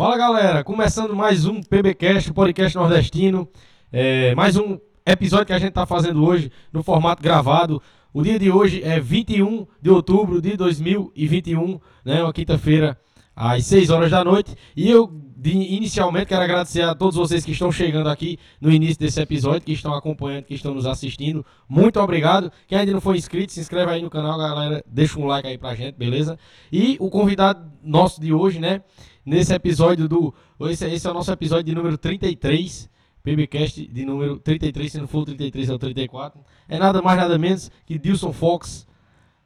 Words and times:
Fala 0.00 0.16
galera, 0.16 0.64
começando 0.64 1.14
mais 1.14 1.44
um 1.44 1.60
PBcast, 1.60 2.32
podcast 2.32 2.74
nordestino. 2.74 3.46
É, 3.92 4.34
mais 4.34 4.56
um 4.56 4.78
episódio 5.04 5.44
que 5.44 5.52
a 5.52 5.58
gente 5.58 5.68
está 5.68 5.84
fazendo 5.84 6.24
hoje 6.24 6.50
no 6.72 6.82
formato 6.82 7.22
gravado. 7.22 7.82
O 8.10 8.22
dia 8.22 8.38
de 8.38 8.50
hoje 8.50 8.82
é 8.82 8.98
21 8.98 9.66
de 9.78 9.90
outubro 9.90 10.40
de 10.40 10.56
2021, 10.56 11.78
né, 12.02 12.22
uma 12.22 12.32
quinta-feira 12.32 12.98
às 13.36 13.66
6 13.66 13.90
horas 13.90 14.10
da 14.10 14.24
noite. 14.24 14.56
E 14.74 14.90
eu 14.90 15.12
inicialmente 15.44 16.26
quero 16.28 16.44
agradecer 16.44 16.80
a 16.80 16.94
todos 16.94 17.16
vocês 17.16 17.44
que 17.44 17.52
estão 17.52 17.70
chegando 17.70 18.08
aqui 18.08 18.38
no 18.58 18.72
início 18.72 18.98
desse 18.98 19.20
episódio, 19.20 19.60
que 19.60 19.72
estão 19.72 19.92
acompanhando, 19.92 20.44
que 20.44 20.54
estão 20.54 20.72
nos 20.72 20.86
assistindo. 20.86 21.44
Muito 21.68 22.00
obrigado. 22.00 22.50
Quem 22.66 22.78
ainda 22.78 22.92
não 22.92 23.02
foi 23.02 23.18
inscrito, 23.18 23.52
se 23.52 23.60
inscreve 23.60 23.92
aí 23.92 24.02
no 24.02 24.08
canal, 24.08 24.38
galera. 24.38 24.82
Deixa 24.86 25.20
um 25.20 25.26
like 25.26 25.46
aí 25.46 25.58
pra 25.58 25.74
gente, 25.74 25.96
beleza? 25.96 26.38
E 26.72 26.96
o 26.98 27.10
convidado 27.10 27.70
nosso 27.82 28.18
de 28.18 28.32
hoje, 28.32 28.58
né? 28.58 28.82
Nesse 29.24 29.52
episódio 29.54 30.08
do. 30.08 30.34
Esse, 30.62 30.86
esse 30.86 31.06
é 31.06 31.10
o 31.10 31.14
nosso 31.14 31.30
episódio 31.32 31.64
de 31.64 31.74
número 31.74 31.98
33. 31.98 32.88
PBcast 33.22 33.86
de 33.86 34.04
número 34.06 34.38
33, 34.38 34.92
se 34.92 34.98
não 34.98 35.06
for 35.06 35.20
o 35.20 35.24
33 35.26 35.68
é 35.68 35.74
o 35.74 35.78
34. 35.78 36.40
É 36.66 36.78
nada 36.78 37.02
mais, 37.02 37.18
nada 37.18 37.38
menos 37.38 37.70
que 37.84 37.98
Dilson 37.98 38.32
Fox. 38.32 38.86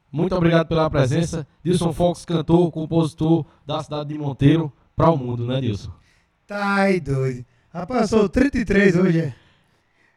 Muito 0.09 0.33
obrigado 0.33 0.67
pela 0.67 0.89
presença. 0.89 1.45
Dilson 1.61 1.91
Fox, 1.91 2.23
cantor, 2.23 2.71
compositor 2.71 3.45
da 3.65 3.83
cidade 3.83 4.09
de 4.13 4.17
Monteiro 4.17 4.71
para 4.95 5.09
o 5.11 5.17
mundo, 5.17 5.45
né, 5.45 5.59
Dilson? 5.59 5.91
Tá 6.47 6.75
aí, 6.75 7.01
doido. 7.01 7.45
Rapaz, 7.73 8.09
sou 8.09 8.29
33 8.29 8.95
hoje. 8.95 9.19
é. 9.19 9.35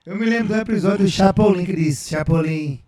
Eu 0.07 0.17
me 0.17 0.25
lembro 0.25 0.55
do 0.55 0.61
episódio 0.61 1.05
do 1.05 1.11
Chapolin 1.11 1.65
que 1.65 1.75
disse: 1.75 2.11
Chapolin, 2.11 2.81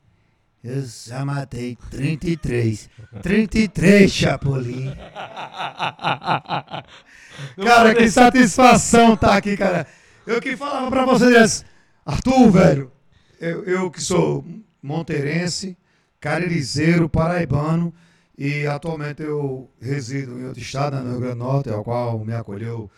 eu 0.63 0.85
já 0.85 1.25
matei 1.25 1.77
33. 1.91 2.91
33, 3.23 4.13
Chapolin. 4.13 4.93
Cara, 7.57 7.95
que 7.95 8.11
satisfação 8.11 9.17
tá 9.17 9.37
aqui, 9.37 9.57
cara. 9.57 9.87
Eu 10.27 10.41
que 10.41 10.57
falava 10.57 10.91
pra 10.91 11.07
vocês, 11.07 11.65
Arthur, 12.05 12.51
velho, 12.51 12.93
eu, 13.41 13.65
eu 13.65 13.91
que 13.91 14.03
sou 14.03 14.45
monteirense, 14.83 15.77
caririzeiro, 16.21 17.09
paraibano, 17.09 17.95
e 18.37 18.67
atualmente 18.67 19.23
eu 19.23 19.71
resido 19.81 20.39
em 20.39 20.47
outro 20.47 20.61
estado, 20.61 20.97
né, 20.97 21.03
no 21.03 21.11
Rio 21.13 21.21
Grande 21.21 21.35
do 21.37 21.45
Norte, 21.45 21.71
ao 21.71 21.83
qual 21.83 22.19
me 22.19 22.35
acolheu 22.35 22.91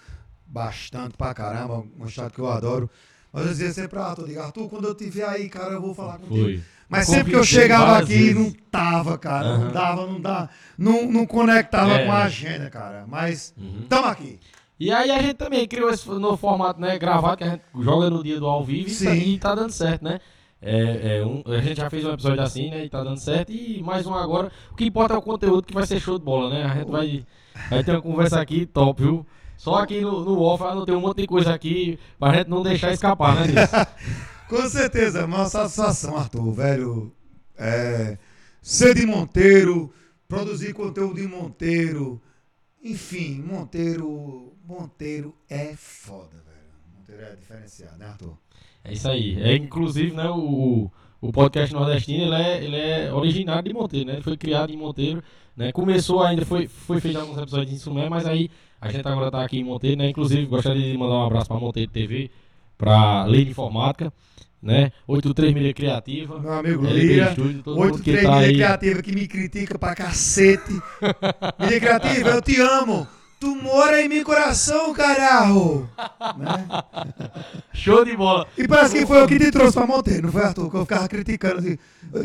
bastante 0.46 1.16
pra 1.16 1.32
caramba, 1.32 1.84
um 1.98 2.06
estado 2.06 2.32
que 2.32 2.40
eu 2.40 2.50
adoro. 2.50 2.90
Mas 3.32 3.46
eu 3.46 3.48
dizia 3.50 3.72
sempre 3.72 3.90
pra 3.90 4.06
Arthur, 4.06 4.26
digo, 4.26 4.40
Arthur, 4.40 4.68
quando 4.68 4.86
eu 4.86 4.92
estiver 4.92 5.26
aí, 5.26 5.48
cara, 5.48 5.72
eu 5.72 5.80
vou 5.80 5.94
falar 5.94 6.18
contigo. 6.18 6.42
Foi. 6.44 6.62
Mas 6.92 7.06
sempre 7.06 7.30
que 7.32 7.36
eu 7.38 7.42
chegava 7.44 7.96
aqui, 7.98 8.34
não 8.34 8.52
tava, 8.70 9.16
cara. 9.18 9.48
Aham. 9.48 9.64
Não 9.64 9.72
dava, 9.72 10.06
não 10.06 10.20
dava. 10.20 10.50
Não, 10.78 11.10
não 11.10 11.26
conectava 11.26 11.92
É. 11.92 12.04
com 12.04 12.12
a 12.12 12.24
agenda, 12.24 12.68
cara. 12.70 13.04
Mas 13.08 13.54
Uhum. 13.56 13.86
tamo 13.88 14.06
aqui. 14.06 14.38
E 14.78 14.92
aí 14.92 15.10
a 15.10 15.20
gente 15.22 15.34
também 15.34 15.66
criou 15.66 15.90
esse 15.90 16.06
novo 16.08 16.36
formato, 16.36 16.80
né, 16.80 16.98
gravado, 16.98 17.36
que 17.38 17.44
a 17.44 17.50
gente 17.50 17.62
joga 17.80 18.10
no 18.10 18.22
dia 18.22 18.38
do 18.38 18.46
ao 18.46 18.62
vivo 18.64 18.88
e 18.88 18.92
tá, 18.92 19.10
Sim. 19.10 19.18
e 19.34 19.38
tá 19.38 19.54
dando 19.54 19.70
certo, 19.70 20.02
né? 20.04 20.18
É, 20.60 21.18
é 21.18 21.24
um- 21.24 21.42
a 21.46 21.60
gente 21.60 21.76
já 21.78 21.88
fez 21.90 22.04
um 22.04 22.12
episódio 22.12 22.42
assim, 22.42 22.70
né, 22.70 22.84
e 22.84 22.88
tá 22.88 23.02
dando 23.02 23.16
certo, 23.18 23.50
e 23.52 23.82
mais 23.82 24.06
um 24.06 24.14
agora. 24.14 24.50
O 24.70 24.74
que 24.76 24.84
importa 24.84 25.14
é 25.14 25.16
o 25.18 25.22
conteúdo 25.22 25.66
que 25.66 25.74
vai 25.74 25.86
ser 25.86 25.98
show 26.00 26.18
de 26.18 26.24
bola, 26.24 26.50
né? 26.50 26.64
A 26.64 26.74
gente 26.76 26.90
vai, 26.90 27.24
vai 27.70 27.82
ter 27.82 27.92
uma 27.92 28.02
conversa 28.02 28.40
aqui 28.40 28.66
top, 28.66 29.02
viu? 29.02 29.26
Só 29.56 29.76
aqui 29.76 30.00
no, 30.00 30.24
no 30.24 30.40
off, 30.42 30.62
não 30.64 30.84
tem 30.84 30.94
um 30.96 31.00
monte 31.00 31.18
de 31.18 31.26
coisa 31.26 31.54
aqui 31.54 31.98
pra 32.18 32.34
gente 32.34 32.48
não 32.50 32.62
deixar 32.62 32.92
escapar, 32.92 33.36
né? 33.36 33.42
Com 34.48 34.68
certeza, 34.68 35.24
uma 35.24 35.46
satisfação, 35.46 36.16
Arthur, 36.16 36.52
velho. 36.52 37.12
É, 37.56 38.18
ser 38.60 38.94
de 38.94 39.06
Monteiro, 39.06 39.92
produzir 40.28 40.72
conteúdo 40.72 41.20
em 41.20 41.26
Monteiro. 41.26 42.20
Enfim, 42.82 43.40
Monteiro. 43.40 44.52
Monteiro 44.64 45.34
é 45.48 45.74
foda, 45.76 46.36
velho. 46.44 46.98
Monteiro 46.98 47.22
é 47.22 47.36
diferenciado, 47.36 47.98
né, 47.98 48.06
Arthur? 48.06 48.36
É 48.84 48.92
isso 48.92 49.08
aí. 49.08 49.40
É, 49.42 49.56
inclusive, 49.56 50.14
né, 50.14 50.28
o, 50.30 50.90
o 51.20 51.32
podcast 51.32 51.72
nordestino, 51.72 52.24
ele 52.24 52.34
é, 52.34 52.64
ele 52.64 52.76
é 52.76 53.12
originário 53.12 53.68
de 53.68 53.74
Monteiro, 53.74 54.06
né? 54.06 54.14
Ele 54.14 54.22
foi 54.22 54.36
criado 54.36 54.72
em 54.72 54.76
Monteiro, 54.76 55.22
né? 55.56 55.70
Começou 55.72 56.22
ainda, 56.22 56.44
foi, 56.44 56.66
foi 56.66 57.00
feito 57.00 57.18
alguns 57.18 57.38
episódios 57.38 57.72
em 57.72 57.78
Sumé, 57.78 58.08
mas 58.08 58.26
aí 58.26 58.50
a 58.80 58.90
gente 58.90 59.06
agora 59.06 59.30
tá 59.30 59.44
aqui 59.44 59.58
em 59.58 59.64
Monteiro, 59.64 59.96
né? 59.98 60.08
Inclusive, 60.10 60.46
gostaria 60.46 60.90
de 60.90 60.98
mandar 60.98 61.14
um 61.14 61.26
abraço 61.26 61.46
pra 61.48 61.58
Monteiro 61.58 61.90
TV, 61.92 62.30
pra 62.82 63.24
Lei 63.26 63.44
de 63.44 63.52
Informática, 63.52 64.12
né? 64.60 64.90
83 65.06 65.54
Milha 65.54 65.72
Criativa, 65.72 66.40
Meu 66.40 66.52
amigo 66.52 66.84
Lira. 66.84 67.28
Estúdio, 67.30 67.62
todo 67.62 67.76
mundo 67.76 68.02
que 68.02 68.10
83 68.10 68.24
tá 68.24 68.36
aí. 68.38 68.54
Criativa 68.54 69.02
que 69.02 69.14
me 69.14 69.28
critica 69.28 69.78
pra 69.78 69.94
cacete. 69.94 70.82
Mídia 71.60 71.78
Criativa, 71.78 72.30
eu 72.30 72.42
te 72.42 72.60
amo. 72.60 73.06
Tu 73.38 73.54
mora 73.54 74.02
em 74.02 74.08
meu 74.08 74.24
coração, 74.24 74.92
caralho. 74.92 75.88
Né? 76.36 76.66
Show 77.72 78.04
de 78.04 78.16
bola! 78.16 78.46
E 78.58 78.66
parece 78.66 78.98
que 78.98 79.06
foi 79.06 79.20
eu 79.20 79.28
que 79.28 79.38
te 79.38 79.50
trouxe 79.52 79.74
pra 79.74 79.86
Monteiro, 79.86 80.22
não 80.22 80.32
foi, 80.32 80.42
Arthur? 80.42 80.70
Que 80.70 80.76
eu 80.76 80.80
ficava 80.82 81.08
criticando. 81.08 81.58
Assim. 81.58 81.78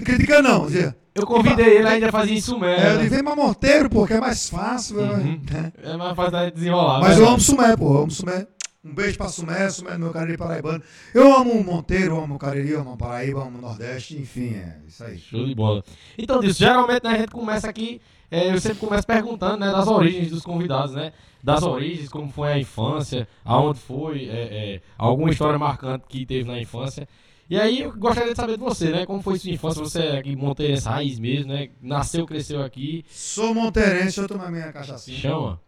Criticando 0.03 0.49
não, 0.49 0.65
dizia. 0.65 0.95
Eu 1.13 1.25
convidei 1.25 1.77
ele, 1.77 1.87
ainda 1.87 2.11
fazia 2.11 2.35
em 2.35 2.41
Sumé. 2.41 2.77
É, 2.77 2.93
eu 2.93 2.97
disse, 2.97 3.09
vem 3.09 3.23
pra 3.23 3.35
Monteiro, 3.35 3.89
pô, 3.89 4.05
que 4.05 4.13
é 4.13 4.19
mais 4.19 4.49
fácil. 4.49 4.99
Uhum. 4.99 5.41
né? 5.51 5.71
É 5.83 5.97
mais 5.97 6.15
fácil 6.15 6.31
da 6.31 6.45
gente 6.45 6.55
desenrolar. 6.55 6.99
Mas 6.99 7.17
né? 7.17 7.23
eu 7.23 7.29
amo 7.29 7.39
Sumé, 7.39 7.75
pô, 7.75 7.93
eu 7.93 8.01
amo 8.01 8.11
Sumé. 8.11 8.47
Um 8.87 8.93
beijo 8.93 9.17
pra 9.17 9.27
Sumé, 9.27 9.69
Sumé 9.69 9.95
é 9.95 9.97
meu 9.97 10.11
Cariri 10.11 10.37
paraibano. 10.37 10.81
Eu 11.13 11.35
amo 11.35 11.51
o 11.51 11.63
Monteiro, 11.63 12.17
amo 12.17 12.35
o 12.35 12.39
Cariri, 12.39 12.73
amo 12.73 12.93
o 12.93 12.97
Paraíba, 12.97 13.41
amo 13.41 13.57
o 13.57 13.61
Nordeste, 13.61 14.15
enfim, 14.15 14.55
é 14.55 14.79
isso 14.87 15.03
aí. 15.03 15.17
Show 15.17 15.45
de 15.45 15.53
bola. 15.53 15.83
Então, 16.17 16.39
disso, 16.39 16.59
geralmente 16.59 17.03
né, 17.03 17.09
a 17.09 17.17
gente 17.17 17.31
começa 17.31 17.69
aqui, 17.69 17.99
é, 18.31 18.53
eu 18.53 18.59
sempre 18.61 18.79
começo 18.79 19.05
perguntando 19.05 19.57
né, 19.57 19.71
das 19.71 19.87
origens 19.87 20.29
dos 20.29 20.41
convidados, 20.41 20.93
né? 20.95 21.11
Das 21.43 21.63
origens, 21.63 22.07
como 22.07 22.29
foi 22.31 22.53
a 22.53 22.57
infância, 22.57 23.27
aonde 23.43 23.79
foi, 23.79 24.29
é, 24.29 24.75
é, 24.75 24.81
alguma 24.97 25.31
história 25.31 25.59
marcante 25.59 26.05
que 26.07 26.25
teve 26.25 26.49
na 26.49 26.59
infância. 26.59 27.07
E 27.49 27.59
aí 27.59 27.81
eu 27.81 27.93
gostaria 27.93 28.31
de 28.31 28.37
saber 28.37 28.57
de 28.57 28.63
você, 28.63 28.89
né? 28.89 29.05
Como 29.05 29.21
foi 29.21 29.37
sua 29.37 29.51
infância? 29.51 29.83
Você 29.83 29.99
é 29.99 30.17
aqui 30.17 30.33
monteirense 30.35 30.87
raiz 30.87 31.19
mesmo, 31.19 31.51
né? 31.51 31.69
Nasceu, 31.81 32.25
cresceu 32.25 32.61
aqui. 32.61 33.05
Sou 33.09 33.53
monteirense, 33.53 34.17
eu 34.19 34.27
tomar 34.27 34.49
minha 34.49 34.71
cachaçinha. 34.71 35.17
Chama. 35.17 35.66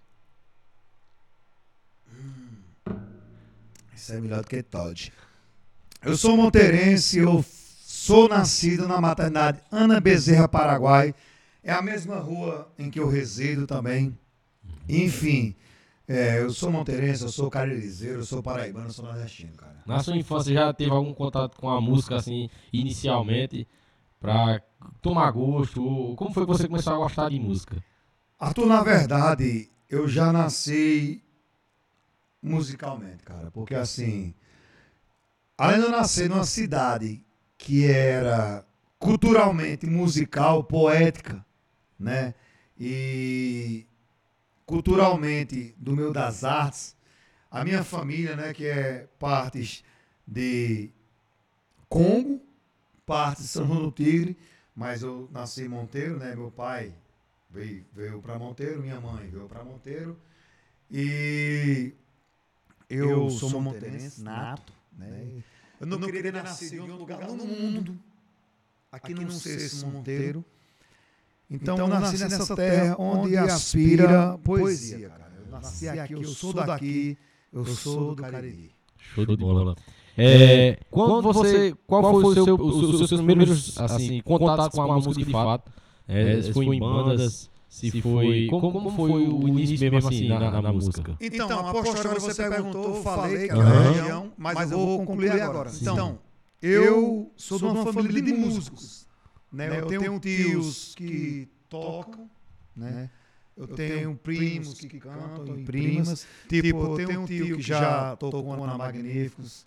Isso 4.00 4.14
é 4.14 4.22
melhor 4.22 4.42
do 4.42 4.48
que 4.48 4.64
Todd. 4.64 5.12
Eu 6.02 6.16
sou 6.16 6.38
monteirense, 6.38 7.20
eu 7.20 7.44
sou 7.46 8.30
nascido 8.30 8.88
na 8.88 9.02
maternidade 9.02 9.60
Ana 9.70 10.00
Bezerra, 10.00 10.48
Paraguai. 10.48 11.14
É 11.62 11.74
a 11.74 11.82
mesma 11.82 12.16
rua 12.16 12.72
em 12.80 12.90
que 12.90 12.98
eu 12.98 13.10
resido 13.10 13.68
também. 13.68 14.18
Enfim, 14.88 15.54
é, 16.08 16.42
eu 16.42 16.50
sou 16.50 16.72
monteirense, 16.72 17.24
eu 17.24 17.30
sou 17.30 17.50
caririzeiro, 17.50 18.20
eu 18.20 18.26
sou 18.26 18.42
paraibano, 18.42 18.88
eu 18.88 18.94
sou 18.94 19.04
nordestino, 19.04 19.52
cara. 19.58 19.84
Na 19.86 20.02
sua 20.02 20.16
infância 20.16 20.54
já 20.54 20.74
teve 20.74 20.92
algum 20.92 21.14
contato 21.14 21.58
com 21.58 21.70
a 21.70 21.82
música, 21.82 22.16
assim, 22.16 22.50
inicialmente, 22.72 23.68
pra 24.18 24.62
tomar 25.02 25.30
gosto? 25.32 26.16
Como 26.16 26.34
foi 26.34 26.46
que 26.46 26.52
você 26.54 26.70
começou 26.70 26.94
a 26.94 26.98
gostar 26.98 27.30
de 27.30 27.38
música? 27.38 27.84
Arthur, 28.40 28.66
na 28.66 28.82
verdade, 28.82 29.70
eu 29.90 30.08
já 30.08 30.32
nasci 30.32 31.22
musicalmente, 32.42 33.24
cara, 33.24 33.52
porque 33.52 33.76
assim, 33.76 34.34
além 35.58 35.80
de 35.80 35.86
eu 35.86 35.92
nascer 35.92 36.30
numa 36.30 36.46
cidade 36.46 37.24
que 37.58 37.86
era 37.86 38.66
culturalmente 38.98 39.86
musical, 39.86 40.64
poética, 40.64 41.46
né? 42.00 42.34
E 42.80 43.86
culturalmente 44.66 45.76
do 45.78 45.96
meio 45.96 46.14
das 46.14 46.44
artes, 46.44 46.96
a 47.52 47.64
minha 47.64 47.84
família, 47.84 48.36
né, 48.36 48.54
que 48.54 48.68
é 48.68 49.08
partes 49.18 49.84
de 50.26 50.92
Congo, 51.90 52.40
parte 53.06 53.42
de 53.42 53.48
São 53.48 53.66
João 53.66 53.82
do 53.82 53.92
Tigre, 53.92 54.38
mas 54.76 55.02
eu 55.02 55.28
nasci 55.32 55.64
em 55.64 55.68
Monteiro, 55.68 56.18
né? 56.20 56.36
Meu 56.36 56.52
pai 56.52 56.94
veio, 57.50 57.84
veio 57.94 58.22
para 58.22 58.38
Monteiro, 58.38 58.82
minha 58.82 59.02
mãe 59.02 59.28
veio 59.28 59.48
para 59.48 59.64
Monteiro. 59.64 60.18
E 60.92 61.94
eu, 62.90 63.30
sou 63.30 63.62
monteirense 63.62 64.22
nato, 64.24 64.74
né? 64.98 65.44
Eu 65.80 65.88
não, 65.88 66.00
queria 66.00 66.24
ter 66.24 66.34
nascido 66.34 66.76
em 66.76 66.80
outro 66.82 66.98
lugar 66.98 67.20
no 67.28 67.46
mundo, 67.46 67.98
aqui 68.92 69.14
não 69.14 69.30
ser 69.30 69.56
esse 69.56 69.86
Monteiro. 69.86 70.44
Então, 71.50 71.78
eu 71.78 71.88
nasci 71.88 72.18
nessa 72.18 72.56
terra 72.56 72.96
onde 73.00 73.38
aspira 73.38 74.38
poesia, 74.44 75.10
cara. 75.10 75.32
Eu 75.40 75.52
nasci 75.52 75.88
aqui, 75.88 76.14
eu 76.14 76.24
sou 76.26 76.54
daqui, 76.54 77.18
eu 77.52 77.66
sou 77.66 78.16
do 78.16 78.22
Cariri. 78.22 78.72
Show 78.98 79.26
de 79.26 79.38
bola. 79.38 79.76
É, 80.18 80.78
quando 80.92 81.22
você, 81.22 81.74
qual 81.88 82.04
foi 82.12 82.24
o 82.24 82.44
seu, 82.44 82.56
os 82.56 83.10
seus 83.10 83.22
primeiros 83.22 83.78
assim, 83.80 84.22
contatos 84.22 84.78
com 84.78 84.82
a 84.82 84.96
música 84.96 85.16
de 85.16 85.32
fato? 85.32 85.72
É, 86.08 86.42
foi 86.52 86.66
em 86.66 86.80
bandas, 86.80 87.50
se 87.80 88.02
foi, 88.02 88.48
como, 88.50 88.72
como 88.72 88.92
foi 88.92 89.12
o 89.12 89.48
início 89.48 89.80
mesmo 89.80 89.98
assim 89.98 90.28
na, 90.28 90.62
na 90.62 90.74
música? 90.74 91.16
Então, 91.20 91.68
a 91.68 91.72
postura 91.72 92.20
você 92.20 92.50
perguntou, 92.50 92.96
eu 92.96 93.04
falei 93.04 93.48
que 93.48 93.54
era 93.54 93.64
da 93.64 93.92
região, 93.92 94.34
mas, 94.38 94.72
eu 94.72 94.78
vou 94.78 95.06
concluir 95.06 95.42
agora. 95.42 95.70
Sim. 95.70 95.82
Então, 95.82 96.20
eu 96.62 97.32
sou 97.38 97.58
de 97.58 97.66
uma 97.66 97.94
família 97.94 98.22
de 98.22 98.34
músicos. 98.34 99.08
Né? 99.52 99.80
Eu 99.80 99.88
tenho 99.88 100.20
tios 100.20 100.94
que 100.96 101.48
tocam, 101.70 102.30
né? 102.76 103.10
Eu 103.58 103.68
tenho 103.68 104.16
primos 104.16 104.74
que 104.80 105.00
cantam 105.00 105.60
e 105.60 105.64
primas. 105.64 106.26
Tipo, 106.48 106.98
eu 106.98 107.08
tenho 107.08 107.22
um 107.22 107.26
tio 107.26 107.58
que 107.58 107.62
já 107.62 108.16
tocou 108.16 108.66
na 108.66 108.78
Magníficos, 108.78 109.66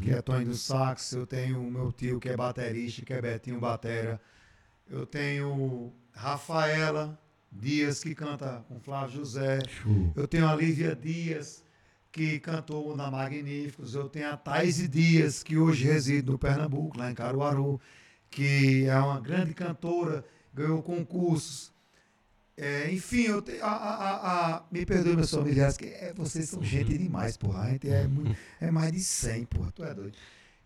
que 0.00 0.10
é 0.10 0.22
Tony 0.22 0.44
do 0.44 0.54
Sax. 0.54 1.12
Eu 1.12 1.26
tenho 1.26 1.60
o 1.60 1.70
meu 1.70 1.92
tio 1.92 2.18
que 2.18 2.28
é 2.28 2.36
baterista, 2.36 3.04
que 3.04 3.12
é 3.12 3.20
Betinho 3.20 3.60
Batera. 3.60 4.20
Eu 4.88 5.04
tenho 5.04 5.92
Rafaela 6.12 7.18
Dias, 7.54 8.02
que 8.02 8.14
canta 8.14 8.64
com 8.68 8.80
Flávio 8.80 9.16
José. 9.16 9.60
Show. 9.68 10.12
Eu 10.16 10.26
tenho 10.26 10.48
a 10.48 10.54
Lívia 10.54 10.94
Dias, 10.94 11.64
que 12.10 12.38
cantou 12.40 12.96
na 12.96 13.10
Magníficos. 13.10 13.94
Eu 13.94 14.08
tenho 14.08 14.30
a 14.30 14.36
Thaís 14.36 14.88
Dias, 14.88 15.42
que 15.42 15.56
hoje 15.56 15.84
reside 15.84 16.30
no 16.30 16.38
Pernambuco, 16.38 16.98
lá 16.98 17.10
em 17.10 17.14
Caruaru, 17.14 17.80
que 18.30 18.86
é 18.86 18.98
uma 18.98 19.20
grande 19.20 19.54
cantora, 19.54 20.24
ganhou 20.52 20.82
concursos. 20.82 21.72
É, 22.56 22.90
enfim, 22.92 23.22
eu 23.22 23.42
te, 23.42 23.60
a, 23.60 23.66
a, 23.66 24.56
a, 24.56 24.62
me 24.70 24.86
perdoe, 24.86 25.16
meus 25.16 25.30
familiares, 25.30 25.76
que 25.76 25.86
é, 25.86 26.12
vocês 26.14 26.48
são 26.48 26.62
gente 26.62 26.96
demais, 26.96 27.36
porra. 27.36 27.62
A 27.62 27.70
gente 27.70 27.88
é, 27.88 28.06
muito, 28.06 28.36
é 28.60 28.70
mais 28.70 28.92
de 28.92 29.00
100, 29.00 29.44
porra. 29.46 29.72
Tu 29.72 29.84
é 29.84 29.94
doido. 29.94 30.16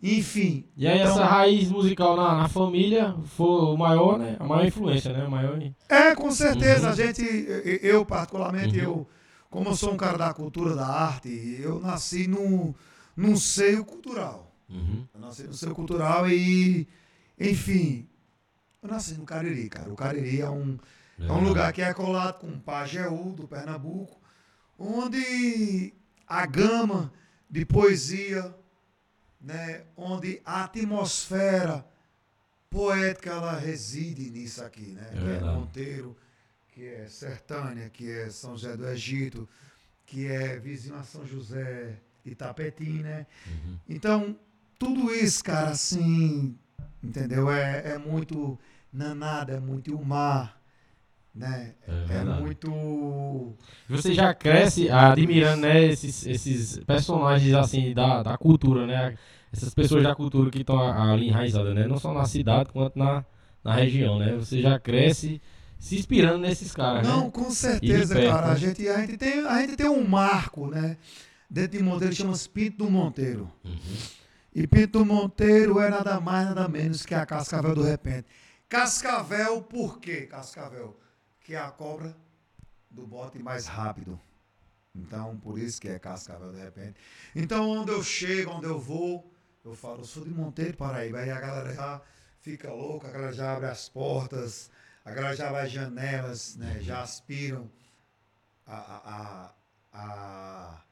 Enfim. 0.03 0.65
E 0.77 0.87
aí 0.87 1.00
então- 1.00 1.12
essa 1.12 1.25
raiz 1.25 1.71
musical 1.71 2.17
na, 2.17 2.37
na 2.37 2.49
família 2.49 3.17
foi 3.25 3.47
o 3.49 3.77
maior, 3.77 4.19
né? 4.19 4.37
A 4.39 4.45
maior 4.47 4.65
influência, 4.65 5.12
né? 5.12 5.27
Maior... 5.27 5.59
É, 5.89 6.15
com 6.15 6.31
certeza. 6.31 6.87
Uhum. 6.87 6.93
A 6.93 6.95
gente, 6.97 7.23
eu, 7.83 8.05
particularmente, 8.06 8.79
Uhum. 8.79 8.85
eu, 8.85 9.09
como 9.50 9.71
eu 9.71 9.75
sou 9.77 9.93
um 9.93 9.97
cara 9.97 10.17
da 10.17 10.33
cultura, 10.33 10.75
da 10.77 10.87
arte, 10.87 11.59
eu 11.61 11.81
nasci 11.81 12.29
num, 12.29 12.73
num 13.17 13.37
seio 13.37 13.85
cultural. 13.85 14.53
Uhum. 14.71 15.05
Eu 15.15 15.21
nasci 15.21 15.43
no 15.45 15.55
seio 15.55 15.75
cultural 15.75 16.29
e, 16.31 16.87
enfim, 17.41 18.06
eu 18.83 18.89
nasci 18.89 19.15
no 19.15 19.25
Cariri, 19.25 19.69
cara. 19.69 19.91
O 19.93 19.97
Cariri 19.97 20.41
é 20.43 20.49
um, 20.50 20.79
é 21.19 21.33
um 21.33 21.43
lugar 21.43 21.73
que 21.73 21.83
é 21.83 21.93
colado 21.93 22.39
com 22.39 22.56
Pajeú, 22.61 23.33
do 23.33 23.49
Pernambuco, 23.49 24.21
onde 24.79 25.93
a 26.27 26.47
gama 26.47 27.12
de 27.50 27.65
poesia, 27.65 28.55
né, 29.40 29.85
onde 29.96 30.40
a 30.44 30.64
atmosfera 30.64 31.85
poética 32.70 33.31
ela 33.31 33.56
reside 33.56 34.31
nisso 34.31 34.62
aqui, 34.62 34.93
né? 34.93 35.11
É 35.12 35.19
que 35.19 35.31
é. 35.31 35.40
Monteiro, 35.40 36.17
que 36.73 36.87
é 36.87 37.08
Sertânia, 37.08 37.88
que 37.88 38.11
é 38.11 38.31
São 38.31 38.56
José 38.56 38.76
do 38.76 38.88
Egito, 38.88 39.49
que 40.05 40.26
é 40.26 40.58
vizinho 40.58 40.96
a 40.96 41.02
São 41.02 41.26
José 41.26 41.99
Itapetim, 42.25 43.02
né? 43.02 43.26
Uhum. 43.46 43.79
Então, 43.88 44.37
tudo 44.79 45.14
isso, 45.14 45.43
cara, 45.43 45.70
assim, 45.70 46.56
entendeu? 47.02 47.50
É, 47.50 47.93
é 47.93 47.99
muito 47.99 48.58
nanada, 48.93 49.55
é 49.55 49.61
muito 49.61 49.96
o 49.96 50.05
mar, 50.05 50.57
né? 51.38 51.75
É 51.87 52.17
É 52.17 52.25
muito. 52.25 53.55
Você 53.88 54.12
já 54.12 54.35
cresce 54.35 54.90
admirando, 54.90 55.62
né, 55.62 55.85
esses, 55.85 56.26
esses 56.26 56.79
personagens, 56.81 57.55
assim, 57.55 57.94
da, 57.94 58.23
da 58.23 58.37
cultura, 58.37 58.87
né? 58.87 59.17
Essas 59.52 59.73
pessoas 59.73 60.02
da 60.02 60.14
cultura 60.14 60.50
que 60.50 60.61
estão 60.61 60.79
ali 60.79 61.29
enraizadas, 61.29 61.75
né? 61.75 61.87
Não 61.87 61.99
só 61.99 62.12
na 62.12 62.26
cidade, 62.26 62.70
quanto 62.70 62.99
na, 62.99 63.25
na 63.64 63.75
região, 63.75 64.19
né? 64.19 64.35
Você 64.37 64.61
já 64.61 64.79
cresce 64.79 65.40
se 65.79 65.96
inspirando 65.96 66.38
nesses 66.38 66.75
caras, 66.75 67.06
Não, 67.06 67.26
né? 67.26 67.31
com 67.31 67.50
certeza, 67.50 68.14
perto, 68.14 68.31
cara. 68.31 68.46
né? 68.49 68.52
A 68.52 68.56
gente, 68.56 68.88
a, 68.88 69.00
gente 69.00 69.17
tem, 69.17 69.46
a 69.46 69.61
gente 69.61 69.76
tem 69.76 69.88
um 69.88 70.06
marco, 70.06 70.67
né? 70.67 70.96
Dentro 71.49 71.79
de 71.79 71.85
Monteiro, 71.85 72.14
chama-se 72.14 72.49
Pinto 72.49 72.85
do 72.85 72.90
Monteiro. 72.90 73.50
Uhum. 73.64 73.96
E 74.55 74.67
Pinto 74.67 74.99
do 74.99 75.06
Monteiro 75.06 75.81
é 75.81 75.88
nada 75.88 76.20
mais, 76.20 76.49
nada 76.49 76.69
menos 76.69 77.06
que 77.06 77.14
a 77.14 77.25
Cascavel 77.25 77.75
do 77.75 77.82
Repente. 77.82 78.26
Cascavel, 78.69 79.62
por 79.62 79.99
quê, 79.99 80.26
Cascavel? 80.26 80.94
Que 81.49 81.55
é 81.55 81.59
a 81.59 81.71
cobra 81.71 82.15
do 82.91 83.06
bote 83.06 83.39
mais 83.39 83.67
rápido. 83.67 84.21
Então, 84.95 85.35
por 85.39 85.59
isso 85.59 85.81
que 85.81 85.89
é 85.89 85.99
Cascavel 85.99 86.53
do 86.53 86.59
Repente. 86.59 86.97
Então, 87.35 87.71
onde 87.71 87.91
eu 87.91 88.03
chego, 88.03 88.50
onde 88.50 88.67
eu 88.67 88.79
vou, 88.79 89.33
eu 89.65 89.75
falo, 89.75 90.00
eu 90.00 90.05
sou 90.05 90.25
de 90.25 90.29
Monteiro, 90.31 90.77
Paraíba. 90.77 91.21
Aí 91.21 91.31
a 91.31 91.41
galera 91.41 91.75
já 91.75 92.03
fica 92.43 92.71
louca, 92.71 93.09
a 93.09 93.11
galera 93.12 93.33
já 93.33 93.55
abre 93.55 93.65
as 93.67 93.89
portas, 93.89 94.71
a 95.03 95.11
galera 95.11 95.35
já 95.35 95.50
vai 95.50 95.65
às 95.65 95.73
janelas, 95.73 96.55
né? 96.56 96.81
Já 96.83 97.00
aspiram 97.00 97.67
a- 98.67 98.77
a- 98.77 99.03
a- 99.15 99.55
a 99.95 100.85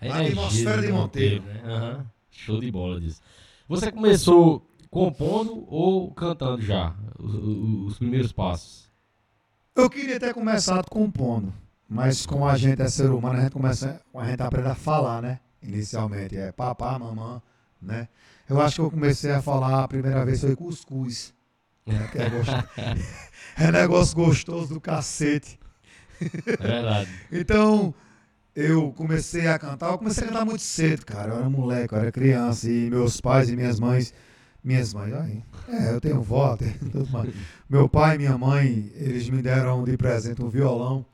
A, 0.00 0.06
A 0.14 0.18
atmosfera 0.20 0.80
de 0.80 0.92
Monteiro. 0.92 1.42
né? 1.42 1.60
Aham. 1.64 2.06
Show 2.30 2.60
de 2.60 2.70
bola 2.70 3.00
disso. 3.00 3.20
Você 3.68 3.90
começou 3.90 4.64
compondo 4.90 5.64
ou 5.68 6.12
cantando 6.14 6.62
já? 6.62 6.94
Os- 7.18 7.34
os 7.92 7.98
primeiros 7.98 8.30
passos? 8.30 8.85
Eu 9.76 9.90
queria 9.90 10.18
ter 10.18 10.32
começado 10.32 10.88
compondo, 10.88 11.52
mas 11.86 12.24
como 12.24 12.48
a 12.48 12.56
gente 12.56 12.80
é 12.80 12.88
ser 12.88 13.10
humano, 13.10 13.38
a 13.38 13.42
gente 13.42 13.52
começa, 13.52 14.00
a 14.14 14.24
gente 14.24 14.42
aprende 14.42 14.68
a 14.68 14.74
falar, 14.74 15.20
né? 15.20 15.38
Inicialmente, 15.62 16.34
é 16.34 16.50
papá, 16.50 16.98
mamã, 16.98 17.42
né? 17.80 18.08
Eu 18.48 18.58
acho 18.58 18.76
que 18.76 18.80
eu 18.80 18.90
comecei 18.90 19.30
a 19.32 19.42
falar 19.42 19.84
a 19.84 19.88
primeira 19.88 20.24
vez 20.24 20.40
foi 20.40 20.56
cuscuz. 20.56 21.34
Né? 21.84 22.08
Que 22.10 22.18
é, 22.18 22.30
gostoso. 22.30 22.64
é 23.58 23.70
negócio 23.70 24.16
gostoso 24.16 24.74
do 24.74 24.80
cacete. 24.80 25.60
É 26.22 26.56
verdade. 26.56 27.10
Então, 27.30 27.94
eu 28.54 28.92
comecei 28.92 29.46
a 29.46 29.58
cantar, 29.58 29.90
eu 29.90 29.98
comecei 29.98 30.24
a 30.24 30.28
cantar 30.28 30.46
muito 30.46 30.62
cedo, 30.62 31.04
cara. 31.04 31.32
Eu 31.32 31.38
era 31.40 31.50
moleque, 31.50 31.92
eu 31.92 31.98
era 31.98 32.10
criança, 32.10 32.66
e 32.70 32.88
meus 32.88 33.20
pais 33.20 33.50
e 33.50 33.56
minhas 33.56 33.78
mães, 33.78 34.14
minhas 34.66 34.92
mães, 34.92 35.14
aí, 35.14 35.42
é, 35.68 35.92
eu 35.94 36.00
tenho 36.00 36.20
vó, 36.20 36.54
tenho 36.58 36.78
tudo 36.78 37.08
mais. 37.10 37.32
Meu 37.68 37.88
pai 37.88 38.16
e 38.16 38.18
minha 38.18 38.36
mãe, 38.36 38.90
eles 38.94 39.28
me 39.30 39.40
deram 39.40 39.84
de 39.84 39.96
presente 39.96 40.42
um 40.42 40.48
violão. 40.48 41.06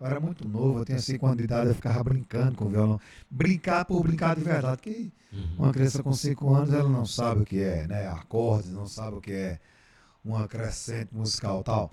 Eu 0.00 0.06
era 0.06 0.18
muito 0.20 0.46
novo, 0.48 0.80
eu 0.80 0.84
tinha 0.84 0.98
5 0.98 1.24
anos 1.26 1.38
de 1.38 1.44
idade, 1.44 1.68
eu 1.68 1.74
ficava 1.74 2.02
brincando 2.02 2.56
com 2.56 2.64
o 2.64 2.68
violão. 2.68 3.00
Brincar 3.30 3.84
por 3.84 4.02
brincar 4.02 4.34
de 4.36 4.42
verdade, 4.42 4.78
porque 4.78 5.12
Uhum. 5.32 5.48
uma 5.58 5.72
criança 5.72 6.00
com 6.02 6.12
5 6.12 6.54
anos, 6.54 6.72
ela 6.72 6.88
não 6.88 7.04
sabe 7.04 7.42
o 7.42 7.44
que 7.44 7.60
é, 7.60 7.88
né, 7.88 8.06
acordes, 8.06 8.70
não 8.70 8.86
sabe 8.86 9.16
o 9.16 9.20
que 9.20 9.32
é 9.32 9.58
uma 10.24 10.46
crescente 10.46 11.08
musical 11.12 11.60
e 11.60 11.64
tal. 11.64 11.92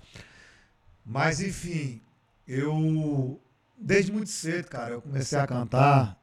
Mas, 1.04 1.40
enfim, 1.40 2.00
eu, 2.46 3.40
desde 3.76 4.12
muito 4.12 4.30
cedo, 4.30 4.68
cara, 4.68 4.94
eu 4.94 5.02
comecei 5.02 5.38
a 5.38 5.46
cantar 5.46 6.16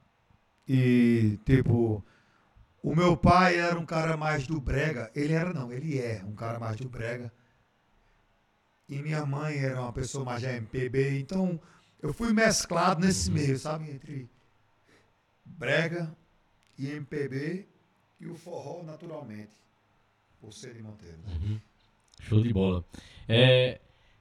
e, 0.67 1.37
tipo, 1.45 2.03
o 2.83 2.95
meu 2.95 3.15
pai 3.17 3.57
era 3.57 3.77
um 3.79 3.85
cara 3.85 4.15
mais 4.17 4.45
do 4.47 4.59
brega, 4.59 5.11
ele 5.15 5.33
era 5.33 5.53
não, 5.53 5.71
ele 5.71 5.97
é 5.99 6.23
um 6.25 6.33
cara 6.35 6.59
mais 6.59 6.77
do 6.77 6.87
brega, 6.89 7.31
e 8.87 9.01
minha 9.01 9.25
mãe 9.25 9.57
era 9.57 9.81
uma 9.81 9.93
pessoa 9.93 10.23
mais 10.25 10.41
da 10.41 10.53
MPB, 10.55 11.19
então 11.19 11.59
eu 12.01 12.13
fui 12.13 12.33
mesclado 12.33 13.01
nesse 13.05 13.29
meio, 13.31 13.57
sabe, 13.59 13.89
entre 13.91 14.29
brega 15.45 16.15
e 16.77 16.89
MPB 16.89 17.67
e 18.19 18.27
o 18.27 18.35
forró 18.35 18.83
naturalmente, 18.83 19.51
por 20.39 20.53
ser 20.53 20.73
de 20.73 20.81
Monteiro. 20.81 21.17
Uhum. 21.27 21.59
Show 22.21 22.41
de 22.41 22.53
bola. 22.53 22.83
É, 23.27 23.79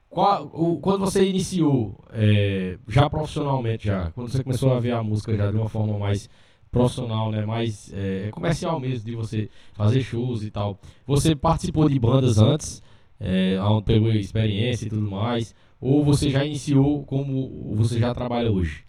qual- 0.09 0.49
o- 0.53 0.79
quando 0.79 0.99
você 1.01 1.23
iniciou, 1.27 2.03
é, 2.11 2.77
já 2.87 3.09
profissionalmente, 3.09 3.85
já, 3.87 4.11
quando 4.11 4.29
você 4.31 4.43
começou 4.43 4.73
a 4.73 4.79
ver 4.79 4.91
a 4.91 5.03
música 5.03 5.35
já 5.35 5.49
de 5.51 5.57
uma 5.57 5.69
forma 5.69 5.97
mais 5.97 6.29
profissional, 6.71 7.31
né, 7.31 7.45
mais 7.45 7.91
é, 7.93 8.29
comercial 8.31 8.79
mesmo, 8.79 9.05
de 9.05 9.15
você 9.15 9.49
fazer 9.73 10.01
shows 10.03 10.43
e 10.43 10.51
tal, 10.51 10.79
você 11.05 11.35
participou 11.35 11.89
de 11.89 11.99
bandas 11.99 12.37
antes, 12.37 12.81
é, 13.19 13.59
onde 13.61 13.85
pegou 13.85 14.11
experiência 14.11 14.85
e 14.85 14.89
tudo 14.89 15.09
mais, 15.09 15.55
ou 15.81 16.03
você 16.03 16.29
já 16.29 16.45
iniciou 16.45 17.03
como 17.03 17.75
você 17.75 17.99
já 17.99 18.13
trabalha 18.13 18.51
hoje? 18.51 18.83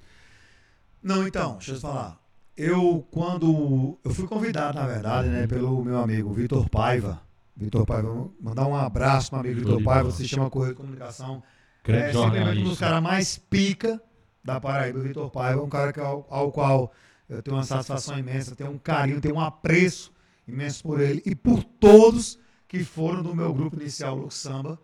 Não, 1.03 1.27
então, 1.27 1.55
deixa 1.55 1.73
eu 1.73 1.77
te 1.77 1.81
falar. 1.81 2.21
Eu, 2.57 3.07
quando. 3.11 3.99
Eu 4.05 4.11
fui 4.11 4.27
convidado, 4.27 4.79
na 4.79 4.87
verdade, 4.87 5.29
né, 5.29 5.47
pelo 5.47 5.83
meu 5.83 5.99
amigo 5.99 6.31
Vitor 6.33 6.69
Paiva. 6.69 7.23
Vitor 7.57 7.87
Paiva, 7.87 8.29
mandar 8.41 8.67
um 8.67 8.77
abraço 8.77 9.31
para 9.31 9.43
meu 9.43 9.53
amigo 9.53 9.67
Vitor 9.67 9.83
Paiva, 9.83 10.11
se 10.11 10.29
chama 10.29 10.51
Correio 10.51 10.75
de 10.75 10.81
Comunicação. 10.81 11.43
Grande 11.83 12.05
é 12.05 12.13
simplesmente 12.13 12.61
um 12.61 12.65
dos 12.65 12.79
caras 12.79 13.03
mais 13.03 13.39
pica 13.39 14.03
da 14.45 14.61
Paraíba, 14.61 14.99
o 14.99 15.03
Vitor 15.03 15.31
Paiva, 15.31 15.63
um 15.63 15.69
cara 15.69 15.93
que, 15.93 16.01
ao, 16.01 16.27
ao 16.29 16.53
qual 16.53 16.93
eu 17.31 17.43
tenho 17.43 17.57
uma 17.57 17.63
satisfação 17.63 18.19
imensa, 18.19 18.57
tenho 18.57 18.71
um 18.71 18.79
carinho, 18.79 19.21
tenho 19.21 19.37
um 19.37 19.41
apreço 19.41 20.13
imenso 20.47 20.83
por 20.83 21.01
ele 21.01 21.23
e 21.25 21.35
por 21.35 21.63
todos 21.63 22.39
que 22.67 22.83
foram 22.85 23.23
do 23.23 23.35
meu 23.35 23.55
grupo 23.55 23.81
inicial, 23.81 24.17
Lux 24.17 24.35
Samba, 24.35 24.79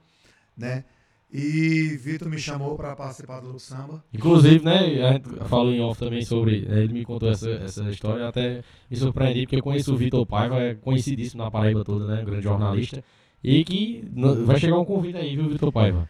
né? 0.57 0.85
E 1.33 1.99
Vitor 2.01 2.29
me 2.29 2.39
chamou 2.39 2.77
para 2.77 2.95
participar 2.95 3.41
do 3.41 3.49
Lux 3.49 3.65
Samba. 3.65 4.03
Inclusive, 4.15 4.65
né, 4.65 5.05
a 5.05 5.13
gente 5.15 5.29
falou 5.49 5.73
em 5.73 5.81
off 5.81 5.99
também 5.99 6.25
sobre, 6.25 6.61
né, 6.63 6.85
ele 6.85 6.93
me 6.93 7.05
contou 7.05 7.29
essa, 7.29 7.51
essa 7.51 7.83
história, 7.91 8.29
até 8.29 8.63
me 8.89 8.97
surpreendi, 8.97 9.43
porque 9.43 9.57
eu 9.57 9.63
conheço 9.63 9.93
o 9.93 9.97
Vitor 9.97 10.25
Paiva, 10.25 10.61
é 10.61 10.75
conhecidíssimo 10.75 11.43
na 11.43 11.51
Paraíba 11.51 11.85
toda, 11.85 12.07
né, 12.07 12.23
um 12.23 12.25
grande 12.25 12.45
jornalista, 12.45 13.03
e 13.43 13.65
que 13.65 14.09
vai 14.45 14.59
chegar 14.59 14.79
um 14.79 14.85
convite 14.85 15.17
aí, 15.17 15.35
viu, 15.35 15.49
Vitor 15.49 15.73
Paiva? 15.73 16.09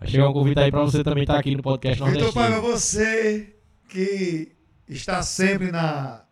Vai 0.00 0.08
chegar 0.08 0.28
um 0.28 0.32
convite 0.32 0.58
aí 0.58 0.70
pra 0.72 0.82
você 0.82 1.04
também 1.04 1.22
estar 1.22 1.38
aqui 1.38 1.54
no 1.54 1.62
podcast 1.62 2.02
Vitor 2.02 2.12
nordestino. 2.12 2.44
Paiva, 2.44 2.60
você 2.60 3.54
que 3.88 4.57
está 4.88 5.22
sempre 5.22 5.70
na 5.70 6.22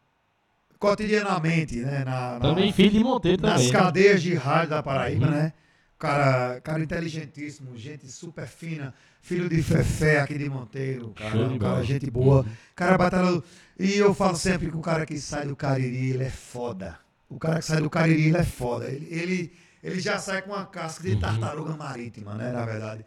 cotidianamente, 0.79 1.77
né, 1.77 2.05
na, 2.05 2.33
na- 2.35 2.41
Também 2.41 2.73
filho 2.73 2.91
de 2.91 2.99
Monteiro 3.05 3.43
nas 3.43 3.55
também. 3.63 3.73
né? 3.73 3.79
cadeias 3.79 4.23
de 4.23 4.35
rádio 4.35 4.71
da 4.71 4.83
Paraíba, 4.83 5.27
Uhum. 5.27 5.31
né? 5.33 5.53
Cara, 5.99 6.61
cara 6.61 6.83
inteligentíssimo, 6.83 7.75
gente 7.79 8.07
super 8.09 8.47
fina, 8.47 8.93
filho 9.23 9.49
de 9.49 9.63
Fefé 9.63 10.21
aqui 10.21 10.37
de 10.37 10.49
Monteiro, 10.51 11.09
cara, 11.17 11.39
um 11.49 11.59
cara 11.59 11.83
gente 11.83 12.11
boa, 12.11 12.45
cara 12.75 12.99
batalhador. 12.99 13.43
E 13.79 13.95
eu 13.97 14.13
falo 14.15 14.37
sempre 14.37 14.71
que 14.71 14.77
o 14.77 14.81
cara 14.83 15.07
que 15.07 15.19
sai 15.19 15.47
do 15.47 15.57
Cariri, 15.57 16.11
ele 16.11 16.25
é 16.25 16.31
foda. 16.31 16.99
O 17.31 17.39
cara 17.39 17.61
que 17.61 17.65
sai 17.65 17.81
do 17.81 17.89
Cariri, 17.89 18.27
ele 18.27 18.37
é 18.37 18.45
foda. 18.45 18.85
Ele, 18.91 19.07
ele, 19.11 19.53
ele 19.83 19.99
já 19.99 20.19
sai 20.19 20.43
com 20.43 20.51
uma 20.53 20.67
casca 20.67 21.03
de 21.03 21.15
Uhum. 21.15 21.21
tartaruga 21.21 21.75
marítima, 21.75 22.35
né, 22.35 22.53
na 22.53 22.67
verdade. 22.67 23.03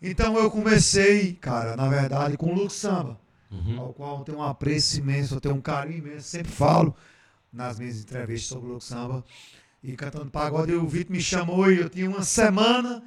Então 0.00 0.36
eu 0.38 0.48
comecei, 0.52 1.32
cara, 1.34 1.74
na 1.76 1.88
verdade, 1.88 2.36
com 2.36 2.46
o 2.52 2.54
Luke 2.54 2.72
Samba 2.72 3.18
Uhum. 3.50 3.80
ao 3.80 3.92
qual 3.92 4.18
eu 4.18 4.24
tenho 4.24 4.38
um 4.38 4.42
apreço 4.42 4.98
imenso, 5.00 5.34
eu 5.34 5.40
tenho 5.40 5.56
um 5.56 5.60
carinho 5.60 5.98
imenso, 5.98 6.28
sempre 6.28 6.52
falo 6.52 6.94
nas 7.52 7.78
minhas 7.80 8.00
entrevistas 8.00 8.48
sobre 8.48 8.68
o 8.68 8.74
Luke 8.74 8.84
Samba 8.84 9.24
e 9.82 9.96
cantando 9.96 10.30
pagode. 10.30 10.72
O 10.72 10.86
Vitor 10.86 11.12
me 11.12 11.20
chamou 11.20 11.70
e 11.70 11.78
eu 11.78 11.88
tinha 11.90 12.08
uma 12.08 12.22
semana 12.22 13.02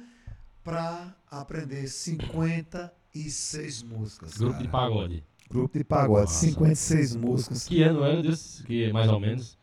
para 0.62 1.16
aprender 1.30 1.88
56 1.88 3.82
músicas. 3.84 4.36
Grupo 4.36 4.52
cara. 4.52 4.64
de 4.64 4.70
pagode. 4.70 5.24
Grupo 5.50 5.78
de 5.78 5.84
pagode, 5.84 6.22
Nossa. 6.22 6.46
56 6.46 7.16
músicas. 7.16 7.64
Que 7.66 7.82
ano 7.82 8.04
era, 8.04 8.22
Deus? 8.22 8.62
Que 8.66 8.92
mais 8.92 9.10
ou 9.10 9.20
menos. 9.20 9.58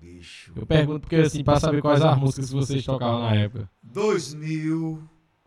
Bicho. 0.00 0.52
Eu 0.54 0.66
pergunto 0.66 1.00
porque 1.00 1.16
assim, 1.16 1.42
pra 1.44 1.58
saber 1.58 1.82
quais 1.82 2.02
as 2.02 2.18
músicas 2.18 2.48
que 2.48 2.54
vocês 2.54 2.84
tocavam 2.84 3.20
na 3.20 3.34
época. 3.34 3.68
2000, 3.82 5.02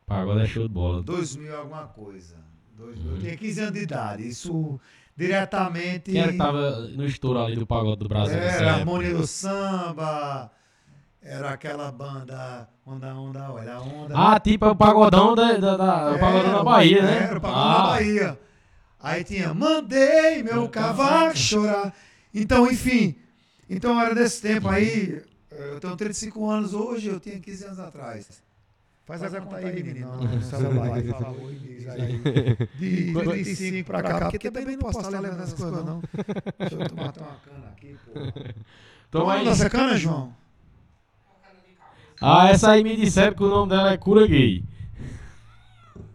Pagode 0.05 0.41
é 0.41 0.47
show 0.47 0.67
de 0.67 0.73
bola. 0.73 1.03
2000 1.03 1.55
alguma 1.55 1.87
coisa. 1.87 2.35
2000. 2.79 3.11
Eu 3.11 3.19
tinha 3.19 3.37
15 3.37 3.59
anos 3.61 3.73
de 3.73 3.79
idade. 3.79 4.27
Isso 4.27 4.79
diretamente. 5.15 6.11
Quem 6.11 6.21
era 6.21 6.31
que 6.31 6.37
tava 6.37 6.79
no 6.87 7.05
estouro 7.05 7.39
ali 7.39 7.55
do 7.55 7.67
pagode 7.67 7.99
do 7.99 8.07
Brasil? 8.07 8.37
nessa 8.37 8.63
Era? 8.63 8.73
Harmonia 8.75 9.13
do 9.13 9.27
Samba, 9.27 10.49
era 11.21 11.49
aquela 11.49 11.91
banda 11.91 12.69
Onda, 12.85 13.13
Onda, 13.13 13.51
Olha 13.51 13.79
Onda. 13.81 14.13
Ah, 14.17 14.39
tipo 14.39 14.65
é 14.65 14.69
o 14.69 14.75
pagodão 14.75 15.35
da, 15.35 15.53
da, 15.57 15.77
da- 15.77 16.15
o 16.15 16.19
pagodão 16.19 16.53
da 16.53 16.63
Bahia, 16.63 17.03
né? 17.03 17.23
Era 17.27 17.37
o 17.37 17.41
pagodão 17.41 17.63
ah, 17.63 17.77
da 17.77 17.83
Bahia. 17.89 18.39
Aí 19.01 19.23
tinha 19.23 19.53
Mandei 19.53 20.41
meu 20.41 20.67
cavaco 20.69 21.37
chorar. 21.37 21.93
Então, 22.33 22.69
enfim. 22.71 23.15
Então 23.69 23.99
era 23.99 24.15
desse 24.15 24.41
tempo 24.41 24.67
aí. 24.67 25.21
Eu 25.51 25.79
tenho 25.79 25.95
35 25.95 26.49
anos 26.49 26.73
hoje, 26.73 27.09
eu 27.09 27.19
tinha 27.19 27.39
15 27.39 27.65
anos 27.65 27.79
atrás. 27.79 28.41
Faz 29.17 29.33
a 29.33 29.41
conta 29.41 29.57
aí, 29.57 29.83
menino. 29.83 30.07
Não, 30.07 30.71
não 30.73 30.93
aí, 30.93 31.03
por 31.03 31.19
favor, 31.19 31.51
e 31.51 31.55
diz 31.55 31.87
aí. 31.89 32.19
De 32.77 33.13
35 33.13 33.87
pra 33.87 34.03
cá, 34.03 34.29
porque 34.29 34.51
também 34.51 34.75
não 34.75 34.83
posso 34.83 34.99
estar 34.99 35.09
lembrando 35.09 35.41
essas 35.41 35.53
coisas, 35.55 35.83
não. 35.85 36.01
Deixa 36.59 36.75
eu 36.75 36.87
tomar 36.89 37.03
uma 37.05 37.11
cana 37.13 37.67
aqui, 37.75 37.97
pô. 38.05 38.11
Toma 39.09 39.33
aí. 39.33 39.45
Nossa 39.45 39.67
cana, 39.69 39.97
João? 39.97 40.31
Ah, 42.21 42.49
essa 42.49 42.71
aí 42.71 42.83
me 42.83 42.95
disseram 42.95 43.33
que 43.35 43.43
o 43.43 43.47
nome 43.47 43.69
dela 43.71 43.91
é 43.93 43.97
Cura 43.97 44.27
Gay. 44.27 44.63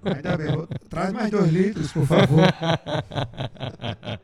Ainda 0.04 0.36
bem. 0.36 0.52
vou- 0.54 0.68
Traz 0.88 1.12
mais 1.12 1.30
dois 1.30 1.50
litros, 1.50 1.90
por 1.92 2.06
favor. 2.06 2.40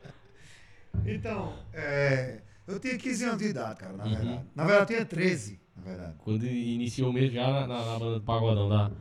Então, 1.05 1.53
é, 1.73 2.39
eu 2.67 2.79
tinha 2.79 2.97
15 2.97 3.23
anos 3.23 3.37
de 3.39 3.45
idade, 3.47 3.79
cara, 3.79 3.93
na 3.93 4.03
Uhum. 4.03 4.09
verdade. 4.15 4.41
Na 4.55 4.63
verdade, 4.65 4.81
eu 4.93 4.95
tinha 4.97 5.05
13, 5.05 5.53
na 5.53 5.60
verdade. 5.77 6.15
Quando 6.19 6.45
iniciou 6.45 7.11
mesmo 7.13 7.35
já 7.35 7.47
na, 7.47 7.67
na- 7.67 7.85
na 7.85 7.99
banda 7.99 8.19
do 8.19 8.25
pagodão 8.25 8.69
da. 8.69 8.91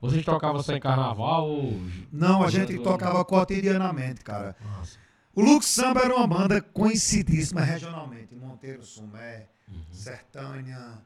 Vocês 0.00 0.24
tocavam 0.24 0.62
só 0.62 0.74
em 0.74 0.80
carnaval 0.80 1.48
ou. 1.48 1.80
Não, 2.12 2.42
a 2.42 2.50
gente 2.50 2.76
tocava 2.80 3.24
cotidianamente, 3.24 4.22
cara. 4.22 4.56
Nossa. 4.60 4.98
O 5.34 5.40
Lux 5.40 5.66
Samba 5.66 6.00
era 6.00 6.14
uma 6.14 6.26
banda 6.26 6.60
conhecidíssima 6.60 7.60
regionalmente. 7.62 8.34
Monteiro, 8.34 8.82
Sumé, 8.82 9.48
Sertânia, 9.90 10.98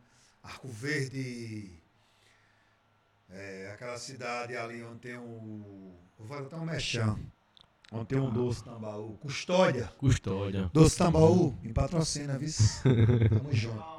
Arco 0.42 0.66
Verde, 0.66 1.70
é, 3.30 3.70
aquela 3.74 3.96
cidade 3.98 4.56
ali 4.56 4.82
onde 4.82 4.98
tem 5.00 5.16
o. 5.18 5.94
Vou 6.18 6.26
fazer 6.26 6.46
até 6.46 6.56
um 6.56 6.64
mexão. 6.64 7.18
Onde 7.92 8.06
tem 8.06 8.18
um 8.18 8.30
doce 8.30 8.64
tambaú. 8.64 9.12
Custódia. 9.20 9.92
Custódia. 9.98 10.70
Doce 10.72 10.96
Tambaú, 10.98 11.54
me 11.62 11.72
patrocina, 11.72 12.36
viu? 12.36 12.48
Tamo 13.28 13.52
junto. 13.52 13.95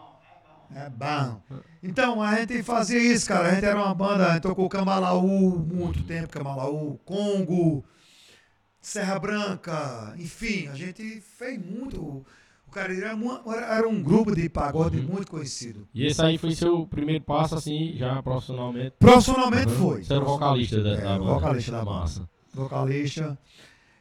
É 0.76 0.90
bom. 0.90 1.42
Então, 1.82 2.22
a 2.22 2.36
gente 2.36 2.62
fazia 2.64 3.00
isso, 3.00 3.28
cara. 3.28 3.50
A 3.50 3.54
gente 3.56 3.66
era 3.66 3.78
uma 3.82 3.94
banda, 3.94 4.28
a 4.28 4.34
gente 4.34 4.44
tocou 4.44 4.68
Camalaú 4.70 5.58
muito 5.60 6.04
tempo, 6.04 6.28
Camalaú, 6.30 7.00
Congo, 7.06 7.84
Serra 8.82 9.20
Branca, 9.20 10.14
enfim, 10.18 10.68
a 10.68 10.76
gente 10.76 11.22
fez 11.22 11.60
muito. 11.64 12.26
O 12.68 12.72
Cariri 12.72 13.02
era, 13.02 13.18
era- 13.78 13.88
um 13.88 14.02
grupo 14.04 14.36
de 14.36 14.48
pagode 14.50 14.98
Uhum. 15.00 15.06
muito 15.06 15.32
conhecido. 15.32 15.88
E 15.94 16.06
esse 16.06 16.22
aí 16.22 16.38
foi 16.38 16.54
seu 16.54 16.86
primeiro 16.86 17.24
passo, 17.24 17.56
assim, 17.56 17.94
já 17.98 18.22
profissionalmente. 18.22 18.94
Profissionalmente 19.00 19.72
foi. 19.72 20.04
Você 20.04 20.14
era 20.14 20.24
vocalista 20.24 20.84
da, 20.84 20.90
É, 20.92 21.02
da 21.02 21.18
banda. 21.18 21.34
vocalista 21.34 21.72
da. 21.72 21.86
Massa. 21.86 22.30
vocalista. 22.54 23.38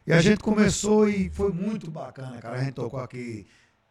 E 0.06 0.12
a 0.12 0.20
gente 0.20 0.40
começou 0.40 1.08
e 1.08 1.30
foi 1.30 1.52
muito 1.52 1.90
bacana, 1.90 2.38
cara. 2.38 2.56
A 2.56 2.64
gente 2.64 2.74
tocou 2.74 2.98
aqui 3.00 3.46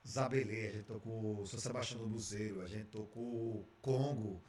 Zabelê, 0.07 0.67
a 0.67 0.71
gente 0.71 0.83
tocou 0.83 1.45
São 1.45 1.59
Sebastião 1.59 1.99
do 2.01 2.07
Buzeiro, 2.07 2.61
a 2.61 2.67
gente 2.67 2.85
tocou 2.85 3.67
Congo. 3.81 4.41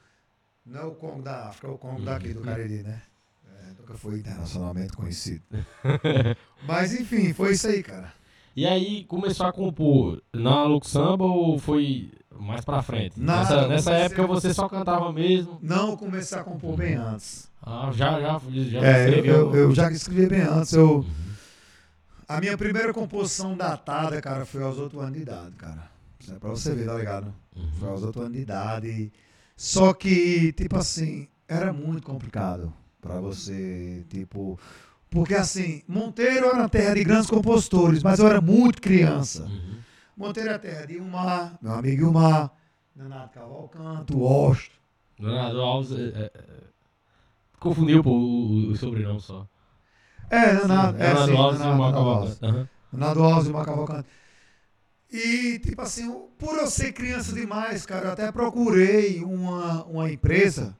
Não 0.65 0.79
é 0.79 0.83
o 0.85 0.91
Congo 0.95 1.21
da 1.23 1.47
África, 1.47 1.67
é 1.67 1.71
o 1.71 1.77
Congo 1.77 2.01
daqui 2.03 2.33
do 2.33 2.41
Cariri, 2.41 2.83
né? 2.83 3.01
É, 3.45 3.67
nunca 3.79 3.95
foi 3.95 4.19
internacionalmente 4.19 4.93
conhecido. 4.93 5.43
Mas 6.61 6.93
enfim, 6.93 7.33
foi 7.33 7.53
isso 7.53 7.67
aí, 7.67 7.81
cara. 7.81 8.13
E 8.55 8.65
aí 8.65 9.03
começou 9.05 9.45
a 9.45 9.53
compor 9.53 10.21
na 10.33 10.63
Lux 10.63 10.87
Samba 10.89 11.23
ou 11.25 11.57
foi 11.59 12.11
mais 12.39 12.65
pra 12.65 12.81
frente? 12.81 13.19
Nessa 13.19 13.67
nessa 13.67 13.93
época 13.93 14.25
você 14.27 14.53
só 14.53 14.67
cantava 14.67 15.11
mesmo? 15.11 15.59
Não 15.61 15.91
eu 15.91 15.97
comecei 15.97 16.37
a 16.37 16.43
compor 16.43 16.75
bem 16.75 16.95
antes. 16.95 17.49
Ah, 17.61 17.91
já, 17.93 18.19
já, 18.19 18.39
já 18.39 18.81
É, 18.81 19.03
eu, 19.03 19.07
escreveu? 19.07 19.35
eu, 19.35 19.55
eu 19.55 19.75
já 19.75 19.91
escrevi 19.91 20.27
bem 20.27 20.41
antes. 20.41 20.73
Eu, 20.73 20.97
Uhum. 20.99 21.26
A 22.27 22.39
minha 22.39 22.57
primeira 22.57 22.93
composição 22.93 23.55
datada, 23.55 24.21
cara, 24.21 24.45
foi 24.45 24.63
aos 24.63 24.77
8 24.77 24.99
anos 24.99 25.13
de 25.13 25.21
idade, 25.21 25.55
cara. 25.55 25.89
Isso 26.19 26.33
é 26.33 26.39
pra 26.39 26.49
você 26.49 26.73
ver, 26.75 26.85
tá 26.85 26.95
ligado? 26.95 27.33
Foi 27.79 27.87
Uhum. 27.87 27.93
aos 27.93 28.03
8 28.03 28.19
anos 28.21 28.33
de 28.33 28.39
idade. 28.39 29.11
Só 29.55 29.93
que, 29.93 30.51
tipo 30.53 30.77
assim, 30.77 31.27
era 31.47 31.71
muito 31.73 32.03
complicado 32.05 32.73
pra 33.01 33.19
você, 33.19 34.05
tipo. 34.09 34.59
Porque 35.09 35.33
assim, 35.35 35.81
Monteiro 35.87 36.47
era 36.47 36.55
uma 36.57 36.69
terra 36.69 36.93
de 36.95 37.03
grandes 37.03 37.29
compositores, 37.29 38.03
mas 38.03 38.19
eu 38.19 38.27
era 38.27 38.41
muito 38.41 38.81
criança. 38.81 39.43
Uhum. 39.45 39.77
Monteiro 40.17 40.49
é 40.49 40.57
terra 40.57 40.85
de 40.85 40.95
Ilmar, 40.95 41.57
meu 41.61 41.71
amigo 41.73 42.03
Ilmar, 42.07 42.51
Leonardo 42.95 43.31
Cavalcanto, 43.31 44.21
Osto. 44.21 44.71
Leonardo 45.19 45.61
Alves 45.61 45.91
é, 45.91 46.03
é, 46.03 46.31
é, 46.35 46.63
confundiu 47.59 48.03
pô, 48.03 48.11
o, 48.11 48.71
o 48.71 48.75
sobrenome 48.75 49.21
só. 49.21 49.47
É, 50.29 50.35
é, 50.37 50.53
Leonardo 50.53 50.97
sim, 50.97 51.37
Alves 51.37 51.59
e 51.59 51.63
Alves. 51.63 52.39
Cavalcante. 52.39 52.69
Leonardo 52.91 53.23
Alves 53.23 53.45
e 53.45 53.47
Ilmar 53.49 53.65
Cavalcanto. 53.65 54.09
E, 55.09 55.59
tipo 55.59 55.81
assim, 55.81 56.27
por 56.37 56.57
eu 56.57 56.67
ser 56.67 56.91
criança 56.91 57.31
demais, 57.33 57.85
cara, 57.85 58.07
eu 58.07 58.11
até 58.11 58.31
procurei 58.31 59.23
uma, 59.23 59.85
uma 59.85 60.11
empresa, 60.11 60.77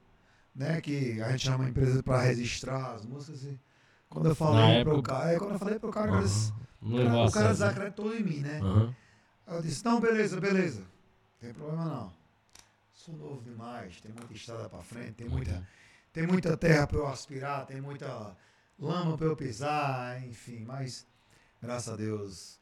né, 0.54 0.80
que 0.82 1.20
a 1.22 1.30
gente 1.30 1.44
chama 1.46 1.68
empresa 1.68 2.02
para 2.02 2.20
registrar 2.22 2.92
as 2.92 3.06
músicas. 3.06 3.42
E 3.44 3.58
quando 4.08 4.28
eu 4.28 4.34
falei 4.34 4.82
pro 4.84 4.92
época- 4.94 5.12
cara, 5.14 5.32
é, 5.32 5.38
quando 5.38 5.52
eu 5.52 5.58
falei 5.58 5.78
pro 5.78 5.90
cara, 5.90 6.10
o 6.10 6.14
cara 6.14 6.24
o 7.26 7.30
cara, 7.32 7.46
o 7.46 7.52
desacreditou 7.52 8.14
em 8.14 8.22
mim, 8.22 8.40
né? 8.40 8.60
Aí 9.46 9.56
eu 9.56 9.62
disse, 9.62 9.82
não, 9.84 9.98
beleza, 9.98 10.38
beleza. 10.38 10.80
Não 10.80 11.40
tem 11.40 11.52
problema 11.54 11.84
não. 11.86 12.12
Sou 12.92 13.14
novo 13.16 13.40
demais, 13.42 13.98
tem 14.02 14.12
muita 14.12 14.34
estrada 14.34 14.68
para 14.68 14.80
frente, 14.82 15.12
tem 15.12 15.28
muita, 15.28 15.66
tem 16.12 16.26
muita 16.26 16.54
terra 16.56 16.86
para 16.86 16.98
eu 16.98 17.06
aspirar, 17.06 17.64
tem 17.64 17.80
muita 17.80 18.36
lama 18.78 19.16
para 19.16 19.26
eu 19.26 19.36
pisar, 19.36 20.22
enfim, 20.26 20.64
mas 20.66 21.06
graças 21.62 21.92
a 21.92 21.96
Deus 21.96 22.58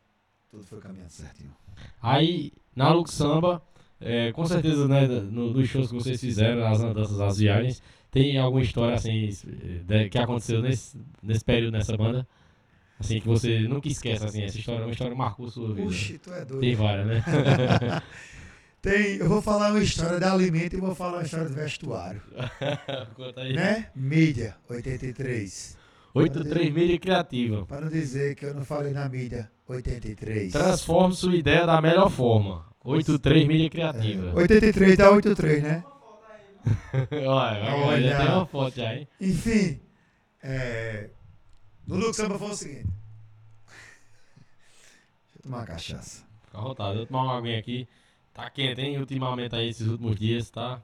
tudo 0.51 0.65
foi 0.65 0.81
caminhando 0.81 1.11
certinho. 1.11 1.55
Aí, 2.01 2.53
na 2.75 2.91
Lux 2.93 3.13
Samba, 3.13 3.63
é, 4.01 4.33
com 4.33 4.47
certeza, 4.47 4.89
né, 4.89 5.07
no, 5.07 5.53
nos 5.53 5.69
shows 5.69 5.89
que 5.91 5.95
vocês 5.95 6.21
fizeram, 6.21 6.67
as 6.67 6.81
andanças, 6.81 7.21
as 7.21 7.39
viagens, 7.39 7.83
tem 8.11 8.39
alguma 8.39 8.63
história, 8.63 8.95
assim, 8.95 9.29
de- 9.85 10.09
que 10.09 10.19
aconteceu 10.19 10.63
nesse, 10.63 10.99
nesse 11.23 11.45
período 11.45 11.73
nessa 11.73 11.97
banda? 11.97 12.27
Assim, 12.99 13.21
que 13.21 13.27
você 13.29 13.61
nunca 13.61 13.89
esquece, 13.89 14.25
assim, 14.25 14.43
essa 14.43 14.57
história, 14.59 14.87
uma 14.87 14.93
história 14.93 15.13
que 15.13 15.19
marcou 15.19 15.51
sua 15.51 15.69
vida. 15.75 15.83
Puxa, 15.87 16.19
tu 16.19 16.33
é 16.33 16.45
doido. 16.47 16.61
Tem 16.61 16.75
várias, 16.75 17.07
né? 17.07 17.23
Tem, 18.81 19.17
eu 19.17 19.29
vou 19.29 19.43
falar 19.43 19.71
uma 19.73 19.83
história 19.83 20.19
de 20.19 20.25
alimento 20.25 20.77
e 20.77 20.81
vou 20.81 20.95
falar 20.95 21.19
uma 21.19 21.23
história 21.25 21.47
de 21.49 21.53
vestuário, 21.55 22.23
Conta 23.17 23.41
aí. 23.41 23.53
né? 23.53 23.91
Mídia, 23.95 24.57
83. 24.69 25.77
83 26.17 26.73
mídia 26.73 26.99
criativa. 26.99 27.67
Para 27.67 27.83
não 27.83 27.91
dizer 27.91 28.35
que 28.35 28.47
eu 28.47 28.55
não 28.55 28.65
falei 28.65 28.93
na 28.93 29.07
mídia, 29.09 29.51
83. 29.69 30.53
Transforme 30.53 31.15
sua 31.15 31.37
ideia 31.37 31.67
da 31.67 31.81
melhor 31.81 32.11
forma. 32.11 32.65
83 32.83 33.47
mídia 33.47 33.69
criativa. 33.69 34.33
83 34.35 34.97
dá 34.97 35.11
83, 35.11 35.63
né? 35.63 35.85
Olha, 37.13 37.29
olha, 37.29 37.75
Olha. 37.77 38.17
tem 38.17 38.27
uma 38.27 38.47
foto 38.47 38.81
hein? 38.81 39.07
Enfim, 39.21 39.81
é, 40.43 41.11
no 41.87 41.95
Lux 41.95 42.17
Samba 42.17 42.37
foi 42.37 42.51
o 42.51 42.57
seguinte. 42.57 42.87
Deixa 42.89 42.97
eu 45.37 45.43
tomar 45.43 45.59
uma 45.59 45.67
cachaça. 45.67 46.25
Fica 46.45 46.59
à 46.59 46.61
vontade. 46.63 46.99
Eu 46.99 47.07
tomar 47.07 47.23
uma 47.23 47.39
aguinha 47.39 47.61
aqui. 47.61 47.87
Tá 48.35 48.51
quente, 48.51 48.81
hein? 48.81 48.99
Ultimamente 48.99 49.55
aí, 49.55 49.69
esses 49.69 49.87
últimos 49.87 50.17
dias, 50.17 50.51
tá? 50.51 50.83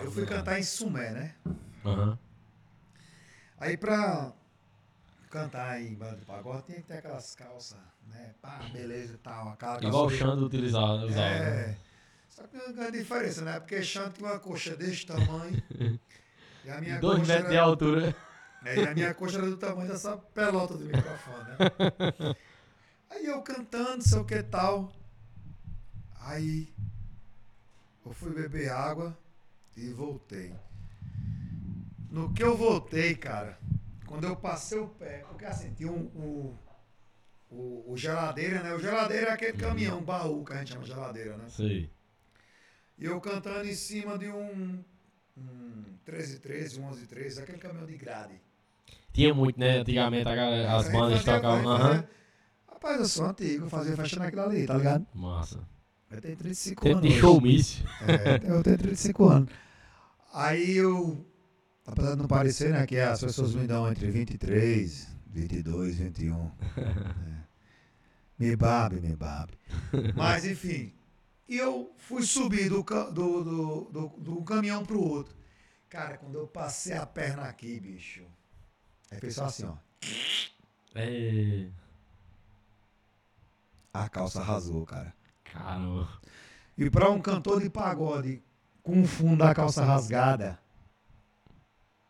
Eu 0.00 0.10
fui 0.10 0.26
cantar 0.26 0.58
em 0.58 0.64
Sumé, 0.64 1.12
né? 1.12 1.34
Aham. 1.84 2.18
Aí 3.58 3.76
pra 3.76 4.32
cantar 5.30 5.80
em 5.82 5.94
banda 5.94 6.16
de 6.16 6.24
pagode 6.24 6.64
tinha 6.66 6.78
que 6.78 6.84
ter 6.88 6.98
aquelas 6.98 7.34
calças, 7.34 7.78
né? 8.08 8.34
Pá, 8.42 8.68
beleza 8.72 9.14
e 9.14 9.18
tal. 9.18 9.48
Aquela 9.50 9.80
Igual 9.80 10.06
o 10.06 10.10
Xando 10.10 10.46
utilizava, 10.46 11.04
usava. 11.04 11.40
né? 11.40 11.70
É. 11.72 11.76
Só 12.30 12.42
que 12.44 12.48
tem 12.50 12.60
uma 12.60 12.72
grande 12.72 12.98
diferença, 12.98 13.42
né? 13.42 13.60
Porque 13.60 13.82
Xande 13.82 14.14
tinha 14.14 14.28
uma 14.30 14.38
coxa 14.40 14.76
desse 14.76 15.06
tamanho. 15.06 15.60
e 16.64 16.70
a 16.70 16.80
minha 16.80 17.00
Dois 17.00 17.18
coxa 17.18 17.38
metros 17.38 17.48
de 17.50 17.56
era, 17.56 17.58
altura. 17.58 18.16
é, 18.64 18.80
e 18.80 18.86
a 18.86 18.94
minha 18.94 19.14
coxa 19.14 19.38
era 19.38 19.50
do 19.50 19.56
tamanho 19.56 19.88
dessa 19.90 20.16
pelota 20.16 20.76
do 20.76 20.84
microfone, 20.86 21.44
né? 21.50 21.58
Aí 23.08 23.24
eu 23.26 23.40
cantando, 23.42 24.02
sei 24.02 24.18
o 24.18 24.24
que 24.26 24.42
tal. 24.42 24.92
Aí 26.20 26.72
eu 28.04 28.12
fui 28.12 28.32
beber 28.32 28.70
água 28.70 29.16
e 29.76 29.92
voltei. 29.92 30.54
No 32.14 32.32
que 32.32 32.44
eu 32.44 32.56
voltei, 32.56 33.16
cara, 33.16 33.58
quando 34.06 34.22
eu 34.24 34.36
passei 34.36 34.78
o 34.78 34.86
pé, 34.86 35.24
porque 35.28 35.44
assim, 35.44 35.74
tinha 35.74 35.90
um, 35.90 36.04
o, 36.14 36.58
o, 37.50 37.92
o 37.92 37.96
geladeira, 37.96 38.62
né? 38.62 38.72
O 38.72 38.78
geladeira 38.78 39.30
é 39.30 39.32
aquele 39.32 39.54
caminhão, 39.54 40.00
baú 40.00 40.44
que 40.44 40.52
a 40.52 40.58
gente 40.58 40.68
chama 40.72 40.84
de 40.84 40.90
geladeira, 40.90 41.36
né? 41.36 41.44
Sei. 41.48 41.90
E 42.96 43.04
eu 43.04 43.20
cantando 43.20 43.66
em 43.68 43.74
cima 43.74 44.16
de 44.16 44.28
um, 44.28 44.78
um 45.36 45.84
1313, 46.06 46.78
um 46.78 46.82
1113, 46.84 47.42
aquele 47.42 47.58
caminhão 47.58 47.86
de 47.86 47.96
grade. 47.96 48.34
Tinha 49.12 49.34
muito, 49.34 49.58
né? 49.58 49.78
Antigamente 49.78 50.22
galera- 50.24 50.72
as 50.76 50.88
bandas 50.92 51.24
tocavam. 51.24 51.58
aí 51.58 51.66
Aham. 51.66 51.88
fazia- 51.88 52.08
Rapaz, 52.68 52.98
eu 53.00 53.06
sou 53.06 53.26
antigo, 53.26 53.64
eu 53.64 53.68
fazia 53.70 53.96
festa 53.96 54.20
naquilo 54.20 54.42
ali, 54.42 54.66
tá 54.66 54.76
ligado? 54.76 55.04
Massa. 55.12 55.66
Eu 56.12 56.20
tenho 56.20 56.36
35 56.36 56.80
Tempo 56.80 56.98
anos. 56.98 57.08
de 57.08 57.14
hoje. 57.14 57.20
showmício. 57.20 57.84
É, 58.06 58.34
eu 58.56 58.62
tenho 58.62 58.78
35 58.78 59.24
anos. 59.28 59.50
Aí 60.32 60.76
eu. 60.76 61.26
Apesar 61.86 62.12
de 62.12 62.16
não 62.16 62.26
parecer, 62.26 62.70
né? 62.70 62.86
Que 62.86 62.98
as 62.98 63.20
pessoas 63.20 63.54
me 63.54 63.66
dão 63.66 63.90
entre 63.90 64.10
23, 64.10 65.08
22, 65.26 65.96
21. 65.96 66.50
É. 66.76 67.44
Me 68.36 68.56
babe, 68.56 69.00
me 69.00 69.14
babe. 69.14 69.52
Mas 70.16 70.44
enfim. 70.44 70.92
E 71.48 71.56
eu 71.56 71.94
fui 71.98 72.22
subir 72.22 72.68
do, 72.68 72.82
do, 72.82 73.12
do, 73.12 73.90
do, 73.92 74.08
do 74.18 74.42
caminhão 74.42 74.84
pro 74.84 75.00
outro. 75.00 75.34
Cara, 75.88 76.16
quando 76.16 76.36
eu 76.36 76.46
passei 76.48 76.96
a 76.96 77.06
perna 77.06 77.42
aqui, 77.44 77.78
bicho. 77.78 78.24
Aí 79.10 79.20
fez 79.20 79.36
só 79.36 79.44
assim, 79.44 79.64
ó. 79.64 79.76
É. 80.96 81.68
A 83.92 84.08
calça 84.08 84.40
arrasou, 84.40 84.84
cara. 84.84 85.14
Caramba. 85.44 86.08
E 86.76 86.90
pra 86.90 87.10
um 87.10 87.20
cantor 87.20 87.62
de 87.62 87.70
pagode 87.70 88.42
com 88.82 89.02
o 89.02 89.06
fundo 89.06 89.44
da 89.44 89.54
calça 89.54 89.84
rasgada, 89.84 90.58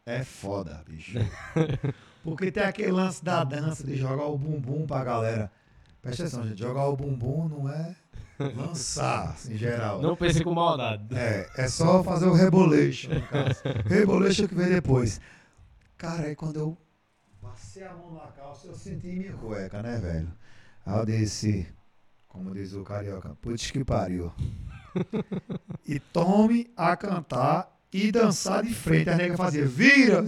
é 0.07 0.23
foda, 0.23 0.83
bicho. 0.87 1.19
Porque 2.23 2.51
tem 2.51 2.63
aquele 2.63 2.93
lance 2.93 3.25
da 3.25 3.45
dança 3.45 3.85
de 3.85 3.97
jogar 3.97 4.27
o 4.27 4.39
bumbum 4.39 4.87
pra 4.87 5.05
galera. 5.05 5.51
Presta 6.01 6.25
atenção, 6.25 6.47
gente. 6.47 6.59
Jogar 6.59 6.87
o 6.89 6.97
bumbum 6.97 7.49
não 7.49 7.69
é 7.69 7.95
lançar, 8.39 9.31
assim, 9.31 9.55
em 9.55 9.57
geral. 9.57 10.03
Não 10.03 10.17
pense 10.17 10.43
com 10.43 10.53
maldade. 10.53 11.15
É, 11.17 11.49
é 11.57 11.69
só 11.69 12.03
fazer 12.03 12.27
o 12.27 12.35
rebolation, 12.35 13.15
no 13.15 13.23
caso. 13.29 13.63
Rebolation 13.87 14.47
que 14.47 14.55
vem 14.55 14.69
depois. 14.69 15.21
Cara, 15.97 16.25
aí 16.27 16.37
quando 16.37 16.57
eu 16.59 16.79
passei 17.41 17.85
a 17.85 17.95
mão 17.95 18.15
na 18.15 18.27
calça, 18.33 18.67
eu 18.67 18.75
senti 18.75 19.07
minha 19.07 19.33
cueca, 19.35 19.83
né, 19.83 19.99
velho? 19.99 20.33
Aí 20.85 20.99
eu 20.99 21.07
disse, 21.07 21.67
como 22.29 22.53
diz 22.53 22.75
o 22.75 22.83
carioca, 22.83 23.37
putz 23.41 23.71
que 23.71 23.85
pariu. 23.85 24.33
e 25.87 25.99
tome 25.99 26.71
a 26.77 26.97
cantar 26.97 27.74
e 27.95 28.11
dançar 28.11 28.65
de 28.65 28.75
frente. 28.75 29.09
A 29.09 29.15
nega 29.15 29.37
fazia, 29.37 29.65
vira! 29.65 30.25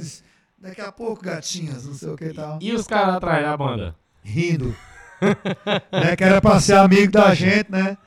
Daqui 0.56 0.80
a 0.80 0.92
pouco, 0.92 1.23
gatinhas, 1.23 1.85
não 1.85 1.94
sei 1.94 2.08
o 2.11 2.16
que 2.16 2.26
e 2.26 2.32
tal. 2.32 2.58
E 2.62 2.73
os 2.73 2.87
caras 2.87 3.16
atrás 3.16 3.44
da 3.44 3.56
banda? 3.56 3.96
Rindo. 4.23 4.75
né, 5.92 6.14
que 6.17 6.23
era 6.23 6.40
pra 6.40 6.60
ser 6.60 6.75
amigo 6.75 7.10
da 7.10 7.34
gente, 7.34 7.71
né? 7.71 7.99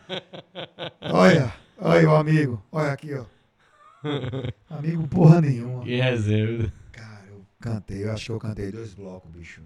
Olha, 1.01 1.53
olha 1.77 2.09
o 2.09 2.15
amigo. 2.15 2.63
Olha 2.71 2.93
aqui, 2.93 3.13
ó. 3.13 3.25
Amigo 4.69 5.05
porra 5.09 5.41
nenhuma. 5.41 5.83
Que 5.83 5.99
reserva. 5.99 6.71
Cara, 6.93 7.25
eu 7.29 7.45
cantei, 7.59 8.05
eu 8.05 8.13
acho 8.13 8.25
que 8.27 8.31
eu 8.31 8.39
cantei 8.39 8.71
dois 8.71 8.93
blocos, 8.93 9.29
bicho. 9.29 9.61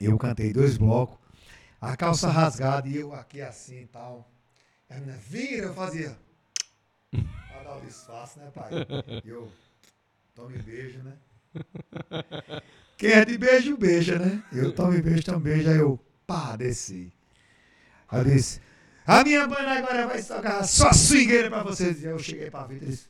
Eu 0.00 0.16
cantei 0.16 0.52
dois 0.52 0.78
blocos, 0.78 1.18
a 1.80 1.96
calça 1.96 2.28
rasgada 2.28 2.86
e 2.86 2.96
eu 2.96 3.12
aqui 3.12 3.40
assim 3.40 3.80
e 3.80 3.86
tal. 3.86 4.30
A 4.88 4.94
menina, 4.94 5.18
vira, 5.28 5.66
eu 5.66 5.74
fazia. 5.74 6.16
Dar 7.66 7.78
o 7.78 7.80
disfarce, 7.80 8.38
né, 8.38 8.48
pai? 8.54 8.70
Eu, 9.24 9.50
tome 10.36 10.56
beijo, 10.58 11.00
né? 11.02 11.14
Quem 12.96 13.10
é 13.10 13.24
de 13.24 13.36
beijo, 13.36 13.76
beija, 13.76 14.20
né? 14.20 14.40
Eu 14.52 14.72
tome 14.72 15.02
beijo, 15.02 15.24
tome 15.24 15.40
beijo, 15.40 15.68
aí 15.68 15.78
eu, 15.78 15.98
pá, 16.24 16.54
desci. 16.54 17.12
Aí 18.08 18.20
eu 18.20 18.24
disse, 18.24 18.60
a 19.04 19.24
minha 19.24 19.48
banda 19.48 19.72
agora 19.72 20.06
vai 20.06 20.22
tocar 20.22 20.62
só 20.62 20.92
swingueira 20.92 21.50
pra 21.50 21.64
vocês. 21.64 22.04
E 22.04 22.06
aí 22.06 22.12
eu 22.12 22.20
cheguei 22.20 22.52
pra 22.52 22.68
vida 22.68 22.84
e 22.84 22.88
disse, 22.88 23.08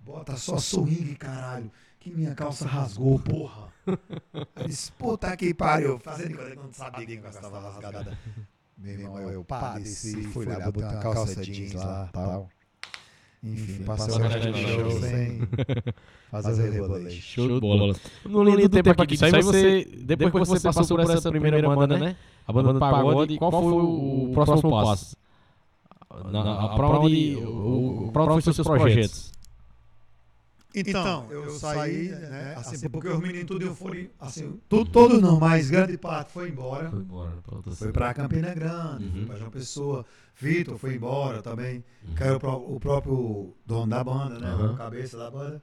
bota 0.00 0.36
só 0.36 0.58
swing, 0.58 1.14
caralho. 1.14 1.70
Que 2.00 2.10
minha 2.10 2.34
calça 2.34 2.66
rasgou, 2.66 3.20
porra. 3.20 3.72
Aí 3.86 4.46
eu 4.56 4.66
disse, 4.66 4.90
puta 4.92 5.36
que 5.36 5.54
pariu. 5.54 6.00
Fazendo 6.00 6.36
conta 6.36 6.50
que 6.50 6.58
eu 6.58 6.64
não 6.64 6.72
sabia 6.72 7.06
que 7.06 7.18
a 7.18 7.20
calça 7.20 7.40
tava 7.40 7.60
rasgada. 7.60 8.18
Meu 8.76 8.94
irmão, 8.94 9.30
eu 9.30 9.44
pá, 9.44 9.78
desci, 9.78 10.24
fui 10.24 10.44
lá, 10.44 10.58
botei 10.58 10.82
uma 10.82 10.98
calça 10.98 11.40
jeans 11.44 11.74
lá, 11.74 12.10
tal. 12.12 12.50
Enfim, 13.44 13.82
passou 13.84 14.14
o 14.20 14.24
a 14.24 14.28
noite 14.28 14.52
show 14.68 14.84
no 14.84 14.90
show. 14.90 15.00
sem 15.00 15.48
fazer 16.30 16.68
o 16.68 16.72
reboleixo. 16.72 17.20
Show 17.22 17.48
de 17.48 17.60
bola. 17.60 17.94
No 18.24 18.44
lindo 18.44 18.68
tempo 18.68 18.90
aqui 18.90 19.06
disso 19.14 19.24
aí, 19.24 19.42
você, 19.42 19.84
depois 20.04 20.32
que 20.32 20.38
você 20.38 20.60
passou 20.72 20.96
por 20.96 21.10
essa 21.10 21.30
primeira 21.30 21.60
banda, 21.68 21.98
né? 21.98 22.16
A 22.46 22.52
banda 22.52 22.72
do 22.72 22.78
pagode, 22.78 23.36
qual 23.38 23.50
foi 23.50 23.60
o 23.72 24.30
próximo 24.32 24.70
passo? 24.70 25.16
Na, 26.30 26.44
na, 26.44 26.68
pra 26.76 26.88
onde, 27.00 27.36
o, 27.36 28.06
o- 28.08 28.12
pra 28.12 28.22
onde 28.24 28.42
foi 28.42 28.52
seus 28.54 28.66
projetos? 28.66 29.32
Então, 30.74 31.30
eu 31.30 31.50
saí, 31.58 32.08
né? 32.08 32.54
Assim, 32.56 32.88
porque 32.88 33.08
os 33.08 33.20
meninos 33.20 33.46
tudo 33.46 33.74
foram, 33.74 34.08
assim, 34.18 34.58
tudo, 34.68 34.90
todos 34.90 35.20
não, 35.20 35.38
mas 35.38 35.70
grande 35.70 35.98
parte 35.98 36.32
foi 36.32 36.48
embora. 36.48 36.90
Foi 36.90 37.00
embora 37.00 37.32
Foi 37.76 37.92
pra 37.92 38.14
Campina 38.14 38.54
Grande, 38.54 39.08
foi 39.10 39.20
Uhum. 39.20 39.26
pra 39.26 39.36
João 39.36 39.50
Pessoa. 39.50 40.06
Vitor 40.34 40.78
foi 40.78 40.94
embora 40.94 41.42
também, 41.42 41.84
Uhum. 42.08 42.14
que 42.14 42.22
era 42.22 42.38
o, 42.48 42.76
o 42.76 42.80
próprio 42.80 43.54
dono 43.66 43.86
da 43.88 44.02
banda, 44.02 44.38
né? 44.38 44.48
Aham. 44.52 44.72
O 44.72 44.76
cabeça 44.76 45.18
da 45.18 45.30
banda. 45.30 45.62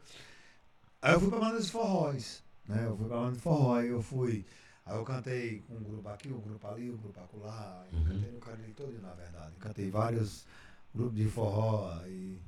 Aí 1.02 1.14
eu 1.14 1.20
fui 1.20 1.30
pra 1.30 1.40
banda 1.40 1.60
de 1.62 1.72
forróis, 1.72 2.44
né? 2.68 2.86
Eu 2.86 2.96
fui 2.98 3.08
pra 3.08 3.18
banda 3.18 3.32
de 3.34 3.40
forró, 3.42 3.76
aí 3.76 3.88
eu 3.90 4.02
fui. 4.02 4.46
Aí 4.86 4.98
eu 4.98 5.04
cantei 5.04 5.60
com 5.62 5.76
um 5.76 5.84
grupo 5.84 6.10
aqui, 6.10 6.32
um 6.32 6.40
grupo 6.40 6.68
ali, 6.68 6.90
um 6.90 6.98
grupo 6.98 7.20
acolá. 7.20 7.86
Eu 7.92 7.98
Uhum. 8.00 8.06
Cantei 8.06 8.32
no 8.32 8.40
Cariri 8.40 8.74
todo, 8.74 9.02
na 9.02 9.14
verdade. 9.14 9.54
Cantei 9.60 9.90
vários 9.90 10.46
grupos 10.94 11.16
de 11.16 11.28
forró 11.28 11.94
e 12.08 12.40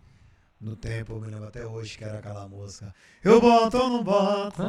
no 0.62 0.76
tempo, 0.76 1.13
eu 1.13 1.19
me 1.19 1.28
lembro 1.28 1.47
até 1.47 1.65
hoje 1.65 1.97
que 1.97 2.04
era 2.04 2.19
aquela 2.19 2.47
música. 2.47 2.93
Eu 3.24 3.41
boto 3.41 3.78
ou 3.78 3.89
não 3.89 4.04
boto? 4.04 4.62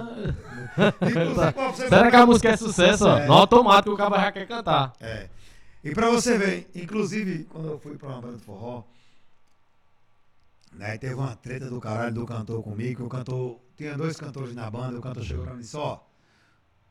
Inclusive, 1.02 1.52
pra 1.52 1.68
você 1.68 1.88
Será 1.88 2.10
que 2.10 2.16
a 2.16 2.26
música 2.26 2.48
é 2.48 2.56
sucesso? 2.56 3.06
É. 3.06 3.26
No 3.26 3.34
automático 3.34 3.94
o 3.94 3.96
cara 3.96 4.18
já 4.18 4.32
quer 4.32 4.48
cantar. 4.48 4.94
É. 4.98 5.28
E 5.84 5.92
pra 5.92 6.08
você 6.08 6.38
ver, 6.38 6.70
inclusive, 6.74 7.44
quando 7.44 7.68
eu 7.68 7.78
fui 7.78 7.98
pra 7.98 8.08
uma 8.08 8.22
banda 8.22 8.38
de 8.38 8.42
forró, 8.42 8.84
né, 10.72 10.96
teve 10.96 11.14
uma 11.14 11.36
treta 11.36 11.68
do 11.68 11.78
caralho 11.78 12.14
do 12.14 12.24
cantor 12.24 12.62
comigo, 12.62 12.96
que 12.96 13.02
o 13.02 13.08
cantor, 13.08 13.58
tinha 13.76 13.94
dois 13.94 14.16
cantores 14.16 14.54
na 14.54 14.70
banda, 14.70 14.98
o 14.98 15.02
cantor 15.02 15.22
chegou 15.22 15.44
pra 15.44 15.52
mim 15.52 15.60
e 15.60 15.62
disse, 15.62 15.76
ó, 15.76 16.00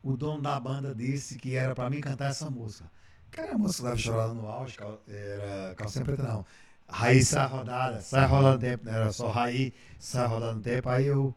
o 0.02 0.16
dono 0.16 0.40
da 0.40 0.60
banda 0.60 0.94
disse 0.94 1.36
que 1.38 1.56
era 1.56 1.74
pra 1.74 1.90
mim 1.90 2.00
cantar 2.00 2.30
essa 2.30 2.48
música. 2.48 2.88
Que 3.32 3.40
era 3.40 3.54
a 3.54 3.58
música 3.58 3.88
da 3.88 3.96
chorada 3.96 4.34
no 4.34 4.46
auge, 4.46 4.76
era 5.08 5.74
calcinha 5.74 6.04
preta 6.04 6.22
não. 6.22 6.44
Raí 6.92 7.24
sai 7.24 7.46
rodada, 7.46 8.00
sai 8.02 8.26
rodada 8.26 8.52
no 8.52 8.58
tempo, 8.58 8.84
não 8.84 8.92
era 8.92 9.12
só 9.12 9.30
Raí, 9.30 9.72
sai 9.98 10.26
rodada 10.26 10.52
no 10.52 10.60
tempo, 10.60 10.88
aí 10.90 11.06
eu. 11.06 11.34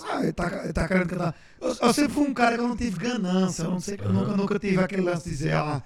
Ah, 0.00 0.20
ele 0.22 0.32
tá, 0.32 0.64
ele 0.64 0.72
tá 0.72 0.88
querendo 0.88 1.08
cantar. 1.08 1.36
Eu, 1.60 1.68
eu 1.68 1.94
sempre 1.94 2.12
fui 2.12 2.26
um 2.26 2.34
cara 2.34 2.56
que 2.56 2.60
eu 2.60 2.66
não 2.66 2.76
tive 2.76 2.98
ganância, 2.98 3.62
eu 3.62 3.70
não 3.70 3.80
sei, 3.80 3.96
eu 4.02 4.12
nunca, 4.12 4.36
nunca 4.36 4.58
tive 4.58 4.82
aquele 4.82 5.02
lance 5.02 5.24
de 5.24 5.30
dizer, 5.30 5.54
ah, 5.54 5.80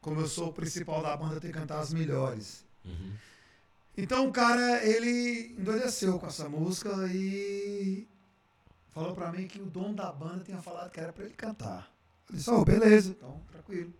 como 0.00 0.20
eu 0.20 0.26
sou 0.26 0.48
o 0.48 0.52
principal 0.52 1.02
da 1.02 1.14
banda, 1.14 1.34
eu 1.34 1.40
tenho 1.40 1.52
que 1.52 1.58
cantar 1.58 1.78
as 1.78 1.92
melhores. 1.92 2.64
Então 3.98 4.28
o 4.28 4.32
cara, 4.32 4.82
ele 4.82 5.54
endoideceu 5.58 6.18
com 6.18 6.26
essa 6.26 6.48
música 6.48 6.90
e 7.12 8.06
falou 8.90 9.14
pra 9.14 9.30
mim 9.30 9.46
que 9.46 9.60
o 9.60 9.66
dono 9.66 9.94
da 9.94 10.10
banda 10.10 10.42
tinha 10.42 10.62
falado 10.62 10.90
que 10.90 11.00
era 11.00 11.12
pra 11.12 11.24
ele 11.24 11.34
cantar. 11.34 11.90
Eu 12.30 12.36
disse, 12.36 12.50
oh, 12.50 12.64
beleza, 12.64 13.10
então, 13.10 13.42
tranquilo. 13.52 13.92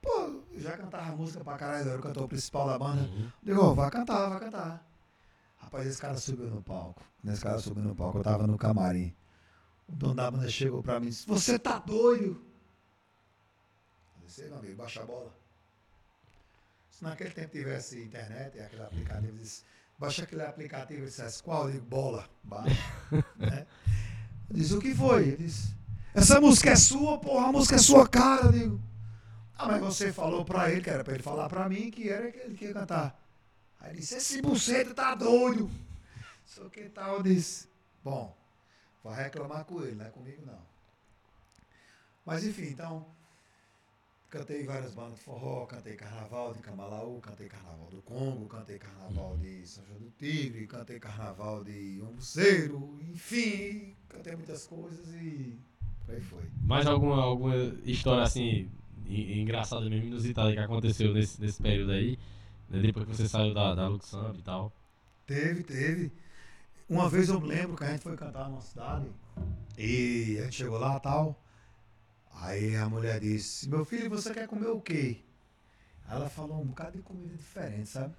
Pô, 0.00 0.42
eu 0.52 0.60
já 0.60 0.76
cantava 0.76 1.16
música 1.16 1.42
pra 1.42 1.56
caralho, 1.56 1.88
era 1.88 1.98
o 1.98 2.02
cantor 2.02 2.28
principal 2.28 2.66
da 2.66 2.78
banda. 2.78 3.02
Uhum. 3.02 3.30
Digo, 3.42 3.74
vai 3.74 3.90
cantar, 3.90 4.28
vai 4.28 4.40
cantar. 4.40 4.86
Rapaz, 5.56 5.86
esse 5.86 6.00
cara 6.00 6.16
subiu 6.16 6.46
no 6.48 6.62
palco. 6.62 7.02
Esse 7.26 7.42
cara 7.42 7.58
subiu 7.58 7.82
no 7.82 7.94
palco, 7.94 8.18
eu 8.18 8.22
tava 8.22 8.46
no 8.46 8.56
camarim. 8.56 9.14
O 9.88 9.92
dono 9.94 10.14
da 10.14 10.30
banda 10.30 10.48
chegou 10.48 10.82
pra 10.82 11.00
mim 11.00 11.06
e 11.06 11.10
disse, 11.10 11.26
você 11.26 11.58
tá 11.58 11.78
doido? 11.78 12.40
Eu 14.20 14.26
disse, 14.26 14.42
"Ei, 14.42 14.48
meu 14.48 14.58
amigo, 14.58 14.76
baixa 14.76 15.02
a 15.02 15.06
bola. 15.06 15.32
Se 16.90 17.02
naquele 17.04 17.30
tempo 17.30 17.50
tivesse 17.50 18.02
internet, 18.02 18.56
e 18.56 18.60
aquele 18.60 18.82
aplicativo, 18.82 19.36
disse, 19.38 19.62
Baixa 19.98 20.22
aquele 20.22 20.42
aplicativo 20.42 21.02
e 21.02 21.06
disse, 21.06 21.42
qual? 21.42 21.66
Eu 21.66 21.72
digo, 21.72 21.86
bola. 21.86 22.24
Baixa. 22.44 22.76
né? 23.36 23.66
Eu 24.48 24.56
disse, 24.56 24.74
o 24.74 24.80
que 24.80 24.94
foi? 24.94 25.22
Ele 25.28 25.36
disse, 25.38 25.74
essa 26.14 26.40
música 26.40 26.70
é 26.70 26.76
sua, 26.76 27.18
porra, 27.18 27.48
a 27.48 27.52
música 27.52 27.74
é 27.74 27.78
sua 27.78 28.06
cara. 28.06 28.46
Eu 28.46 28.52
digo, 28.52 28.80
ah, 29.58 29.66
mas 29.66 29.80
você 29.80 30.12
falou 30.12 30.44
pra 30.44 30.70
ele, 30.70 30.80
que 30.80 30.88
era 30.88 31.02
pra 31.02 31.14
ele 31.14 31.22
falar 31.22 31.48
pra 31.48 31.68
mim, 31.68 31.90
que 31.90 32.08
era 32.08 32.30
que 32.30 32.38
ele 32.38 32.54
queria 32.54 32.74
cantar. 32.74 33.20
Aí 33.80 33.90
ele 33.90 33.98
disse, 33.98 34.14
esse 34.14 34.40
buceta 34.40 34.94
tá 34.94 35.16
doido. 35.16 35.68
Só 36.46 36.68
que 36.68 36.88
tal, 36.88 37.16
eu 37.16 37.22
disse, 37.24 37.68
bom, 38.04 38.36
vai 39.02 39.24
reclamar 39.24 39.64
com 39.64 39.82
ele, 39.82 39.96
não 39.96 40.06
é 40.06 40.10
comigo 40.10 40.46
não. 40.46 40.60
Mas 42.24 42.44
enfim, 42.44 42.66
então, 42.66 43.04
cantei 44.30 44.64
várias 44.64 44.94
bandas 44.94 45.16
de 45.16 45.24
forró, 45.24 45.66
cantei 45.66 45.96
carnaval 45.96 46.54
de 46.54 46.60
Camalaú, 46.60 47.20
cantei 47.20 47.48
carnaval 47.48 47.88
do 47.90 48.00
Congo, 48.02 48.46
cantei 48.46 48.78
carnaval 48.78 49.36
de 49.38 49.66
São 49.66 49.84
João 49.86 49.98
do 49.98 50.10
Tigre, 50.10 50.68
cantei 50.68 51.00
carnaval 51.00 51.64
de 51.64 52.00
Umbuceiro, 52.00 52.96
enfim, 53.10 53.96
cantei 54.08 54.36
muitas 54.36 54.68
coisas 54.68 55.08
e 55.14 55.58
aí 56.08 56.20
foi. 56.20 56.44
Mais 56.62 56.86
alguma, 56.86 57.20
alguma 57.22 57.56
história 57.84 58.22
assim, 58.22 58.70
engraçada 59.08 59.88
mesmo, 59.88 60.06
inusitada 60.06 60.52
que 60.52 60.58
aconteceu 60.58 61.12
nesse, 61.12 61.40
nesse 61.40 61.62
período 61.62 61.92
aí, 61.92 62.18
né, 62.68 62.80
depois 62.80 63.06
que 63.06 63.16
você 63.16 63.28
saiu 63.28 63.54
da, 63.54 63.74
da 63.74 63.88
Luxamp 63.88 64.36
e 64.38 64.42
tal? 64.42 64.72
Teve, 65.26 65.62
teve. 65.62 66.12
Uma 66.88 67.08
vez 67.08 67.28
eu 67.28 67.40
me 67.40 67.48
lembro 67.48 67.76
que 67.76 67.84
a 67.84 67.90
gente 67.90 68.02
foi 68.02 68.16
cantar 68.16 68.48
numa 68.48 68.62
cidade 68.62 69.06
e 69.76 70.38
a 70.40 70.44
gente 70.44 70.56
chegou 70.56 70.78
lá 70.78 70.98
tal. 70.98 71.38
Aí 72.32 72.76
a 72.76 72.88
mulher 72.88 73.20
disse: 73.20 73.68
Meu 73.68 73.84
filho, 73.84 74.08
você 74.08 74.32
quer 74.32 74.46
comer 74.46 74.68
o 74.68 74.80
quê? 74.80 75.18
Ela 76.08 76.30
falou 76.30 76.62
um 76.62 76.66
bocado 76.66 76.96
de 76.96 77.02
comida 77.02 77.36
diferente, 77.36 77.88
sabe? 77.88 78.14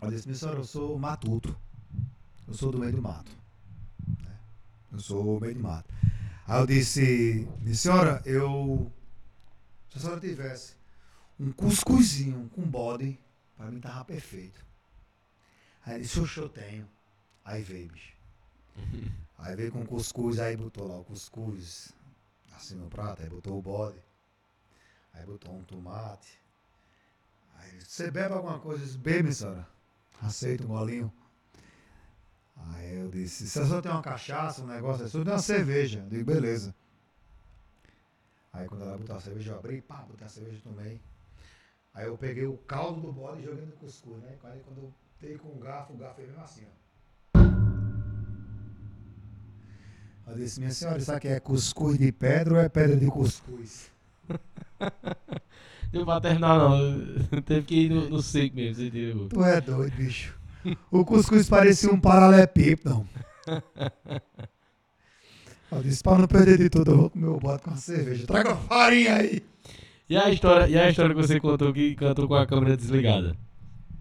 Ela 0.00 0.10
disse: 0.10 0.26
Minha 0.26 0.38
senhora, 0.38 0.58
eu 0.58 0.64
sou 0.64 0.98
matuto. 0.98 1.54
Eu 2.46 2.54
sou 2.54 2.72
do 2.72 2.78
meio 2.78 2.92
do 2.92 3.02
mato. 3.02 3.30
Né? 4.22 4.36
Eu 4.92 4.98
sou 5.00 5.38
meio 5.40 5.54
do 5.54 5.60
mato. 5.60 5.92
Aí 6.46 6.60
eu 6.60 6.66
disse: 6.66 7.46
Minha 7.60 7.74
senhora, 7.74 8.22
eu. 8.24 8.90
Se 9.98 10.06
a 10.06 10.10
senhora 10.10 10.20
tivesse 10.20 10.76
um 11.40 11.50
cuscuzinho 11.50 12.48
com 12.54 12.62
bode, 12.62 13.18
para 13.56 13.68
mim 13.68 13.80
tava 13.80 14.04
perfeito. 14.04 14.64
Aí 15.84 15.96
ele 15.96 16.04
disse: 16.04 16.38
eu 16.38 16.48
tenho. 16.48 16.88
Aí 17.44 17.62
veio, 17.62 17.90
bicho. 17.90 18.12
Aí 19.38 19.54
veio 19.54 19.70
com 19.70 19.86
cuscuz, 19.86 20.40
aí 20.40 20.56
botou 20.56 20.88
lá 20.88 20.98
o 20.98 21.04
cuscuz 21.04 21.94
assim 22.56 22.74
no 22.74 22.88
prato, 22.88 23.22
aí 23.22 23.28
botou 23.28 23.56
o 23.56 23.62
bode, 23.62 24.02
aí 25.14 25.24
botou 25.24 25.54
um 25.54 25.62
tomate. 25.62 26.40
Aí 27.54 27.80
você 27.80 28.10
bebe 28.10 28.34
alguma 28.34 28.58
coisa? 28.58 28.82
Eu 28.82 28.86
disse, 28.86 28.98
bebe, 28.98 29.32
senhora. 29.32 29.66
Aceita 30.20 30.64
um 30.64 30.68
golinho. 30.68 31.12
Aí 32.56 32.98
eu 32.98 33.08
disse, 33.08 33.48
se 33.48 33.60
a 33.60 33.64
senhora 33.64 33.80
tem 33.80 33.92
uma 33.92 34.02
cachaça, 34.02 34.62
um 34.62 34.66
negócio, 34.66 35.06
a 35.06 35.08
senhora 35.08 35.30
tem 35.30 35.34
uma 35.36 35.42
cerveja. 35.42 36.00
Eu 36.00 36.08
digo, 36.08 36.24
beleza. 36.24 36.74
Aí 38.58 38.66
quando 38.66 38.82
ela 38.82 38.98
botou 38.98 39.14
a 39.14 39.20
cerveja, 39.20 39.52
eu 39.52 39.56
abri, 39.56 39.80
pá, 39.80 40.04
botei 40.08 40.26
a 40.26 40.28
cerveja, 40.28 40.58
tomei. 40.64 41.00
Aí 41.94 42.08
eu 42.08 42.18
peguei 42.18 42.44
o 42.44 42.56
caldo 42.56 43.00
do 43.00 43.12
bode 43.12 43.40
e 43.40 43.44
joguei 43.44 43.64
no 43.64 43.70
cuscuz, 43.70 44.20
né? 44.20 44.36
Aí 44.42 44.60
quando 44.64 44.78
eu 44.78 44.92
dei 45.20 45.38
com 45.38 45.46
o 45.50 45.60
garfo, 45.60 45.92
o 45.92 45.96
garfo 45.96 46.16
foi 46.16 46.26
mesmo 46.26 46.42
assim, 46.42 46.66
ó. 46.66 46.78
Eu 50.26 50.36
disse, 50.36 50.58
minha 50.58 50.72
senhora, 50.72 50.98
isso 50.98 51.12
aqui 51.12 51.28
é 51.28 51.38
cuscuz 51.38 51.96
de 51.96 52.10
pedra 52.10 52.54
ou 52.54 52.60
é 52.60 52.68
pedra 52.68 52.96
de 52.96 53.06
cuscuz? 53.06 53.92
Deu 55.92 56.04
pra 56.04 56.20
terminar 56.20 56.58
não, 56.58 56.76
teve 57.46 57.62
que 57.64 57.84
ir 57.84 57.90
no, 57.90 58.10
no 58.10 58.20
seco 58.20 58.56
mesmo, 58.56 58.74
você 58.74 58.88
entendeu? 58.88 59.28
Tu 59.28 59.44
é 59.44 59.60
doido, 59.60 59.94
bicho. 59.94 60.36
O 60.90 61.04
cuscuz 61.04 61.48
parecia 61.48 61.92
um 61.92 62.00
paralelepípedo. 62.00 63.06
Eu 65.70 65.82
disse, 65.82 66.02
pra 66.02 66.16
não 66.16 66.26
perder 66.26 66.58
de 66.58 66.70
tudo, 66.70 66.90
eu 66.90 66.96
vou 66.96 67.10
comer 67.10 67.26
o 67.26 67.38
bote 67.38 67.62
com 67.62 67.70
a 67.70 67.76
cerveja. 67.76 68.26
Traga 68.26 68.52
a 68.52 68.56
farinha 68.56 69.16
aí. 69.16 69.42
E 70.08 70.16
a 70.16 70.30
história, 70.30 70.66
e 70.66 70.78
a 70.78 70.88
história 70.88 71.14
que 71.14 71.20
você 71.20 71.38
contou 71.38 71.72
que 71.72 71.94
cantou 71.94 72.26
com 72.26 72.34
a 72.34 72.46
câmera 72.46 72.76
desligada? 72.76 73.36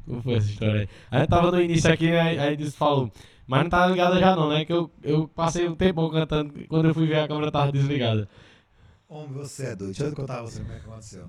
Como 0.06 0.22
foi 0.22 0.36
essa 0.36 0.50
história 0.50 0.82
aí? 0.82 0.90
A 1.12 1.20
gente 1.20 1.30
tava 1.30 1.52
no 1.52 1.62
início 1.62 1.92
aqui, 1.92 2.10
né? 2.10 2.22
Aí 2.40 2.54
eles 2.54 2.74
falou, 2.74 3.12
mas 3.46 3.64
não 3.64 3.70
tá 3.70 3.86
ligada 3.88 4.18
já 4.18 4.34
não, 4.34 4.50
né? 4.50 4.64
Que 4.64 4.72
eu, 4.72 4.90
eu 5.04 5.28
passei 5.28 5.68
um 5.68 5.76
tempo 5.76 6.10
cantando, 6.10 6.54
quando 6.70 6.88
eu 6.88 6.94
fui 6.94 7.06
ver 7.06 7.20
a 7.20 7.28
câmera 7.28 7.52
tava 7.52 7.74
desligada. 7.74 8.30
Homem, 9.10 9.34
você 9.34 9.68
é 9.68 9.76
doido. 9.76 9.94
Deixa 9.94 10.06
eu 10.06 10.16
contar 10.16 10.42
você 10.42 10.62
como 10.62 10.72
é 10.72 10.80
que 10.80 10.86
aconteceu. 10.86 11.28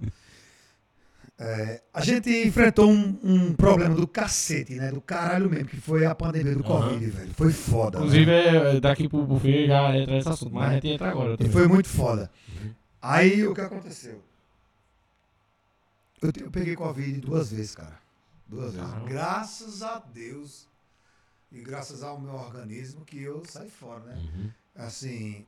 É, 1.41 1.81
a 1.95 2.01
gente 2.01 2.29
enfrentou 2.45 2.91
um, 2.91 3.17
um, 3.23 3.55
problema 3.55 3.95
do 3.95 4.09
cacete, 4.09 4.75
né? 4.75 4.91
Do 4.91 5.01
caralho 5.01 5.49
mesmo, 5.49 5.67
que 5.67 5.77
foi 5.77 6.05
a 6.05 6.13
pandemia 6.13 6.53
do 6.53 6.65
Covid, 6.65 7.05
uhum. 7.05 7.11
velho. 7.13 7.35
Foi 7.35 7.53
foda. 7.53 7.99
Inclusive, 7.99 8.27
né? 8.27 8.77
É, 8.77 8.81
daqui 8.81 9.09
pro, 9.09 9.39
fim 9.39 9.67
já 9.69 9.97
entra 9.97 10.15
nesse 10.17 10.29
assunto, 10.29 10.53
mas 10.53 10.71
a 10.71 10.75
gente 10.75 10.89
entra 10.89 11.11
agora. 11.11 11.37
E 11.39 11.49
foi 11.49 11.69
muito 11.69 11.89
foda. 11.89 12.29
Uhum. 12.49 12.75
Aí 13.01 13.47
o 13.47 13.55
que 13.55 13.61
aconteceu? 13.61 14.21
Eu, 16.21 16.33
eu, 16.41 16.51
peguei 16.51 16.75
Covid 16.75 17.21
duas 17.21 17.53
vezes, 17.53 17.77
cara. 17.77 18.01
Duas 18.49 18.75
vezes. 18.75 18.91
Graças 19.07 19.83
a 19.83 20.01
Deus 20.13 20.67
e 21.53 21.61
graças 21.61 22.03
ao 22.03 22.21
meu 22.21 22.35
organismo 22.35 23.05
que 23.05 23.23
eu 23.23 23.45
saí 23.45 23.71
fora, 23.71 24.01
né? 24.01 24.17
Uhum. 24.17 24.51
Assim, 24.75 25.47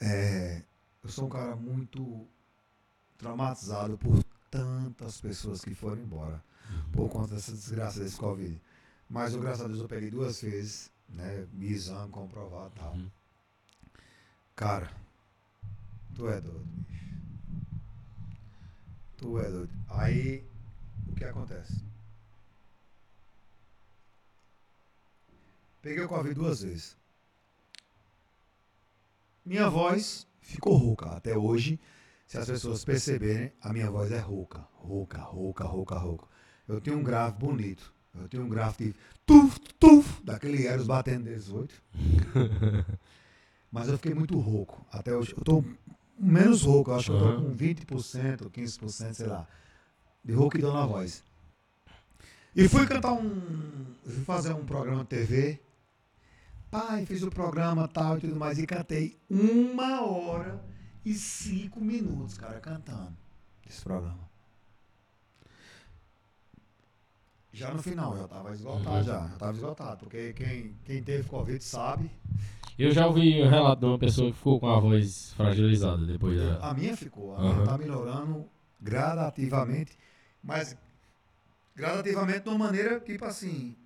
é, 0.00 0.62
eu 1.04 1.10
sou 1.10 1.26
um 1.26 1.28
cara 1.28 1.54
muito 1.54 2.26
traumatizado 3.16 3.96
por 3.96 4.20
tantas 4.50 5.20
pessoas 5.20 5.64
que 5.64 5.74
foram 5.74 6.02
embora 6.02 6.42
por 6.92 7.08
conta 7.08 7.34
dessa 7.34 7.52
desgraça 7.52 8.00
desse 8.00 8.16
Covid. 8.16 8.60
Mas 9.08 9.34
eu, 9.34 9.40
graças 9.40 9.64
a 9.64 9.68
Deus, 9.68 9.80
eu 9.80 9.88
peguei 9.88 10.10
duas 10.10 10.40
vezes, 10.40 10.90
né? 11.08 11.46
Exame 11.60 12.10
comprovado 12.10 12.72
e 12.76 12.78
tal. 12.78 12.92
Uhum. 12.92 13.10
Cara, 14.54 14.90
tu 16.14 16.28
é 16.28 16.40
doido, 16.40 16.64
bicho. 16.86 17.10
Tu 19.16 19.38
é 19.38 19.50
doido. 19.50 19.72
Aí, 19.88 20.44
o 21.08 21.14
que 21.14 21.24
acontece? 21.24 21.82
Peguei 25.82 26.04
o 26.04 26.08
Covid 26.08 26.34
duas 26.34 26.62
vezes. 26.62 26.96
Minha 29.44 29.68
voz 29.68 30.26
ficou 30.40 30.76
rouca. 30.76 31.06
Até 31.06 31.36
hoje, 31.36 31.80
se 32.30 32.38
as 32.38 32.46
pessoas 32.46 32.84
perceberem, 32.84 33.50
a 33.60 33.72
minha 33.72 33.90
voz 33.90 34.12
é 34.12 34.20
rouca. 34.20 34.64
Rouca, 34.74 35.18
rouca, 35.18 35.64
rouca, 35.64 35.98
rouca. 35.98 36.26
Eu 36.68 36.80
tenho 36.80 36.96
um 36.96 37.02
grave 37.02 37.36
bonito. 37.36 37.92
Eu 38.14 38.28
tenho 38.28 38.44
um 38.44 38.48
grave 38.48 38.76
de 38.84 38.94
tuf, 39.26 39.58
tuf, 39.80 40.22
daquele 40.22 40.64
Eros 40.64 40.86
batendo 40.86 41.24
18. 41.24 41.74
Mas 43.72 43.88
eu 43.88 43.96
fiquei 43.96 44.14
muito 44.14 44.38
rouco. 44.38 44.86
Até 44.92 45.12
hoje. 45.12 45.34
Eu 45.36 45.42
tô 45.42 45.64
menos 46.16 46.62
rouco. 46.62 46.92
Eu 46.92 46.94
acho 46.94 47.06
que 47.06 47.16
eu 47.16 47.18
tô 47.18 47.42
com 47.42 47.52
20%, 47.52 48.48
15%, 48.48 49.12
sei 49.12 49.26
lá. 49.26 49.44
De 50.24 50.32
rouquidão 50.32 50.72
na 50.72 50.86
voz. 50.86 51.24
E 52.54 52.68
fui 52.68 52.86
cantar 52.86 53.12
um. 53.12 53.42
Fui 54.04 54.24
fazer 54.24 54.52
um 54.52 54.64
programa 54.64 55.02
de 55.02 55.08
TV 55.08 55.60
Pai, 56.70 57.04
fiz 57.06 57.24
o 57.24 57.30
programa 57.30 57.88
tal 57.88 58.18
e 58.18 58.20
tudo 58.20 58.36
mais. 58.36 58.56
E 58.56 58.64
cantei 58.68 59.18
uma 59.28 60.02
hora 60.02 60.69
e 61.04 61.14
cinco 61.14 61.80
minutos, 61.80 62.36
cara, 62.36 62.60
cantando 62.60 63.16
esse 63.68 63.82
programa. 63.82 64.30
Já 67.52 67.72
no 67.72 67.82
final, 67.82 68.16
já 68.16 68.24
estava 68.24 68.52
esgotado, 68.52 68.96
uhum. 68.96 69.02
já. 69.02 69.18
Já 69.20 69.26
estava 69.26 69.52
esgotado. 69.52 69.98
Porque 69.98 70.32
quem, 70.32 70.74
quem 70.84 71.02
teve 71.02 71.28
Covid 71.28 71.62
sabe. 71.62 72.10
Eu 72.78 72.92
já 72.92 73.06
ouvi 73.06 73.42
um 73.42 73.48
relato 73.48 73.80
de 73.80 73.86
uma 73.86 73.98
pessoa 73.98 74.30
que 74.30 74.36
ficou 74.36 74.60
com 74.60 74.68
a 74.68 74.78
voz 74.78 75.32
fragilizada 75.34 76.06
depois 76.06 76.38
da. 76.38 76.70
A 76.70 76.74
minha 76.74 76.96
ficou. 76.96 77.34
A 77.34 77.40
uhum. 77.40 77.54
minha 77.54 77.66
tá 77.66 77.76
melhorando 77.76 78.46
gradativamente. 78.80 79.98
Mas 80.42 80.76
gradativamente 81.74 82.40
de 82.40 82.48
uma 82.48 82.58
maneira, 82.58 83.00
tipo 83.00 83.24
assim, 83.24 83.76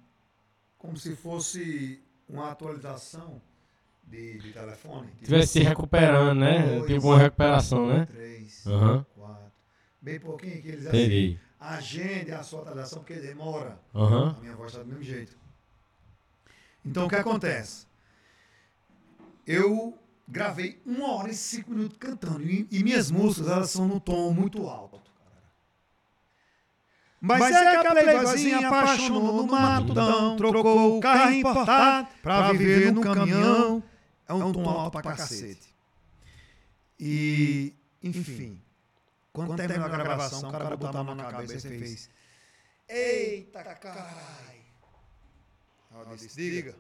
como 0.79 0.97
se 0.97 1.17
fosse 1.17 2.03
uma 2.29 2.51
atualização 2.51 3.41
de, 4.07 4.39
de 4.39 4.53
telefone. 4.53 5.09
Tivesse 5.23 5.53
se 5.55 5.61
recuperando, 5.61 6.39
né? 6.39 6.67
Dois, 6.67 6.87
tipo 6.87 7.09
uma 7.09 7.19
recuperação, 7.19 7.87
né? 7.87 8.07
Três, 8.07 8.67
uhum. 8.67 9.05
quatro. 9.17 9.53
Bem 10.01 10.21
pouquinho 10.21 10.61
que 10.61 10.69
eles 10.69 10.87
Entendi. 10.87 11.39
assim, 11.59 11.77
agende 11.79 12.33
a 12.33 12.43
sua 12.43 12.61
atualização 12.61 12.99
porque 13.01 13.15
demora. 13.15 13.79
Uhum. 13.95 14.29
A 14.29 14.41
minha 14.41 14.55
voz 14.55 14.73
está 14.73 14.83
do 14.83 14.89
mesmo 14.89 15.03
jeito. 15.03 15.37
Então 16.85 17.07
o 17.07 17.09
que 17.09 17.17
acontece? 17.17 17.87
Eu 19.47 19.99
gravei 20.29 20.81
uma 20.85 21.13
hora 21.13 21.31
e 21.31 21.35
cinco 21.35 21.71
minutos 21.71 21.97
cantando. 21.99 22.43
E, 22.43 22.67
e 22.71 22.83
minhas 22.83 23.11
músicas 23.11 23.51
elas 23.51 23.71
são 23.71 23.89
no 23.89 24.01
tom 24.01 24.33
muito 24.33 24.67
alto. 24.67 25.03
Mas, 27.27 27.41
Mas 27.41 27.57
é 27.57 27.71
que 27.71 27.87
a 27.87 27.91
playboyzinha 27.91 28.69
apaixonou 28.69 29.47
no 29.47 29.47
matudão, 29.47 30.37
trocou 30.37 30.99
o 30.99 31.01
carro 31.01 31.33
importado 31.33 32.09
pra 32.23 32.53
viver 32.53 32.93
no 32.93 33.01
caminhão. 33.01 33.83
É 34.27 34.33
um 34.35 34.53
tom 34.53 34.69
alto 34.69 34.93
pra 34.93 35.03
cacete. 35.15 35.75
E, 36.99 37.75
enfim, 38.03 38.61
quando 39.33 39.57
terminou 39.57 39.87
a 39.87 39.89
gravação, 39.89 40.49
o 40.49 40.53
cara 40.53 40.77
botou 40.77 41.01
a 41.01 41.05
mão 41.05 41.15
na 41.15 41.31
cabeça 41.31 41.69
e 41.69 41.79
fez: 41.79 42.11
Eita, 42.89 43.63
carai! 43.75 44.61
Ela 45.93 46.17
disse, 46.17 46.35
diga. 46.37 46.75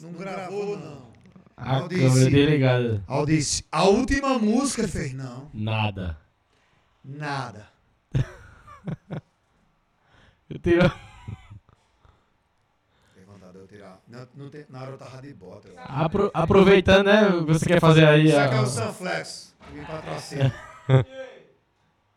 Não 0.00 0.12
gravou, 0.12 0.76
não. 0.76 1.12
A 1.56 1.78
Eu 1.78 1.88
câmera 1.88 2.30
desligada. 2.30 3.04
Ela 3.08 3.26
disse, 3.26 3.64
a 3.70 3.84
última 3.84 4.38
música, 4.38 4.88
fez, 4.88 5.12
não, 5.12 5.48
Nada. 5.54 6.18
nada. 7.04 7.68
Eu 10.50 10.58
tiro... 10.58 10.88
Tem 13.14 13.24
vontade 13.24 13.52
de 13.52 13.58
eu 13.58 13.63
tirar. 13.76 13.98
Não, 14.08 14.28
não 14.36 14.48
tem, 14.50 14.64
na 14.68 14.82
hora 14.82 14.90
eu 14.92 14.98
tava 14.98 15.20
de 15.22 15.34
bota. 15.34 15.68
Apro- 15.76 16.30
Aproveitando, 16.32 17.06
né? 17.06 17.28
Você 17.46 17.66
quer 17.66 17.80
fazer 17.80 18.06
aí 18.06 18.26
Isso 18.28 18.38
aqui 18.38 18.54
é 18.54 18.60
o 18.60 18.66
Sunflex, 18.66 19.54
me 19.72 19.84
patrocina. 19.84 20.54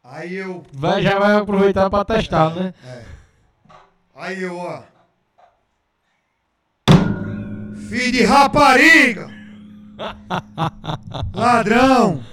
Aí 0.09 0.35
eu. 0.35 0.63
Vai, 0.71 1.01
já 1.03 1.19
vai 1.19 1.35
aproveitar 1.35 1.89
pra 1.89 2.05
testar, 2.05 2.55
né? 2.55 2.73
É. 2.85 3.03
Aí 4.15 4.41
eu, 4.41 4.55
ó. 4.57 4.81
Filho 7.89 8.11
de 8.13 8.23
rapariga! 8.23 9.27
Ladrão! 11.35 12.23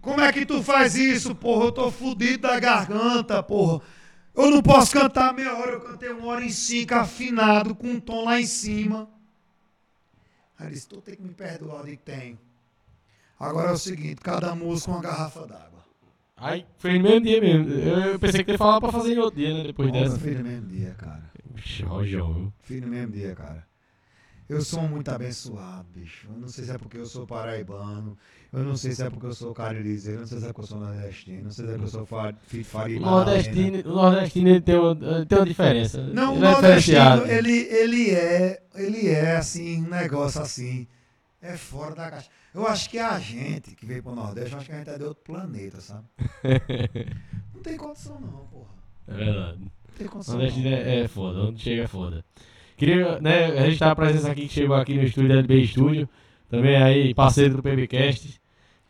Como 0.00 0.20
é 0.22 0.32
que 0.32 0.46
tu 0.46 0.62
faz 0.62 0.94
isso, 0.94 1.34
porra? 1.34 1.66
Eu 1.66 1.72
tô 1.72 1.90
fudido 1.90 2.38
da 2.48 2.58
garganta, 2.58 3.42
porra. 3.42 3.82
Eu 4.34 4.50
não 4.50 4.62
posso 4.62 4.92
cantar 4.92 5.34
meia 5.34 5.54
hora, 5.54 5.72
eu 5.72 5.80
cantei 5.80 6.08
uma 6.10 6.26
hora 6.26 6.44
em 6.44 6.50
cinco, 6.50 6.94
afinado, 6.94 7.74
com 7.74 7.86
um 7.86 8.00
tom 8.00 8.24
lá 8.24 8.40
em 8.40 8.46
cima. 8.46 9.08
Aí 10.58 10.66
ele 10.66 10.74
disse, 10.74 10.88
tu 10.88 11.00
tem 11.00 11.16
que 11.16 11.22
me 11.22 11.34
perdoar, 11.34 11.80
eu 11.80 11.86
digo, 11.86 12.02
tenho. 12.02 12.38
Agora 13.38 13.70
é 13.70 13.72
o 13.72 13.78
seguinte, 13.78 14.16
cada 14.22 14.54
música 14.54 14.90
uma 14.92 15.02
garrafa 15.02 15.46
d'água. 15.46 15.82
Aí, 16.36 16.64
foi 16.78 16.98
no 16.98 17.04
mesmo 17.04 17.20
dia 17.20 17.40
mesmo. 17.40 17.70
Eu 17.70 18.18
pensei 18.18 18.42
que 18.42 18.50
ele 18.50 18.54
ia 18.54 18.58
falar 18.58 18.80
pra 18.80 18.90
fazer 18.90 19.14
em 19.14 19.18
outro 19.18 19.38
dia, 19.38 19.52
né? 19.54 19.64
Depois 19.64 19.90
meu 19.92 20.02
dessa. 20.02 20.18
filho, 20.18 20.38
no 20.38 20.44
mesmo 20.44 20.66
dia, 20.68 20.94
cara. 20.98 21.30
Vixe, 21.54 21.82
Rojão, 21.82 22.32
viu? 22.32 22.52
Filho, 22.62 22.86
no 22.86 22.92
mesmo 22.92 23.12
dia, 23.12 23.34
cara. 23.34 23.66
Eu 24.52 24.62
sou 24.62 24.82
muito 24.82 25.08
abençoado, 25.10 25.86
bicho. 25.94 26.26
Eu 26.32 26.38
não 26.38 26.48
sei 26.48 26.64
se 26.64 26.70
é 26.70 26.78
porque 26.78 26.96
eu 26.98 27.06
sou 27.06 27.26
paraibano. 27.26 28.16
Eu 28.52 28.62
não 28.64 28.76
sei 28.76 28.92
se 28.92 29.02
é 29.02 29.08
porque 29.10 29.26
eu 29.26 29.34
sou 29.34 29.54
caririzeiro. 29.54 30.18
Eu 30.18 30.20
não 30.20 30.26
sei 30.26 30.38
se 30.38 30.44
é 30.44 30.48
porque 30.48 30.60
eu 30.62 30.66
sou 30.66 30.78
nordestino. 30.78 31.38
Eu 31.38 31.44
não 31.44 31.50
sei 31.50 31.64
se 31.64 31.70
é 31.70 31.74
porque 31.74 31.86
eu 31.86 31.90
sou 31.90 32.06
fa- 32.06 32.34
filho 32.46 32.62
de 32.62 32.68
O 32.68 32.70
farinha. 32.70 33.00
nordestino, 33.00 33.78
o 33.90 33.94
nordestino 33.94 34.60
tem, 34.60 34.74
uma, 34.78 35.26
tem 35.26 35.38
uma 35.38 35.46
diferença. 35.46 36.02
Não, 36.08 36.34
o 36.34 36.36
ele 36.36 36.46
é 36.46 36.54
diferenciado. 36.54 37.16
nordestino, 37.26 37.48
ele, 37.48 37.58
ele 37.74 38.10
é, 38.10 38.62
ele 38.74 39.08
é 39.08 39.36
assim, 39.36 39.82
um 39.84 39.88
negócio 39.88 40.40
assim, 40.42 40.86
é 41.40 41.56
fora 41.56 41.94
da 41.94 42.10
caixa. 42.10 42.28
Eu 42.54 42.66
acho 42.66 42.90
que 42.90 42.98
a 42.98 43.18
gente 43.18 43.74
que 43.74 43.86
veio 43.86 44.02
pro 44.02 44.14
Nordeste, 44.14 44.52
eu 44.52 44.58
acho 44.58 44.66
que 44.66 44.72
a 44.72 44.78
gente 44.78 44.90
é 44.90 44.98
de 44.98 45.04
outro 45.04 45.22
planeta, 45.24 45.80
sabe? 45.80 46.04
Não 47.54 47.62
tem 47.62 47.76
condição 47.78 48.20
não, 48.20 48.46
porra. 48.48 48.72
É 49.08 49.14
verdade. 49.14 49.58
Não 49.60 49.70
tem 49.96 50.06
O 50.06 50.10
condição 50.10 50.34
nordestino 50.34 50.70
não. 50.70 50.76
é, 50.76 51.00
é 51.00 51.08
foda, 51.08 51.38
onde 51.40 51.62
chega 51.62 51.82
é 51.84 51.86
foda. 51.86 52.24
Queria, 52.82 53.20
né, 53.20 53.46
registrar 53.60 53.92
a 53.92 53.94
presença 53.94 54.32
aqui 54.32 54.48
que 54.48 54.54
chegou 54.54 54.74
aqui 54.74 54.94
no 54.94 55.04
estúdio 55.04 55.30
LB 55.30 55.66
Studio. 55.68 56.08
Também 56.50 56.82
aí, 56.82 57.14
parceiro 57.14 57.54
do 57.54 57.62
PBcast. 57.62 58.40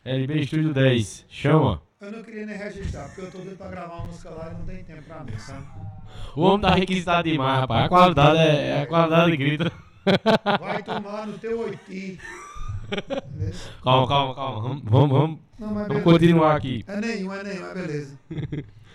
LB 0.03 0.47
Studio 0.47 0.73
10. 0.73 1.27
Chama. 1.29 1.79
Eu 2.01 2.11
não 2.11 2.23
queria 2.23 2.47
nem 2.47 2.57
registrar, 2.57 3.05
porque 3.09 3.21
eu 3.21 3.29
tô 3.29 3.37
doido 3.37 3.55
pra 3.55 3.67
gravar 3.67 3.97
uma 3.97 4.07
música 4.07 4.31
lá 4.31 4.51
e 4.51 4.57
não 4.57 4.65
tem 4.65 4.83
tempo 4.83 5.03
pra 5.03 5.23
mim, 5.23 5.37
sabe? 5.37 5.63
O 6.35 6.41
homem 6.41 6.61
tá 6.61 6.73
requisitado 6.73 7.29
demais, 7.29 7.59
rapaz. 7.59 7.85
A 7.85 7.89
qualidade 7.89 8.39
é, 8.39 8.81
a 8.81 8.87
qualidade 8.87 9.37
grita. 9.37 9.71
Vai 10.59 10.81
tomar 10.81 11.27
no 11.27 11.37
teu 11.37 11.59
oiti. 11.59 12.19
Calma, 13.83 14.07
calma, 14.07 14.33
calma. 14.33 14.61
Vamos, 14.61 14.83
vamos, 14.83 15.11
vamos, 15.11 15.39
Não, 15.59 15.87
vamos 15.87 16.03
continuar 16.03 16.55
aqui. 16.55 16.83
É 16.87 16.99
nenhum, 16.99 17.31
é 17.31 17.43
nenhum, 17.43 17.65
é 17.67 17.73
beleza. 17.75 18.19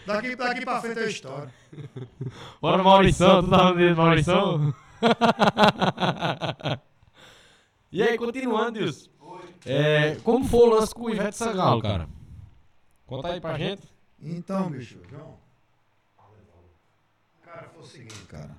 Daqui, 0.05 0.35
daqui 0.35 0.65
pra 0.65 0.81
frente 0.81 0.99
é 0.99 1.09
história. 1.09 1.55
Bora, 2.61 2.83
Maurição. 2.83 3.45
Tu 3.45 3.51
tá 3.51 3.59
falando 3.59 3.77
dele, 3.77 3.95
Maurição? 3.95 4.75
e 7.93 8.03
aí, 8.03 8.19
continuando, 8.19 8.73
Deus. 8.81 9.11
É, 9.65 10.17
como 10.17 10.45
foi 10.45 10.61
o 10.61 10.71
lance 10.71 10.95
com 10.95 11.03
o 11.05 11.11
Ivete 11.11 11.37
Sangalo, 11.37 11.83
cara? 11.83 12.09
Conta 13.07 13.29
aí 13.29 13.41
pra 13.41 13.59
gente. 13.59 13.83
Então, 14.21 14.71
bicho, 14.71 15.01
João. 15.09 15.39
Cara, 17.43 17.69
foi 17.69 17.83
o 17.83 17.87
seguinte, 17.87 18.25
cara. 18.29 18.57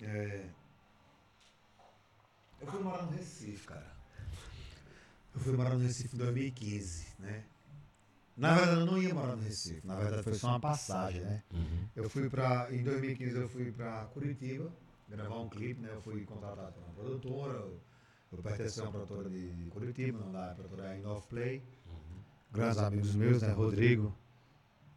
É, 0.00 0.48
Eu 2.60 2.66
fui 2.70 2.80
morar 2.82 3.02
no 3.02 3.10
Recife, 3.12 3.66
cara. 3.66 3.92
Eu 5.34 5.40
fui 5.40 5.52
morar 5.52 5.74
no 5.74 5.80
Recife 5.80 6.14
em 6.14 6.18
2015, 6.18 7.06
né? 7.18 7.44
Na 8.36 8.54
verdade, 8.54 8.80
eu 8.80 8.86
não 8.86 8.98
ia 9.00 9.14
morar 9.14 9.36
no 9.36 9.42
Recife. 9.42 9.86
Na 9.86 9.96
verdade, 9.96 10.22
foi 10.22 10.34
só 10.34 10.48
uma 10.48 10.60
passagem, 10.60 11.20
né? 11.20 11.42
Eu 11.94 12.08
fui 12.10 12.28
pra. 12.28 12.68
Em 12.72 12.82
2015, 12.82 13.36
eu 13.36 13.48
fui 13.48 13.70
pra 13.70 14.06
Curitiba 14.06 14.72
gravar 15.08 15.38
um 15.40 15.48
clipe, 15.48 15.80
né? 15.80 15.90
Eu 15.92 16.02
fui 16.02 16.24
contratado 16.24 16.72
por 16.72 16.82
uma 16.82 16.94
produtora. 16.94 17.58
Eu, 17.58 17.80
eu 18.32 18.42
pertenço 18.42 18.80
a 18.80 18.84
uma 18.84 18.92
produtora 18.92 19.30
de, 19.30 19.70
Curitiba, 19.70 20.18
não 20.18 20.32
dá, 20.32 20.50
a 20.50 20.54
produtora 20.54 20.94
é 20.94 20.98
Inoff 20.98 21.28
Play. 21.28 21.62
Grandes 22.50 22.78
amigos 22.78 23.14
meus, 23.14 23.42
né? 23.42 23.52
Rodrigo 23.52 24.14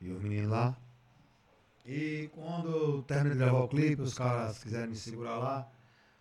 e 0.01 0.11
os 0.11 0.21
meninos 0.21 0.49
lá. 0.49 0.77
E 1.85 2.29
quando 2.33 2.69
eu 2.69 3.03
terminei 3.03 3.33
de 3.33 3.39
gravar 3.39 3.59
o 3.59 3.67
clipe, 3.67 4.01
os 4.01 4.13
caras 4.13 4.63
quiserem 4.63 4.89
me 4.89 4.95
segurar 4.95 5.37
lá. 5.37 5.71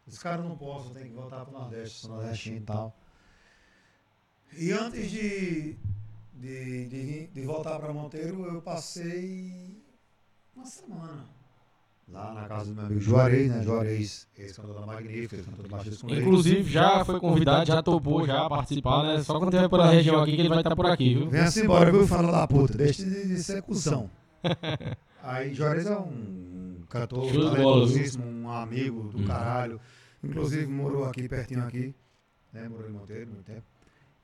Os 0.06 0.18
caras 0.18 0.44
não 0.44 0.56
posso, 0.56 0.90
tenho 0.90 1.06
que 1.06 1.14
voltar 1.14 1.44
pro 1.44 1.52
Nordeste, 1.52 1.98
sou 1.98 2.10
nordestino 2.10 2.58
e 2.58 2.60
tal. 2.60 2.96
E 4.52 4.70
antes 4.70 5.10
de, 5.10 5.76
de, 6.36 6.88
de, 6.88 7.26
de 7.28 7.40
voltar 7.46 7.78
para 7.78 7.92
Monteiro, 7.92 8.44
eu 8.44 8.60
passei 8.60 9.82
uma 10.54 10.66
semana 10.66 11.24
lá 12.08 12.32
na 12.34 12.46
casa 12.46 12.66
do 12.66 12.74
meu 12.76 12.86
amigo 12.86 13.00
Juarez, 13.00 13.50
né? 13.50 13.62
Juarez, 13.62 14.28
ex-cantor 14.38 14.74
da 14.74 14.86
Magnífica, 14.86 15.36
ex-cantor 15.36 15.66
do 15.66 15.98
com. 15.98 16.14
Inclusive, 16.14 16.70
já 16.70 17.04
foi 17.04 17.18
convidado, 17.18 17.66
já 17.66 17.82
topou 17.82 18.26
já 18.26 18.48
participar, 18.48 19.02
né? 19.02 19.22
Só 19.22 19.38
quando 19.38 19.50
tiver 19.50 19.68
pela 19.68 19.90
região 19.90 20.22
aqui 20.22 20.36
que 20.36 20.40
ele 20.42 20.48
vai 20.48 20.58
estar 20.58 20.76
por 20.76 20.86
aqui, 20.86 21.14
viu? 21.14 21.30
Venha-se 21.30 21.62
embora, 21.62 21.90
viu, 21.90 22.06
fala 22.06 22.30
da 22.30 22.46
puta, 22.46 22.76
deixa 22.76 23.04
de, 23.04 23.36
de. 23.36 24.10
Aí 25.22 25.52
Juarez 25.54 25.86
é 25.86 25.98
um 25.98 26.82
cantor 26.88 27.32
talentosíssimo, 27.32 28.24
um 28.24 28.48
amigo 28.48 29.08
do 29.08 29.18
Uhum. 29.18 29.26
caralho. 29.26 29.80
Inclusive 30.22 30.66
morou 30.66 31.04
aqui 31.04 31.28
pertinho 31.28 31.64
aqui, 31.64 31.94
né? 32.52 32.68
Morou 32.68 32.88
em 32.88 32.92
Monteiro 32.92 33.30
muito 33.30 33.44
tempo. 33.44 33.75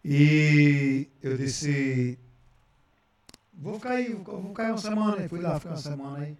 E 0.04 1.08
eu 1.22 1.36
disse, 1.36 2.18
vou 3.52 3.74
ficar 3.74 3.92
aí, 3.92 4.12
vou 4.14 4.48
ficar 4.48 4.64
aí 4.64 4.70
uma 4.72 4.78
semana 4.78 5.16
aí. 5.22 5.28
Fui 5.28 5.40
lá, 5.40 5.58
ficar 5.60 5.70
uma 5.74 5.76
semana 5.76 6.18
aí. 6.18 6.36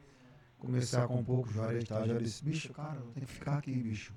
Comecei 0.59 0.99
a 0.99 1.07
compor 1.07 1.43
com 1.45 1.51
o 1.51 1.53
Juarez 1.53 1.85
e 1.85 1.87
tal. 1.87 2.07
Já 2.07 2.19
disse, 2.19 2.45
bicho, 2.45 2.73
cara, 2.73 2.97
eu 2.97 3.07
tenho 3.13 3.27
que 3.27 3.33
ficar 3.33 3.59
aqui, 3.59 3.73
bicho. 3.73 4.13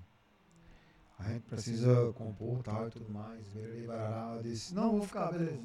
A 1.19 1.29
gente 1.29 1.43
precisa 1.43 2.11
compor 2.13 2.61
tal 2.61 2.87
e 2.87 2.91
tudo 2.91 3.09
mais. 3.09 3.45
Eu 3.55 4.41
disse, 4.43 4.73
não, 4.73 4.91
vou 4.91 5.03
ficar, 5.03 5.31
beleza. 5.31 5.59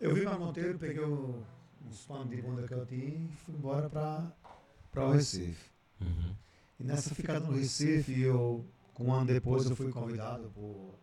Eu 0.00 0.14
vim 0.14 0.22
para 0.24 0.38
Monteiro, 0.38 0.78
peguei 0.78 1.02
o- 1.02 1.42
uns 1.88 2.04
panos 2.06 2.28
de 2.28 2.42
bunda 2.42 2.66
que 2.66 2.74
eu 2.74 2.84
tinha 2.84 3.04
e 3.06 3.28
fui 3.44 3.54
embora 3.54 3.88
para 3.88 4.32
o 5.06 5.12
Recife. 5.12 5.70
Uhum. 6.00 6.34
E 6.80 6.84
nessa 6.84 7.14
ficada 7.14 7.40
no 7.40 7.52
Recife, 7.52 8.20
eu, 8.20 8.64
um 9.00 9.12
ano 9.12 9.26
depois, 9.26 9.68
eu 9.68 9.76
fui 9.76 9.90
convidado 9.90 10.50
por, 10.54 10.94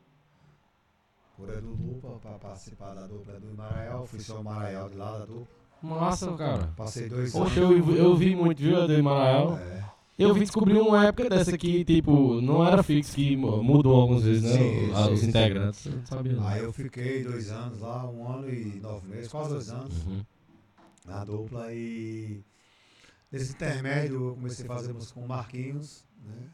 por 1.36 1.49
Edu 1.49 1.69
Lupa 1.69 2.19
para 2.21 2.38
participar 2.38 2.93
da 2.93 3.08
dupla 3.08 3.39
do 3.39 3.54
Maraial. 3.56 4.06
Fui 4.06 4.19
só 4.19 4.39
o 4.39 4.43
Maraial 4.43 4.89
de 4.89 4.95
lá 4.97 5.19
da 5.19 5.25
dupla. 5.25 5.47
Massa, 5.82 6.34
cara. 6.36 6.73
Passei 6.75 7.08
dois 7.10 7.32
Poxa, 7.32 7.62
anos. 7.62 7.88
eu, 7.89 7.95
eu 7.95 8.15
vi 8.15 8.36
muito, 8.36 8.62
viu, 8.62 8.88
do 8.88 9.04
Marael. 9.04 9.58
É, 9.58 9.82
Eu 10.17 10.34
vi 10.34 10.41
descobrir 10.41 10.78
uma 10.78 11.06
época 11.06 11.30
dessa 11.30 11.58
que, 11.58 11.86
tipo, 11.86 12.41
não 12.41 12.65
era 12.65 12.84
fixo, 12.84 13.15
que 13.15 13.38
mu- 13.38 13.63
mudou 13.63 13.95
algumas 14.02 14.23
vezes, 14.23 14.43
né? 14.43 14.58
Sim, 14.58 14.91
os, 14.91 14.97
sim, 14.97 15.13
os 15.13 15.19
sim. 15.21 15.28
integrantes. 15.30 15.86
Eu 15.86 15.93
não 15.93 16.06
sabia. 16.06 16.34
não. 16.34 16.45
Aí 16.45 16.62
eu 16.62 16.73
fiquei 16.73 17.23
dois 17.23 17.49
anos 17.49 17.80
lá, 17.80 18.06
um 18.10 18.28
ano 18.30 18.49
e 18.54 18.80
nove 18.82 19.08
meses, 19.08 19.32
quase 19.32 19.49
dois 19.54 19.69
anos. 19.69 20.06
Uhum. 20.06 20.21
na 21.06 21.23
dupla 21.23 21.73
e 21.73 22.43
nesse 23.32 23.54
intermédio 23.54 24.28
eu 24.28 24.36
comecei 24.36 24.65
a 24.65 24.67
fazer 24.67 24.91
música 24.93 25.13
com 25.13 25.25
o 25.25 25.28
Marquinhos, 25.30 26.06
né? 26.21 26.49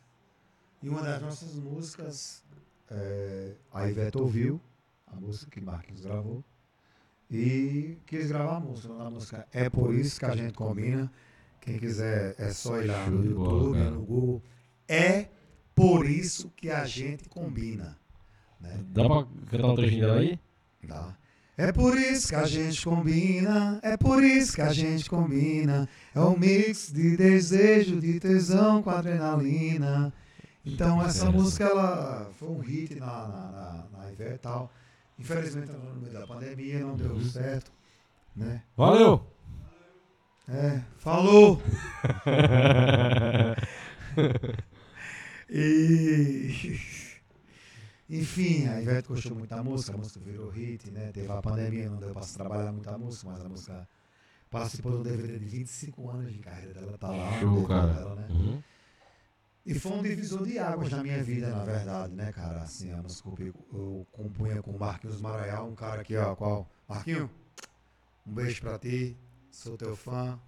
E 0.81 0.89
uma 0.89 1.01
das 1.01 1.21
nossas 1.21 1.55
músicas, 1.55 2.43
é, 2.89 3.53
a 3.73 3.87
Ivete 3.89 4.17
ouviu 4.17 4.61
a 5.07 5.15
música 5.15 5.49
que 5.51 5.61
Marquinhos 5.61 6.01
gravou 6.01 6.43
e 7.29 7.97
quis 8.05 8.27
gravar 8.27 8.57
a 8.57 8.59
música. 8.59 8.93
A 8.93 9.09
música 9.09 9.47
é 9.51 9.69
por 9.69 9.93
isso 9.93 10.19
que 10.19 10.25
a 10.25 10.35
gente 10.35 10.53
combina. 10.53 11.11
Quem 11.61 11.79
quiser 11.79 12.35
é 12.37 12.51
só 12.51 12.79
ir 12.79 12.87
lá 12.87 13.09
no 13.09 13.33
bola, 13.33 13.53
YouTube, 13.53 13.77
cara. 13.77 13.91
no 13.91 14.01
Google. 14.01 14.43
É 14.87 15.27
por 15.73 16.07
isso 16.07 16.51
que 16.55 16.69
a 16.69 16.85
gente 16.85 17.27
combina. 17.27 17.97
Né? 18.59 18.79
Dá 18.89 19.05
pra 19.05 19.25
cantar 19.49 19.67
um 19.67 19.75
trechinho 19.75 20.05
dela 20.05 20.19
aí? 20.19 20.39
Dá. 20.83 21.17
É 21.57 21.71
por 21.71 21.97
isso 21.97 22.27
que 22.27 22.35
a 22.35 22.45
gente 22.45 22.83
combina, 22.83 23.79
é 23.81 23.95
por 23.95 24.21
isso 24.23 24.55
que 24.55 24.61
a 24.61 24.73
gente 24.73 25.09
combina. 25.09 25.87
É 26.13 26.19
um 26.19 26.37
mix 26.37 26.91
de 26.91 27.15
desejo, 27.15 27.99
de 27.99 28.19
tesão 28.19 28.83
com 28.83 28.89
adrenalina. 28.89 30.13
Então 30.65 31.01
essa 31.01 31.27
Interessante. 31.27 31.35
música 31.35 31.63
ela 31.65 32.31
foi 32.39 32.49
um 32.49 32.59
hit 32.59 32.95
na, 32.95 33.05
na, 33.05 33.51
na, 33.51 33.85
na 33.99 34.11
Ivete 34.11 34.35
e 34.35 34.39
tal. 34.39 34.71
Infelizmente 35.19 35.69
ela 35.71 35.93
no 35.93 36.01
meio 36.01 36.13
da 36.13 36.25
pandemia 36.27 36.79
não 36.79 36.95
deu 36.95 37.11
Uhum. 37.11 37.23
certo. 37.23 37.71
Né? 38.35 38.63
Valeu! 38.75 39.25
É, 40.47 40.81
falou! 40.97 41.61
e. 45.49 46.79
Enfim, 48.07 48.67
a 48.67 48.79
Ivete 48.81 49.07
gostou 49.07 49.35
muito 49.35 49.49
da 49.49 49.63
música, 49.63 49.95
a 49.95 49.97
música 49.97 50.19
virou 50.19 50.49
hit, 50.49 50.91
né? 50.91 51.09
Teve 51.11 51.31
a 51.31 51.41
pandemia, 51.41 51.89
não 51.89 51.97
deu 51.97 52.13
para 52.13 52.21
trabalhar 52.21 52.71
muito 52.71 52.87
a 52.89 52.97
música, 52.97 53.31
mas 53.31 53.41
a 53.43 53.49
música 53.49 53.87
participou 54.51 54.91
do 54.91 55.03
DVD 55.03 55.39
de 55.39 55.45
25 55.45 56.09
anos 56.11 56.31
de 56.31 56.39
carreira 56.39 56.73
dela, 56.79 56.97
tá 56.99 57.07
lá. 57.09 57.39
Show, 57.39 57.67
cara. 57.67 57.93
Dela, 57.93 58.15
né? 58.15 58.27
Uhum. 58.29 58.61
E 59.65 59.73
foi 59.73 59.93
um 59.93 60.03
divisor 60.03 60.45
de 60.45 60.59
águas 60.59 60.91
na 60.91 61.01
minha 61.01 61.23
vida, 61.23 61.49
na 61.49 61.63
verdade, 61.63 62.13
né, 62.13 62.31
cara? 62.31 62.59
Assim, 62.59 62.91
a 62.93 62.97
música 62.97 63.29
eu, 63.39 63.53
eu 63.73 64.07
compunha 64.11 64.61
com 64.61 64.71
o 64.71 64.79
Marquinhos 64.79 65.19
Maraial, 65.19 65.67
um 65.67 65.73
cara 65.73 66.01
aqui, 66.01 66.15
ó, 66.15 66.35
qual? 66.35 66.69
Marquinho, 66.87 67.31
um 68.27 68.33
beijo 68.33 68.61
pra 68.61 68.77
ti, 68.77 69.17
sou 69.49 69.75
teu 69.75 69.95
fã. 69.95 70.39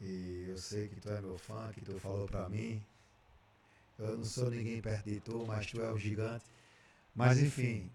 E 0.00 0.46
eu 0.48 0.56
sei 0.56 0.88
que 0.88 0.98
tu 0.98 1.10
é 1.10 1.20
meu 1.20 1.36
fã, 1.36 1.70
que 1.74 1.82
tu 1.82 1.98
falou 1.98 2.26
pra 2.26 2.48
mim. 2.48 2.82
Eu 3.98 4.16
não 4.16 4.24
sou 4.24 4.50
ninguém 4.50 4.80
perto 4.80 5.04
de 5.04 5.20
tu, 5.20 5.44
mas 5.46 5.66
tu 5.66 5.82
é 5.82 5.92
o 5.92 5.98
gigante. 5.98 6.46
Mas 7.14 7.42
enfim, 7.42 7.90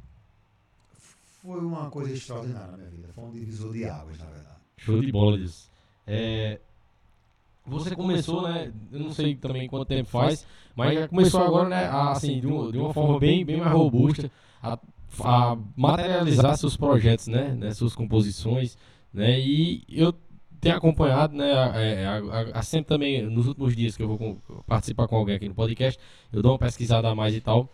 foi 1.42 1.60
uma 1.60 1.90
coisa 1.90 2.14
extraordinária 2.14 2.72
na 2.72 2.78
minha 2.78 2.90
vida. 2.92 3.08
Foi 3.14 3.24
um 3.24 3.32
divisor 3.32 3.74
de 3.74 3.86
águas, 3.86 4.20
na 4.20 4.26
verdade. 4.26 4.60
Show 4.78 5.02
de 5.02 5.12
bola 5.12 5.40
disso. 5.40 5.72
É, 6.06 6.60
você 7.66 7.96
começou, 7.96 8.44
né? 8.44 8.72
Eu 8.92 9.00
não 9.00 9.12
sei 9.12 9.36
também 9.36 9.68
quanto 9.68 9.86
tempo 9.86 10.10
faz, 10.10 10.46
mas 10.76 11.00
já 11.00 11.08
começou 11.08 11.42
agora, 11.42 11.70
né? 11.70 11.86
A, 11.86 12.12
assim, 12.12 12.40
de 12.40 12.48
uma, 12.48 12.72
de 12.72 12.78
uma 12.78 12.94
forma 12.94 13.20
bem, 13.20 13.44
bem 13.44 13.58
mais 13.58 13.72
robusta, 13.72 14.32
a, 14.62 14.78
a 15.24 15.58
materializar 15.76 16.58
seus 16.58 16.78
projetos, 16.78 17.28
né? 17.28 17.56
né? 17.58 17.74
Suas 17.74 17.96
composições, 17.96 18.78
né? 19.14 19.40
E 19.40 19.84
eu 19.90 20.14
tenho 20.62 20.78
acompanhado, 20.78 21.36
né? 21.36 21.52
É, 21.76 22.06
a, 22.06 22.60
a, 22.60 22.62
sempre 22.62 22.88
também, 22.88 23.22
nos 23.24 23.48
últimos 23.48 23.76
dias 23.76 23.96
que 23.96 24.04
eu 24.04 24.08
vou 24.08 24.18
com, 24.18 24.38
participar 24.68 25.08
com 25.08 25.16
alguém 25.16 25.36
aqui 25.36 25.48
no 25.48 25.56
podcast, 25.56 26.00
eu 26.32 26.42
dou 26.42 26.54
uma 26.54 26.60
pesquisada 26.60 27.10
a 27.10 27.16
mais 27.16 27.36
e 27.36 27.42
tal. 27.42 27.70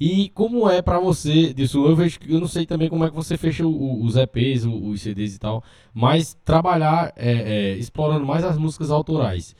E 0.00 0.28
como 0.30 0.70
é 0.70 0.80
para 0.80 1.00
você, 1.00 1.52
disso, 1.52 1.84
eu 1.84 1.96
vejo 1.96 2.20
que 2.20 2.32
eu 2.32 2.40
não 2.40 2.46
sei 2.46 2.64
também 2.64 2.88
como 2.88 3.04
é 3.04 3.10
que 3.10 3.16
você 3.16 3.36
fecha 3.36 3.66
o, 3.66 4.04
os 4.04 4.16
EPs, 4.16 4.64
os 4.64 5.00
CDs 5.00 5.34
e 5.34 5.38
tal, 5.38 5.62
mas 5.92 6.36
trabalhar 6.44 7.12
é, 7.16 7.32
é, 7.32 7.76
explorando 7.76 8.24
mais 8.24 8.44
as 8.44 8.56
músicas 8.56 8.90
autorais. 8.90 9.56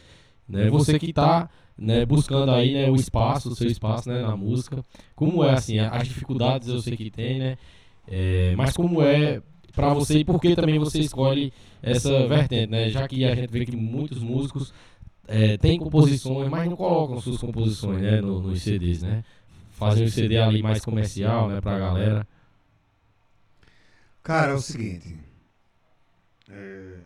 Né? 0.49 0.71
Você 0.71 0.99
que 0.99 1.11
está 1.11 1.51
né, 1.79 2.05
buscando 2.05 2.51
aí 2.51 2.75
né, 2.75 2.91
o 2.91 2.97
espaço, 2.97 3.51
o 3.51 3.55
seu 3.55 3.69
espaço 3.69 4.09
né, 4.09 4.23
na 4.23 4.37
música. 4.37 4.83
Como 5.15 5.45
é 5.45 5.53
assim, 5.53 5.79
as 5.79 6.09
dificuldades 6.09 6.69
eu 6.69 6.81
sei 6.81 6.97
que 6.97 7.11
tem, 7.11 7.39
né? 7.39 7.59
É, 8.11 8.55
mas 8.57 8.75
como 8.75 9.03
é 9.03 9.43
para 9.75 9.93
você 9.93 10.19
e 10.19 10.25
por 10.25 10.41
que 10.41 10.57
também 10.57 10.79
você 10.79 10.99
escolhe 10.99 11.53
essa 11.83 12.27
vertente, 12.27 12.71
né? 12.71 12.91
Já 12.91 13.07
que 13.07 13.25
a 13.25 13.35
gente 13.35 13.51
vê 13.51 13.65
que 13.65 13.77
muitos 13.77 14.19
músicos 14.19 14.73
é, 15.29 15.57
têm 15.57 15.79
composições, 15.79 16.49
mas 16.49 16.69
não 16.69 16.77
colocam 16.77 17.21
suas 17.21 17.39
composições 17.39 18.01
né, 18.01 18.21
no, 18.21 18.41
nos 18.41 18.63
CDs, 18.63 19.03
né? 19.03 19.23
Fazer 19.79 20.05
um 20.05 20.09
CD 20.09 20.39
ali 20.39 20.63
mais 20.63 20.85
comercial, 20.85 21.49
né, 21.49 21.61
pra 21.61 21.79
galera? 21.79 22.27
Cara, 24.23 24.51
é 24.51 24.55
o 24.55 24.61
seguinte. 24.61 25.19
É, 26.51 26.99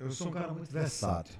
eu 0.00 0.10
sou 0.10 0.28
um 0.28 0.30
cara 0.32 0.52
muito 0.52 0.70
versátil. 0.72 1.38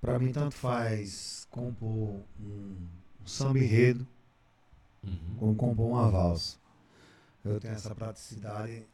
Pra 0.00 0.18
mim, 0.18 0.32
tanto 0.32 0.54
faz 0.54 1.46
compor 1.50 2.22
um, 2.40 2.76
um 3.20 3.26
samba 3.26 3.58
enredo, 3.58 4.06
uhum. 5.02 5.36
como 5.38 5.54
compor 5.54 5.86
uma 5.86 6.10
valsa. 6.10 6.56
Eu 7.44 7.58
tenho 7.58 7.74
essa 7.74 7.94
praticidade. 7.94 8.86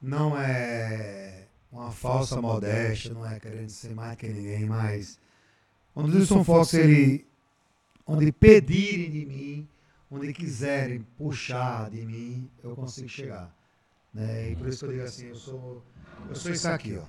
Não 0.00 0.38
é 0.38 1.46
uma 1.72 1.90
falsa 1.90 2.40
modéstia, 2.40 3.14
não 3.14 3.26
é 3.26 3.38
querendo 3.40 3.68
ser 3.68 3.94
mais 3.94 4.16
que 4.18 4.28
ninguém, 4.28 4.66
mas 4.66 5.18
onde 5.94 6.16
o 6.16 6.20
Wilson 6.20 6.44
Fox, 6.44 6.74
ele, 6.74 7.26
onde 8.06 8.32
pedirem 8.32 9.10
de 9.10 9.26
mim, 9.26 9.68
onde 10.10 10.32
quiserem 10.32 11.02
puxar 11.16 11.90
de 11.90 12.04
mim, 12.04 12.50
eu 12.62 12.74
consigo 12.74 13.08
chegar. 13.08 13.54
Né? 14.12 14.50
E 14.50 14.56
por 14.56 14.68
isso 14.68 14.80
que 14.80 14.84
eu 14.86 14.92
digo 14.92 15.04
assim, 15.04 15.26
eu 15.28 15.36
sou, 15.36 15.82
eu 16.28 16.34
sou 16.34 16.50
isso 16.50 16.68
aqui, 16.68 16.98
ó. 16.98 17.04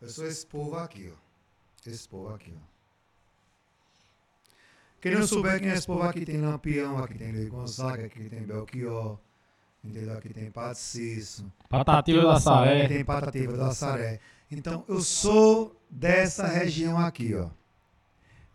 Eu 0.00 0.08
sou 0.08 0.26
esse 0.26 0.46
povo 0.46 0.76
aqui, 0.76 1.12
ó. 1.12 1.90
Esse 1.90 2.08
povo 2.08 2.32
aqui, 2.34 2.54
ó. 2.56 2.70
Quem 5.00 5.14
não 5.14 5.26
souber 5.26 5.58
quem 5.58 5.70
é 5.70 5.74
esse 5.74 5.86
povo 5.86 6.02
aqui, 6.02 6.26
tem 6.26 6.38
Lampião, 6.40 6.98
aqui 6.98 7.14
tem 7.16 7.32
Lei 7.32 7.48
Gonzaga, 7.48 8.04
aqui 8.04 8.28
tem 8.28 8.42
Belchior, 8.42 9.18
entendeu? 9.82 10.16
Aqui 10.16 10.28
tem 10.28 10.50
Patricício. 10.50 11.50
Patativa 11.70 12.22
da 12.22 12.38
Saré. 12.38 12.84
Aqui 12.84 12.94
tem 12.94 13.04
Patativa 13.04 13.56
da 13.56 13.72
Saré. 13.72 14.20
Então, 14.50 14.84
eu 14.86 15.00
sou 15.00 15.74
dessa 15.88 16.46
região 16.46 16.98
aqui, 16.98 17.34
ó. 17.34 17.44
Eu 17.44 17.50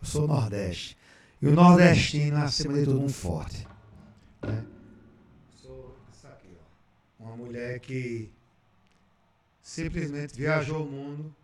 sou 0.04 0.28
Nordeste. 0.28 0.96
E 1.42 1.48
o 1.48 1.52
nordestino, 1.52 2.38
acima 2.38 2.74
de 2.74 2.86
tudo, 2.86 3.02
um 3.02 3.10
forte. 3.10 3.68
Né? 4.42 4.66
Sou 5.56 5.96
isso 6.12 6.28
aqui, 6.28 6.50
ó. 7.20 7.24
Uma 7.24 7.36
mulher 7.36 7.80
que 7.80 8.32
simplesmente 9.62 10.36
viajou 10.36 10.86
o 10.86 10.90
mundo 10.90 11.36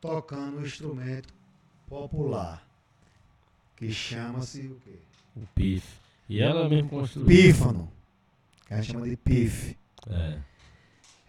tocando 0.00 0.58
um 0.58 0.64
instrumento 0.64 1.34
popular. 1.88 2.66
Que 3.76 3.92
chama-se 3.92 4.60
o 4.68 4.80
quê? 4.80 4.98
O 5.36 5.46
pif. 5.54 5.86
E 6.28 6.40
ela 6.40 6.68
mesmo 6.68 6.88
construiu. 6.88 7.26
Pífano. 7.26 7.92
Que 8.66 8.74
a 8.74 8.80
gente 8.80 8.92
chama 8.92 9.08
de 9.08 9.16
pif. 9.16 9.76
É. 10.08 10.40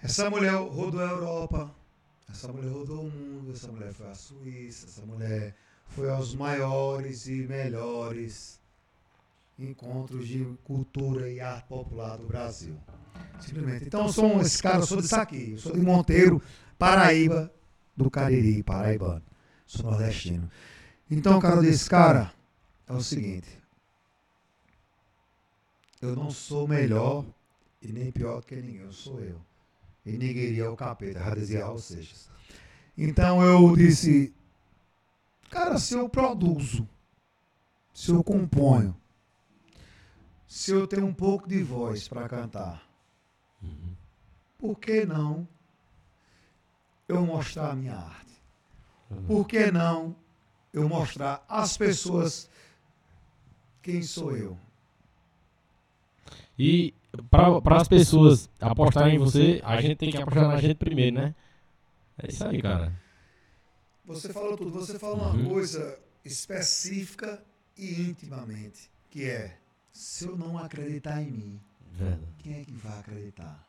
Essa 0.02 0.30
mulher 0.30 0.54
rodou 0.54 1.02
a 1.02 1.10
Europa. 1.10 1.76
Essa 2.30 2.52
mulher 2.52 2.72
rodou 2.72 3.02
o 3.02 3.12
mundo. 3.12 3.52
Essa 3.52 3.72
mulher 3.72 3.94
foi 3.94 4.10
à 4.10 4.16
Suíça. 4.16 4.86
Essa 4.86 5.06
mulher 5.06 5.56
foi 5.90 6.10
aos 6.10 6.36
maiores 6.36 7.28
e 7.28 7.48
melhores 7.48 8.60
encontros 9.58 10.28
de 10.28 10.46
cultura 10.64 11.30
e 11.30 11.40
arte 11.40 11.68
popular 11.68 12.18
do 12.18 12.28
Brasil. 12.28 12.76
Simplesmente. 13.40 13.86
Então, 13.86 14.12
sou 14.12 14.40
esse 14.42 14.62
cara, 14.62 14.80
eu 14.80 14.86
sou 14.86 15.02
disso 15.02 15.16
aqui. 15.16 15.54
Eu 15.54 15.60
sou 15.60 15.74
de 15.74 15.82
Monteiro, 15.82 16.42
Paraíba, 16.78 17.52
do 17.96 18.10
Cariri, 18.12 18.62
paraibano. 18.62 19.24
Sou 19.66 19.90
nordestino. 19.90 20.50
Então, 21.10 21.40
cara, 21.40 21.62
desse 21.62 21.90
cara 21.90 22.32
é 22.88 22.94
o 22.94 23.02
seguinte. 23.02 23.48
Eu 26.02 26.16
não 26.16 26.30
sou 26.30 26.68
melhor 26.68 27.26
e 27.82 27.92
nem 27.92 28.12
pior 28.12 28.42
que 28.44 28.56
ninguém. 28.56 28.82
Eu 28.82 28.94
sou 28.94 29.20
eu. 29.20 29.42
E 30.06 30.12
ninguém 30.12 30.58
é 30.58 30.70
o 30.70 30.76
capeta, 30.76 31.20
já 31.20 31.36
dizia 31.36 31.66
Raul 31.66 31.80
Seixas. 31.80 32.30
Então 32.98 33.44
eu 33.44 33.76
disse, 33.76 34.34
Cara, 35.50 35.78
se 35.78 35.96
eu 35.96 36.10
produzo, 36.10 36.88
se 37.94 38.12
eu 38.12 38.24
componho, 38.24 38.96
se 40.48 40.72
eu 40.72 40.88
tenho 40.88 41.06
um 41.06 41.14
pouco 41.14 41.48
de 41.48 41.64
voz 41.64 42.08
para 42.08 42.28
cantar, 42.28 42.84
uhum. 43.62 43.96
por 44.58 44.80
que 44.80 45.06
não 45.06 45.48
eu 47.08 47.26
mostrar 47.26 47.72
a 47.72 47.76
minha 47.76 47.96
arte? 47.96 48.42
Uhum. 49.10 49.24
Por 49.24 49.48
que 49.48 49.72
não 49.72 50.16
eu 50.74 50.88
mostrar 50.88 51.44
às 51.48 51.78
pessoas 51.78 52.50
quem 53.82 54.04
sou 54.04 54.36
eu? 54.36 54.58
E 56.60 56.94
para 57.30 57.78
as 57.78 57.88
pessoas 57.88 58.50
apostarem 58.60 59.16
em 59.16 59.20
você, 59.20 59.62
a 59.64 59.80
gente 59.82 59.96
tem 59.96 60.12
que 60.12 60.18
apostar 60.18 60.48
na 60.48 60.60
gente 60.60 60.76
primeiro, 60.76 61.16
né? 61.16 61.36
É 62.18 62.30
isso 62.30 62.46
aí, 62.46 62.62
cara. 62.62 62.92
Você 64.08 64.32
falou 64.32 64.56
tudo. 64.56 64.72
Você 64.72 64.98
falou 64.98 65.18
uma 65.18 65.34
uhum. 65.34 65.50
coisa 65.50 66.00
específica 66.24 67.44
e 67.76 68.02
intimamente, 68.02 68.90
que 69.10 69.26
é: 69.26 69.60
se 69.92 70.26
eu 70.26 70.38
não 70.38 70.58
acreditar 70.58 71.22
em 71.22 71.30
mim, 71.30 71.62
Verdade. 71.92 72.22
quem 72.40 72.62
é 72.62 72.64
que 72.64 72.72
vai 72.72 73.00
acreditar? 73.00 73.68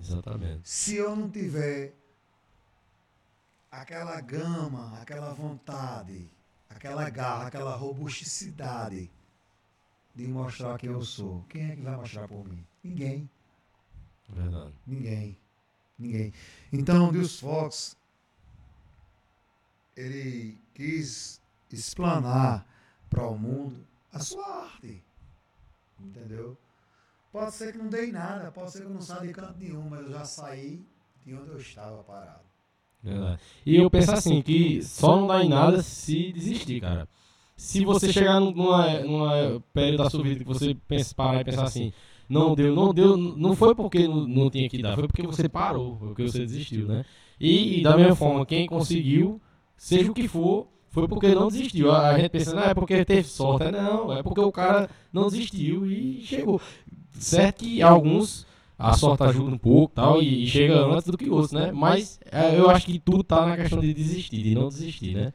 Exatamente. 0.00 0.68
Se 0.68 0.96
eu 0.96 1.14
não 1.14 1.30
tiver 1.30 1.94
aquela 3.70 4.18
gama, 4.20 4.98
aquela 5.00 5.32
vontade, 5.34 6.30
aquela 6.68 7.08
garra, 7.10 7.48
aquela 7.48 7.76
robusticidade 7.76 9.10
de 10.14 10.26
mostrar 10.26 10.78
quem 10.78 10.90
eu 10.90 11.02
sou, 11.02 11.44
quem 11.48 11.70
é 11.70 11.76
que 11.76 11.82
vai 11.82 11.96
mostrar 11.96 12.26
por 12.26 12.48
mim? 12.48 12.64
Ninguém. 12.82 13.30
Verdade. 14.28 14.72
Ninguém. 14.86 15.38
Ninguém. 15.98 16.32
Então, 16.72 17.12
Deus 17.12 17.38
Fox 17.38 17.96
ele 19.96 20.58
quis 20.74 21.40
explanar 21.72 22.66
para 23.08 23.26
o 23.26 23.38
mundo 23.38 23.76
a 24.12 24.20
sua 24.20 24.46
arte. 24.64 25.02
Entendeu? 26.00 26.56
Pode 27.32 27.52
ser 27.52 27.72
que 27.72 27.78
não 27.78 27.88
dei 27.88 28.12
nada, 28.12 28.50
pode 28.52 28.70
ser 28.70 28.80
que 28.80 28.84
eu 28.86 28.90
não 28.90 29.00
saia 29.00 29.26
de 29.26 29.32
canto 29.32 29.58
nenhum, 29.58 29.88
mas 29.88 30.02
eu 30.02 30.12
já 30.12 30.24
saí 30.24 30.84
de 31.26 31.34
onde 31.34 31.50
eu 31.50 31.58
estava 31.58 32.02
parado. 32.02 32.44
Verdade. 33.02 33.40
E 33.66 33.76
eu 33.76 33.90
penso 33.90 34.12
assim, 34.12 34.40
que 34.40 34.82
só 34.82 35.16
não 35.16 35.26
dá 35.26 35.42
em 35.42 35.48
nada 35.48 35.82
se 35.82 36.32
desistir, 36.32 36.80
cara. 36.80 37.08
Se 37.56 37.84
você 37.84 38.12
chegar 38.12 38.40
numa, 38.40 39.00
numa 39.00 39.62
período 39.72 40.02
da 40.02 40.10
sua 40.10 40.22
vida 40.22 40.40
que 40.40 40.44
você 40.44 40.76
pensa, 40.88 41.14
parar 41.14 41.40
e 41.40 41.44
pensar 41.44 41.64
assim, 41.64 41.92
não 42.28 42.54
deu, 42.54 42.74
não 42.74 42.92
deu, 42.92 43.16
não 43.16 43.54
foi 43.54 43.74
porque 43.74 44.08
não, 44.08 44.26
não 44.26 44.50
tinha 44.50 44.68
que 44.68 44.82
dar, 44.82 44.94
foi 44.94 45.06
porque 45.06 45.22
você 45.22 45.48
parou, 45.48 45.96
porque 45.96 46.22
você 46.22 46.40
desistiu, 46.40 46.88
né? 46.88 47.04
E, 47.38 47.80
e 47.80 47.82
da 47.82 47.96
mesma 47.96 48.16
forma, 48.16 48.46
quem 48.46 48.66
conseguiu, 48.66 49.40
seja 49.76 50.10
o 50.10 50.14
que 50.14 50.28
for, 50.28 50.66
foi 50.90 51.08
porque 51.08 51.34
não 51.34 51.48
desistiu. 51.48 51.92
A 51.92 52.16
gente 52.18 52.30
pensa, 52.30 52.54
não, 52.54 52.62
é 52.62 52.74
porque 52.74 53.04
teve 53.04 53.28
sorte. 53.28 53.70
Não, 53.70 54.12
é 54.16 54.22
porque 54.22 54.40
o 54.40 54.52
cara 54.52 54.88
não 55.12 55.28
desistiu 55.28 55.86
e 55.86 56.22
chegou. 56.24 56.60
Certo 57.18 57.58
que 57.58 57.82
alguns 57.82 58.46
a 58.78 58.92
sorte 58.94 59.22
ajuda 59.22 59.54
um 59.54 59.58
pouco 59.58 59.94
tal, 59.94 60.22
e, 60.22 60.46
chega 60.46 60.74
antes 60.74 61.06
do 61.06 61.16
que 61.16 61.30
outros, 61.30 61.52
né? 61.52 61.70
Mas 61.72 62.18
é, 62.30 62.58
eu 62.58 62.68
acho 62.68 62.86
que 62.86 62.98
tudo 62.98 63.22
tá 63.22 63.46
na 63.46 63.56
questão 63.56 63.80
de 63.80 63.94
desistir, 63.94 64.42
de 64.42 64.54
não 64.54 64.68
desistir, 64.68 65.14
né? 65.14 65.32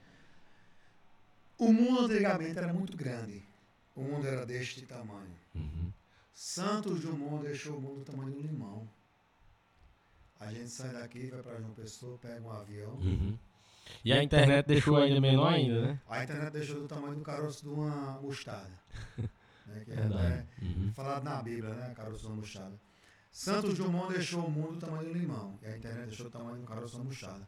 O 1.57 1.73
mundo 1.73 2.05
antigamente 2.05 2.57
era 2.57 2.73
muito 2.73 2.95
grande. 2.95 3.43
O 3.95 4.01
mundo 4.01 4.25
era 4.25 4.45
deste 4.45 4.81
tamanho. 4.83 5.35
Uhum. 5.53 5.91
Santos 6.33 7.01
Dumont 7.01 7.43
deixou 7.43 7.77
o 7.77 7.81
mundo 7.81 7.99
do 7.99 8.05
tamanho 8.05 8.31
do 8.31 8.41
limão. 8.41 8.87
A 10.39 10.53
gente 10.53 10.69
sai 10.69 10.93
daqui, 10.93 11.27
vai 11.27 11.41
para 11.41 11.59
João 11.59 11.71
Pessoa, 11.71 12.17
pega 12.17 12.41
um 12.41 12.51
avião. 12.51 12.93
Uhum. 13.01 13.37
E 14.03 14.13
a 14.13 14.23
internet 14.23 14.65
deixou 14.65 14.97
ainda 14.97 15.19
menor 15.19 15.53
ainda, 15.53 15.81
né? 15.81 16.01
A 16.07 16.23
internet 16.23 16.51
deixou 16.51 16.81
do 16.81 16.87
tamanho 16.87 17.15
do 17.15 17.21
caroço 17.21 17.63
de 17.63 17.69
uma 17.69 18.19
mostarda. 18.21 18.71
né? 19.67 19.83
Que 19.85 19.91
é, 19.91 19.95
é 19.95 20.45
uhum. 20.61 20.91
falado 20.93 21.23
na 21.23 21.41
Bíblia, 21.41 21.73
né? 21.73 21.93
Caroço 21.95 22.21
de 22.21 22.27
uma 22.27 22.35
mostarda. 22.37 22.79
Santos 23.31 23.75
Dumont 23.75 24.13
deixou 24.13 24.45
o 24.45 24.51
mundo 24.51 24.73
do 24.73 24.79
tamanho 24.79 25.09
do 25.09 25.17
limão. 25.17 25.59
E 25.61 25.67
a 25.67 25.77
internet 25.77 26.07
deixou 26.07 26.27
o 26.27 26.31
tamanho 26.31 26.59
do 26.59 26.65
caroço 26.65 26.95
de 26.95 26.97
uma 26.97 27.05
mostarda. 27.05 27.47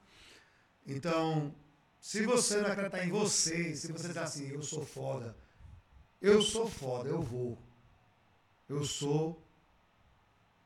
Então, 0.85 1.53
se 1.99 2.25
você 2.25 2.61
não 2.61 2.71
acreditar 2.71 3.05
em 3.05 3.09
você, 3.09 3.75
se 3.75 3.91
você 3.91 4.07
dizer 4.07 4.19
assim, 4.19 4.49
eu 4.49 4.61
sou 4.61 4.85
foda, 4.85 5.35
eu 6.21 6.41
sou 6.41 6.67
foda, 6.67 7.09
eu 7.09 7.21
vou. 7.21 7.57
Eu 8.69 8.83
sou, 8.85 9.41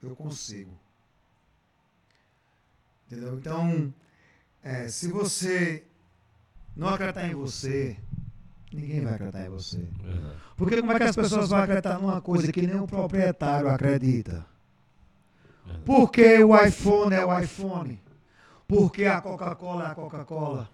eu 0.01 0.15
consigo. 0.15 0.77
Entendeu? 3.05 3.35
Então, 3.37 3.93
é, 4.65 4.87
se 4.87 5.07
você 5.09 5.83
não 6.75 6.89
acreditar 6.89 7.27
em 7.27 7.35
você, 7.35 7.95
ninguém 8.73 9.01
vai 9.01 9.13
acreditar 9.13 9.45
em 9.45 9.49
você. 9.49 9.87
Porque 10.57 10.81
como 10.81 10.91
é 10.91 10.97
que 10.97 11.03
as 11.03 11.15
pessoas 11.15 11.49
vão 11.49 11.59
acreditar 11.59 11.99
numa 11.99 12.19
coisa 12.19 12.51
que 12.51 12.65
nem 12.65 12.79
o 12.79 12.87
proprietário 12.87 13.69
acredita? 13.69 14.43
Porque 15.85 16.43
o 16.43 16.59
iPhone 16.59 17.13
é 17.13 17.23
o 17.23 17.39
iPhone? 17.39 18.01
Porque 18.67 19.05
a 19.05 19.21
Coca-Cola 19.21 19.83
é 19.83 19.91
a 19.91 19.95
Coca-Cola? 19.95 20.67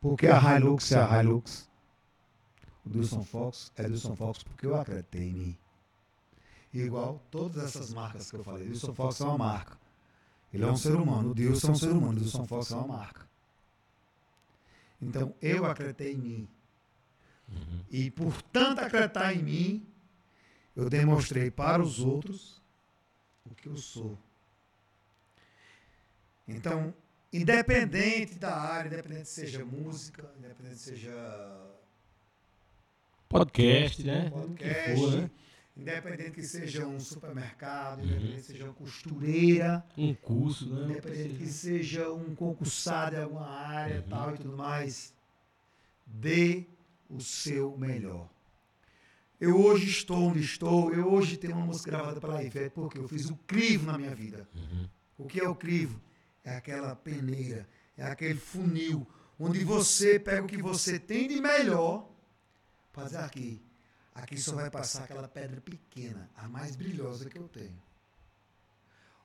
Porque 0.00 0.26
a 0.26 0.38
Hilux 0.56 0.92
é 0.92 0.98
a 0.98 1.22
Hilux. 1.22 1.68
O 2.86 2.98
Wilson 2.98 3.22
Fox 3.22 3.70
é 3.76 3.86
Wilson 3.86 4.16
Fox 4.16 4.42
porque 4.42 4.66
eu 4.66 4.74
acreditei 4.74 5.28
em 5.28 5.32
mim. 5.34 5.58
Igual 6.72 7.22
todas 7.30 7.64
essas 7.64 7.92
marcas 7.92 8.30
que 8.30 8.36
eu 8.38 8.42
falei. 8.42 8.66
Wilson 8.66 8.94
Fox 8.94 9.20
é 9.20 9.24
uma 9.24 9.36
marca. 9.36 9.81
Ele 10.52 10.64
é 10.64 10.66
um 10.66 10.76
ser 10.76 10.94
humano. 10.94 11.30
O 11.30 11.34
Deus 11.34 11.64
é 11.64 11.70
um 11.70 11.74
ser 11.74 11.90
humano. 11.90 12.18
O 12.18 12.22
Wilson 12.22 12.46
Fox 12.46 12.70
é 12.70 12.74
uma 12.76 12.98
marca. 12.98 13.28
Então 15.00 15.34
eu 15.40 15.64
acreditei 15.64 16.12
em 16.12 16.18
mim. 16.18 16.48
Uhum. 17.48 17.80
E 17.90 18.10
por 18.10 18.40
tanto 18.42 18.80
acreditar 18.80 19.34
em 19.34 19.42
mim, 19.42 19.86
eu 20.76 20.88
demonstrei 20.88 21.50
para 21.50 21.82
os 21.82 22.00
outros 22.00 22.60
o 23.44 23.54
que 23.54 23.68
eu 23.68 23.76
sou. 23.76 24.18
Então, 26.46 26.94
Independente 27.32 28.34
da 28.34 28.54
área, 28.54 28.88
independente 28.88 29.28
seja 29.28 29.64
música, 29.64 30.30
independente 30.38 30.76
seja. 30.76 31.10
Podcast, 33.26 34.04
né? 34.04 34.28
Podcast. 34.28 35.00
For, 35.00 35.12
né? 35.12 35.30
Independente 35.76 36.32
que 36.32 36.42
seja 36.42 36.86
um 36.86 37.00
supermercado, 37.00 38.00
uhum. 38.00 38.04
independente 38.04 38.36
que 38.36 38.42
seja 38.42 38.64
uma 38.64 38.74
costureira. 38.74 39.84
Um 39.96 40.14
curso, 40.14 40.68
né? 40.68 40.84
Independente 40.84 41.34
que 41.36 41.46
seja 41.46 42.12
um 42.12 42.34
concursado 42.34 43.16
em 43.16 43.22
alguma 43.22 43.48
área 43.48 44.02
uhum. 44.02 44.08
tal 44.08 44.34
e 44.34 44.38
tudo 44.38 44.56
mais. 44.56 45.14
Dê 46.06 46.66
o 47.08 47.20
seu 47.20 47.76
melhor. 47.76 48.28
Eu 49.40 49.60
hoje 49.60 49.88
estou 49.88 50.28
onde 50.28 50.40
estou, 50.40 50.92
eu 50.92 51.10
hoje 51.10 51.36
tenho 51.36 51.56
uma 51.56 51.66
música 51.66 51.90
gravada 51.90 52.20
pela 52.20 52.44
Ivete, 52.44 52.74
porque 52.74 52.98
eu 52.98 53.08
fiz 53.08 53.28
um 53.28 53.36
crivo 53.46 53.86
na 53.86 53.98
minha 53.98 54.14
vida. 54.14 54.48
Uhum. 54.54 54.88
O 55.18 55.26
que 55.26 55.40
é 55.40 55.48
o 55.48 55.54
crivo? 55.54 56.00
é 56.44 56.56
aquela 56.56 56.94
peneira, 56.94 57.68
é 57.96 58.04
aquele 58.04 58.38
funil, 58.38 59.06
onde 59.38 59.64
você 59.64 60.18
pega 60.18 60.44
o 60.44 60.48
que 60.48 60.60
você 60.60 60.98
tem 60.98 61.28
de 61.28 61.40
melhor 61.40 62.08
para 62.92 63.04
dizer 63.04 63.18
aqui. 63.18 63.62
Aqui 64.14 64.36
só 64.36 64.54
vai 64.54 64.70
passar 64.70 65.04
aquela 65.04 65.26
pedra 65.26 65.60
pequena, 65.60 66.28
a 66.36 66.46
mais 66.48 66.76
brilhosa 66.76 67.30
que 67.30 67.38
eu 67.38 67.48
tenho. 67.48 67.82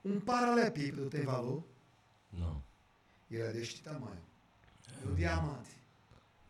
Um 0.03 0.19
paralelepípedo 0.19 1.09
tem 1.09 1.25
valor? 1.25 1.63
Não. 2.31 2.63
E 3.29 3.37
é 3.37 3.51
deste 3.51 3.81
tamanho. 3.81 4.21
É 5.03 5.07
um 5.07 5.15
diamante. 5.15 5.75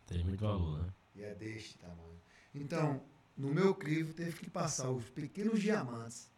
Tem 0.06 0.22
muito 0.24 0.40
valor, 0.40 0.82
né? 0.82 0.92
E 1.16 1.22
é 1.24 1.34
deste 1.34 1.76
tamanho. 1.78 2.20
Então, 2.54 3.02
no 3.36 3.52
meu 3.52 3.74
crivo, 3.74 4.14
teve 4.14 4.38
que 4.38 4.48
passar 4.48 4.90
os 4.90 5.08
pequenos 5.10 5.60
diamantes 5.60 6.30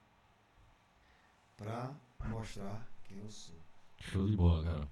para 1.56 1.94
mostrar 2.26 2.88
quem 3.04 3.18
eu 3.18 3.30
sou. 3.30 3.56
Show 3.98 4.26
de 4.26 4.36
bola, 4.36 4.64
cara. 4.64 4.88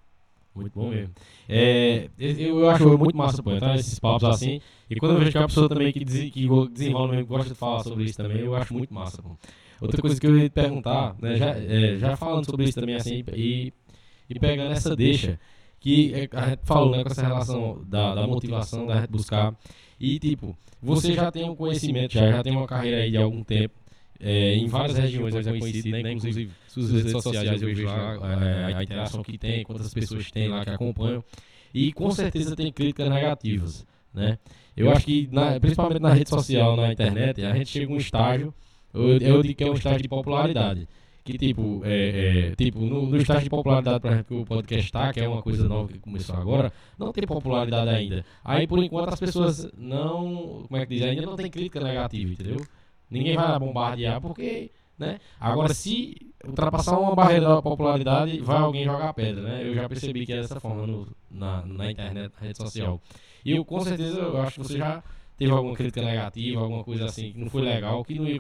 Muito 0.59 0.79
bom 0.79 0.91
mesmo. 0.91 1.15
É, 1.49 2.09
eu 2.19 2.69
acho 2.69 2.99
muito 2.99 3.17
massa, 3.17 3.43
pô, 3.43 3.53
entrar 3.53 3.75
nesses 3.75 3.99
papos 3.99 4.25
assim. 4.25 4.61
E 4.91 4.97
quando 4.97 5.13
eu 5.13 5.19
vejo 5.19 5.31
que 5.31 5.39
a 5.39 5.47
pessoa 5.47 5.69
também 5.69 5.93
que, 5.93 6.05
des, 6.05 6.31
que 6.31 6.49
desenrola 6.73 7.13
mesmo, 7.13 7.27
gosta 7.27 7.49
de 7.49 7.55
falar 7.55 7.83
sobre 7.85 8.05
isso 8.05 8.17
também, 8.17 8.41
eu 8.41 8.55
acho 8.55 8.75
muito 8.75 8.93
massa, 8.93 9.23
pô. 9.23 9.37
Outra 9.81 10.01
coisa 10.03 10.21
que 10.21 10.27
eu 10.27 10.37
ia 10.37 10.49
te 10.49 10.53
perguntar, 10.53 11.15
né, 11.21 11.37
já, 11.37 11.51
é, 11.51 11.97
já 11.97 12.17
falando 12.17 12.45
sobre 12.45 12.65
isso 12.65 12.81
também 12.81 12.97
assim, 12.97 13.23
e, 13.33 13.73
e 14.29 14.39
pegando 14.41 14.73
essa 14.73 14.97
deixa, 14.97 15.39
que 15.79 16.13
é, 16.13 16.29
a 16.33 16.49
gente 16.51 16.61
falou, 16.65 16.97
né, 16.97 17.05
com 17.05 17.11
essa 17.11 17.23
relação 17.23 17.85
da, 17.87 18.15
da 18.17 18.27
motivação, 18.27 18.87
da 18.87 18.97
gente 19.01 19.11
buscar. 19.11 19.55
E, 20.01 20.19
tipo, 20.19 20.57
você 20.83 21.13
já 21.13 21.31
tem 21.31 21.49
um 21.49 21.55
conhecimento, 21.55 22.15
já, 22.15 22.33
já 22.33 22.43
tem 22.43 22.57
uma 22.57 22.67
carreira 22.67 23.03
aí 23.03 23.11
de 23.11 23.17
algum 23.17 23.45
tempo. 23.45 23.75
É, 24.21 24.57
em 24.57 24.67
várias 24.67 24.99
regiões 24.99 25.35
é 25.35 25.59
conhecido, 25.59 25.91
né? 25.91 26.13
inclusive 26.13 26.51
suas 26.67 26.91
redes 26.91 27.13
sociais 27.13 27.63
eu 27.63 27.69
vejo 27.69 27.85
lá 27.87 28.19
é, 28.43 28.75
a 28.75 28.83
interação 28.83 29.23
que 29.23 29.39
tem, 29.39 29.63
quantas 29.63 29.95
pessoas 29.95 30.29
tem 30.31 30.49
lá 30.49 30.65
que 30.65 30.71
acompanham, 30.71 31.23
e 31.73 31.93
com 31.93 32.11
certeza 32.11 32.57
tem 32.57 32.73
críticas 32.73 33.09
negativas, 33.09 33.87
né? 34.13 34.39
Eu 34.77 34.91
acho 34.91 35.05
que, 35.05 35.29
na, 35.31 35.59
principalmente 35.61 36.01
na 36.01 36.13
rede 36.13 36.31
social, 36.31 36.77
na 36.77 36.93
internet, 36.93 37.45
a 37.45 37.55
gente 37.55 37.69
chega 37.69 37.93
a 37.93 37.95
um 37.95 37.99
estágio, 37.99 38.55
eu, 38.93 39.19
eu 39.19 39.43
digo 39.43 39.55
que 39.55 39.65
é 39.65 39.71
um 39.71 39.75
estágio 39.75 40.03
de 40.03 40.09
popularidade, 40.09 40.89
que 41.25 41.37
tipo, 41.37 41.83
é, 41.85 42.49
é, 42.51 42.55
tipo 42.57 42.81
no, 42.81 43.07
no, 43.07 43.17
estágio 43.17 43.45
de 43.45 43.51
popularidade, 43.51 44.01
por 44.01 44.11
exemplo, 44.11 44.25
que 44.25 44.43
o 44.43 44.47
podcast 44.47 44.85
está, 44.85 45.13
que 45.13 45.21
é 45.21 45.29
uma 45.29 45.43
coisa 45.43 45.69
nova 45.69 45.89
que 45.93 45.99
começou 45.99 46.35
agora, 46.37 46.73
não 46.99 47.13
tem 47.13 47.27
popularidade 47.27 47.91
ainda. 47.91 48.25
Aí, 48.45 48.67
por 48.67 48.79
enquanto, 48.83 49.13
as 49.13 49.21
pessoas 49.21 49.71
não, 49.77 50.65
como 50.67 50.77
é 50.77 50.87
que 50.87 50.95
diz, 50.95 51.05
ainda 51.05 51.23
não 51.23 51.37
tem 51.37 51.51
crítica 51.51 51.81
negativa, 51.81 52.33
entendeu? 52.33 52.57
Ninguém 53.11 53.37
vai 53.37 53.59
bombardear 53.59 54.21
porque, 54.21 54.71
né? 54.99 55.19
Agora, 55.41 55.73
se 55.73 56.33
ultrapassar 56.45 56.99
uma 56.99 57.15
barreira 57.15 57.49
da 57.49 57.63
popularidade, 57.63 58.41
vai 58.41 58.59
alguém 58.59 58.85
jogar 58.85 59.13
pedra, 59.15 59.43
né? 59.43 59.67
Eu 59.67 59.75
já 59.75 59.89
percebi 59.89 60.27
que 60.27 60.33
é 60.33 60.41
dessa 60.41 60.61
forma 60.61 60.87
no, 60.87 61.09
na, 61.31 61.65
na 61.65 61.91
internet, 61.91 62.33
na 62.35 62.47
rede 62.47 62.59
social. 62.59 63.01
E 63.45 63.53
eu, 63.53 63.65
com 63.65 63.81
certeza, 63.81 64.19
eu 64.19 64.41
acho 64.43 64.61
que 64.61 64.67
você 64.67 64.79
já 64.79 65.03
teve 65.37 65.53
alguma 65.53 65.75
crítica 65.75 66.03
negativa, 66.03 66.61
alguma 66.61 66.85
coisa 66.85 67.07
assim 67.07 67.33
que 67.33 67.39
não 67.39 67.49
foi 67.49 67.63
legal, 67.63 68.05
que 68.05 68.19
não 68.19 68.27
ia 68.27 68.39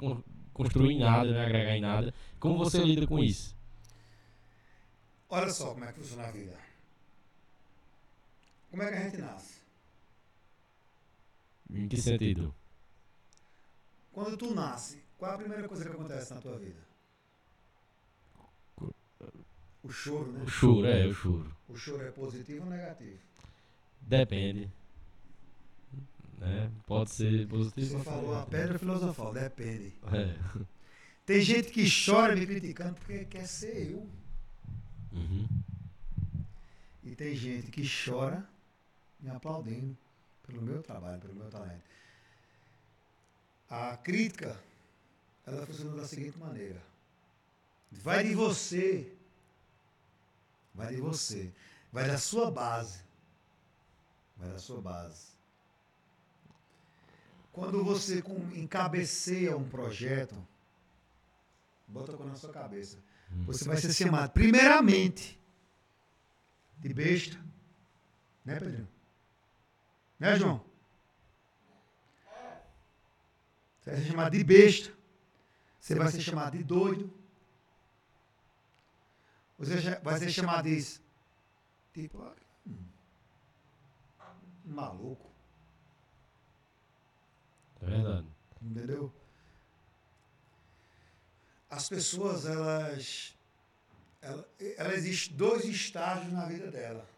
construir 0.52 0.94
em 0.94 0.98
nada, 0.98 1.30
né? 1.30 1.44
agregar 1.44 1.76
em 1.76 1.80
nada. 1.80 2.12
Como 2.38 2.58
você 2.58 2.78
lida 2.82 3.06
com 3.06 3.18
isso? 3.18 3.56
Olha 5.30 5.50
só 5.50 5.72
como 5.72 5.84
é 5.84 5.92
que 5.92 6.00
funciona 6.00 6.24
a 6.24 6.30
vida. 6.30 6.56
Como 8.70 8.82
é 8.82 8.88
que 8.88 8.94
a 8.94 9.00
gente 9.02 9.18
nasce? 9.18 9.58
Em 11.70 11.88
que 11.88 11.96
sentido? 11.96 12.54
Quando 14.18 14.36
tu 14.36 14.52
nasce, 14.52 14.98
qual 15.16 15.30
é 15.30 15.34
a 15.36 15.38
primeira 15.38 15.68
coisa 15.68 15.84
que 15.84 15.90
acontece 15.92 16.34
na 16.34 16.40
tua 16.40 16.58
vida? 16.58 16.80
O 19.80 19.92
choro, 19.92 20.32
né? 20.32 20.42
O 20.42 20.48
choro, 20.48 20.86
é, 20.88 21.06
o 21.06 21.14
choro. 21.14 21.56
O 21.68 21.76
choro 21.76 22.02
é 22.02 22.10
positivo 22.10 22.64
ou 22.64 22.68
negativo? 22.68 23.16
Depende. 24.00 24.68
Né? 26.36 26.68
Pode 26.84 27.10
ser 27.10 27.46
positivo. 27.46 27.96
Você 27.96 28.04
falou 28.04 28.34
a 28.34 28.44
pedra 28.44 28.76
filosofal, 28.76 29.32
depende. 29.32 29.94
É. 30.12 30.64
Tem 31.24 31.40
gente 31.40 31.70
que 31.70 31.86
chora 31.88 32.34
me 32.34 32.44
criticando 32.44 32.94
porque 32.94 33.24
quer 33.24 33.46
ser 33.46 33.92
eu. 33.92 34.10
Uhum. 35.12 35.48
E 37.04 37.14
tem 37.14 37.36
gente 37.36 37.70
que 37.70 37.88
chora 37.88 38.44
me 39.20 39.30
aplaudindo 39.30 39.96
pelo 40.44 40.60
meu 40.60 40.82
trabalho, 40.82 41.20
pelo 41.20 41.34
meu 41.34 41.48
talento. 41.48 41.84
A 43.70 43.96
crítica, 43.96 44.58
ela 45.46 45.66
funciona 45.66 45.96
da 45.96 46.06
seguinte 46.06 46.38
maneira. 46.38 46.82
Vai 47.90 48.24
de 48.24 48.34
você. 48.34 49.12
Vai 50.74 50.94
de 50.94 51.00
você. 51.00 51.52
Vai 51.92 52.06
da 52.06 52.18
sua 52.18 52.50
base. 52.50 53.00
Vai 54.36 54.50
da 54.50 54.58
sua 54.58 54.80
base. 54.80 55.28
Quando 57.52 57.82
você 57.82 58.22
encabeceia 58.54 59.56
um 59.56 59.68
projeto, 59.68 60.36
bota 61.88 62.12
com 62.12 62.24
na 62.24 62.36
sua 62.36 62.52
cabeça. 62.52 62.98
Hum. 63.32 63.44
Você 63.46 63.64
vai 63.64 63.76
ser 63.76 63.92
chamado, 63.92 64.30
primeiramente, 64.30 65.38
de 66.78 66.94
besta. 66.94 67.36
Né, 68.44 68.58
Pedrinho? 68.58 68.88
Né, 70.18 70.36
João? 70.36 70.67
Você 73.88 73.94
vai 73.94 74.00
ser 74.02 74.10
chamado 74.10 74.36
de 74.36 74.44
besta. 74.44 74.92
Você 75.80 75.94
vai 75.94 76.08
ser 76.08 76.20
chamado 76.20 76.58
de 76.58 76.64
doido. 76.64 77.12
Você 79.58 79.98
vai 80.00 80.18
ser 80.18 80.30
chamado 80.30 80.64
de. 80.68 81.00
Tipo, 81.94 82.30
hum, 82.66 82.84
maluco. 84.66 85.30
É 87.80 87.86
verdade. 87.86 88.26
Entendeu? 88.60 89.12
As 91.70 91.88
pessoas, 91.88 92.44
elas. 92.44 93.34
Ela, 94.20 94.48
ela 94.76 94.94
existe 94.94 95.32
dois 95.32 95.64
estágios 95.64 96.32
na 96.32 96.44
vida 96.44 96.70
dela. 96.70 97.08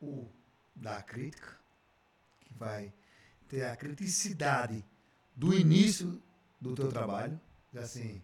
O 0.00 0.26
da 0.74 1.02
crítica, 1.02 1.58
que 2.40 2.54
vai 2.54 2.92
ter 3.48 3.66
a 3.66 3.76
criticidade 3.76 4.82
do 5.34 5.54
início 5.54 6.20
do 6.60 6.74
teu 6.74 6.88
trabalho, 6.88 7.38
assim, 7.76 8.22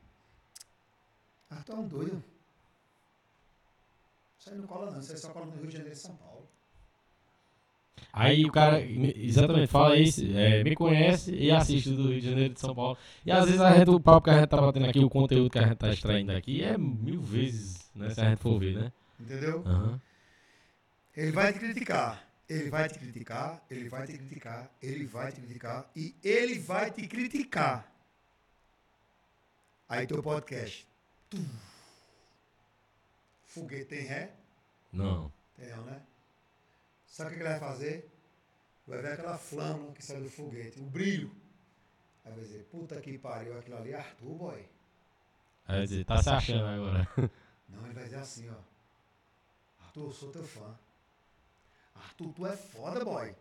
ah, 1.51 1.63
tu 1.65 1.73
é 1.73 1.75
um 1.75 1.89
doido. 1.89 2.23
Isso 4.39 4.51
aí 4.51 4.57
não 4.57 4.67
cola 4.67 4.91
não, 4.91 5.01
isso 5.01 5.13
aí 5.13 5.19
só 5.19 5.31
cola 5.31 5.47
no 5.47 5.57
Rio 5.57 5.67
de 5.67 5.73
Janeiro 5.73 5.95
e 5.95 5.99
São 5.99 6.15
Paulo. 6.17 6.49
Aí 8.13 8.45
o 8.45 8.53
cara, 8.53 8.81
exatamente, 8.81 9.67
fala 9.67 9.97
isso, 9.97 10.25
é, 10.35 10.63
me 10.65 10.75
conhece 10.75 11.33
e 11.35 11.51
assiste 11.51 11.91
do 11.91 12.09
Rio 12.09 12.21
de 12.21 12.31
Janeiro 12.31 12.55
de 12.55 12.61
São 12.61 12.75
Paulo. 12.75 12.97
E 13.25 13.31
às 13.31 13.45
vezes 13.45 13.61
a 13.61 13.77
gente, 13.77 13.91
o 13.91 14.01
papo 14.01 14.25
que 14.25 14.31
a 14.31 14.39
gente 14.39 14.49
tá 14.49 14.61
batendo 14.61 14.87
aqui, 14.87 14.99
o 15.01 15.11
conteúdo 15.11 15.51
que 15.51 15.59
a 15.59 15.67
gente 15.67 15.77
tá 15.77 15.91
extraindo 15.91 16.33
aqui 16.33 16.63
é 16.63 16.77
mil 16.79 17.21
vezes, 17.21 17.91
né? 17.95 18.11
Se 18.11 18.21
a 18.21 18.31
gente 18.31 18.41
for 18.41 18.59
ver, 18.59 18.77
né? 18.77 18.93
Entendeu? 19.21 19.63
Uhum. 19.65 19.99
Ele 21.17 21.33
vai 21.33 21.53
te 21.53 21.59
criticar. 21.59 22.28
Ele 22.49 22.71
vai 22.71 22.89
te 22.89 22.99
criticar, 22.99 23.63
ele 23.69 23.89
vai 23.91 24.07
te 24.07 24.17
criticar, 24.17 24.71
ele 24.81 25.07
vai 25.07 25.31
te 25.31 25.41
criticar 25.41 25.91
e 25.95 26.17
ele 26.25 26.59
vai 26.59 26.91
te 26.91 27.07
criticar. 27.07 27.93
Aí 29.89 30.07
teu 30.07 30.23
podcast. 30.23 30.89
Tum. 31.29 31.45
Foguete 33.45 33.85
tem 33.87 34.01
ré? 34.01 34.33
Não. 34.93 35.33
Tem 35.57 35.69
não, 35.69 35.85
né? 35.85 36.03
Sabe 37.07 37.31
o 37.31 37.35
que 37.35 37.41
ele 37.41 37.49
vai 37.49 37.59
fazer? 37.59 38.09
Vai 38.87 39.03
ver 39.03 39.13
aquela 39.13 39.37
flama 39.37 39.93
que 39.93 40.03
sai 40.03 40.21
do 40.21 40.31
foguete, 40.31 40.81
o 40.81 40.85
brilho. 40.85 41.31
Aí 42.25 42.33
vai 42.33 42.45
dizer, 42.45 42.65
puta 42.71 43.01
que 43.01 43.19
pariu, 43.19 43.59
aquilo 43.59 43.77
ali 43.77 43.93
é 43.93 43.97
Arthur, 43.97 44.35
boy. 44.35 44.69
Aí 45.67 45.77
vai 45.79 45.87
dizer, 45.87 46.05
tá 46.07 46.23
se 46.23 46.31
achando 46.31 46.65
agora. 46.65 47.09
Não, 47.69 47.85
ele 47.85 47.95
vai 47.95 48.05
dizer 48.05 48.17
assim, 48.17 48.49
ó. 48.49 49.85
Arthur, 49.85 50.07
eu 50.07 50.13
sou 50.13 50.33
teu 50.33 50.45
fã. 50.45 50.75
Arthur, 51.99 52.33
tu 52.33 52.47
é 52.47 52.57
foda, 52.57 53.05
boy. 53.05 53.35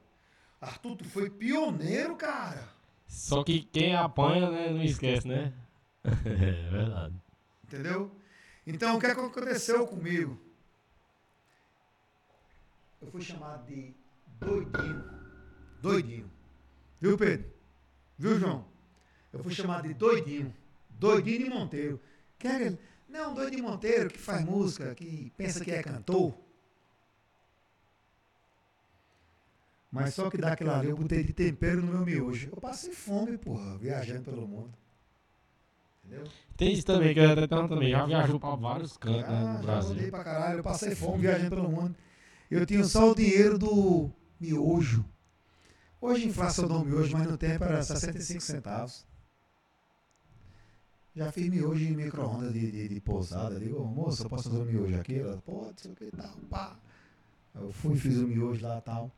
Arthur, 0.59 0.95
tu 0.95 1.05
foi 1.05 1.29
pioneiro, 1.29 2.15
cara. 2.15 2.67
Só 3.07 3.43
que 3.43 3.61
quem 3.61 3.95
apanha, 3.95 4.49
né, 4.49 4.69
não 4.71 4.83
esquece, 4.83 5.27
né? 5.27 5.53
é 6.03 6.69
verdade. 6.69 7.15
Entendeu? 7.63 8.11
Então, 8.65 8.97
o 8.97 8.99
que 8.99 9.05
aconteceu 9.05 9.87
comigo? 9.87 10.37
Eu 13.01 13.11
fui 13.11 13.21
chamado 13.21 13.65
de 13.65 13.93
doidinho. 14.39 15.03
Doidinho. 15.81 16.31
Viu, 16.99 17.17
Pedro? 17.17 17.49
Viu, 18.17 18.39
João? 18.39 18.65
Eu 19.31 19.43
fui 19.43 19.53
chamado 19.53 19.87
de 19.87 19.93
doidinho. 19.93 20.53
Doidinho 20.89 21.43
de 21.43 21.49
Monteiro. 21.49 22.01
Quer? 22.39 22.77
Não, 23.07 23.33
doidinho 23.33 23.57
de 23.57 23.61
Monteiro 23.61 24.09
que 24.09 24.19
faz 24.19 24.43
música, 24.43 24.95
que 24.95 25.31
pensa 25.37 25.63
que 25.63 25.71
é 25.71 25.83
cantor. 25.83 26.46
Mas 29.91 30.13
só 30.13 30.29
que 30.29 30.37
daquilo 30.37 30.71
ali 30.71 30.89
eu 30.89 30.97
botei 30.97 31.23
de 31.23 31.33
tempero 31.33 31.81
no 31.81 31.91
meu 31.93 32.05
miojo. 32.05 32.49
Eu 32.53 32.61
passei 32.61 32.91
fome, 32.93 33.37
porra, 33.37 33.77
viajando 33.77 34.23
pelo 34.23 34.47
mundo. 34.47 34.73
Entendeu? 36.03 36.27
Tem 36.55 36.73
isso 36.73 36.85
também, 36.85 37.13
que 37.13 37.19
eu 37.19 37.31
até 37.31 37.47
também. 37.47 37.91
Já 37.91 38.05
viajou 38.05 38.39
pra 38.39 38.55
vários 38.55 38.97
cantos 38.97 39.29
né, 39.29 39.39
no 39.41 39.57
Ah, 39.59 39.61
Brasil. 39.61 39.89
rodei 39.93 40.11
pra 40.11 40.23
caralho. 40.23 40.59
Eu 40.59 40.63
passei 40.63 40.95
fome 40.95 41.19
viajando 41.21 41.49
pelo 41.55 41.69
mundo. 41.69 41.95
Eu 42.51 42.65
tinha 42.65 42.83
só 42.83 43.11
o 43.11 43.15
dinheiro 43.15 43.57
do 43.57 44.09
miojo. 44.39 45.05
Hoje 45.99 46.27
inflação 46.27 46.67
do 46.67 46.83
miojo, 46.85 47.17
mas 47.17 47.27
no 47.27 47.37
tempo 47.37 47.63
era 47.63 47.81
65 47.81 48.41
centavos. 48.41 49.05
Já 51.15 51.31
fiz 51.31 51.49
miojo 51.49 51.83
em 51.83 51.95
micro-ondas 51.95 52.53
de, 52.53 52.71
de, 52.71 52.87
de 52.89 53.01
pousada. 53.01 53.59
Digo, 53.59 53.81
"Ô, 53.81 53.85
moça, 53.85 54.23
eu 54.23 54.29
posso 54.29 54.49
fazer 54.49 54.61
um 54.61 54.65
miojo 54.65 54.95
aqui? 54.99 55.15
Ela, 55.19 55.37
pode, 55.37 55.81
sei 55.81 55.91
o 55.91 55.95
que 55.95 56.11
tal, 56.11 56.29
pá. 56.49 56.75
Eu 57.55 57.71
fui 57.71 57.95
e 57.95 57.99
fiz 57.99 58.17
o 58.17 58.27
miojo 58.27 58.65
lá 58.65 58.77
e 58.77 58.81
tal. 58.81 59.11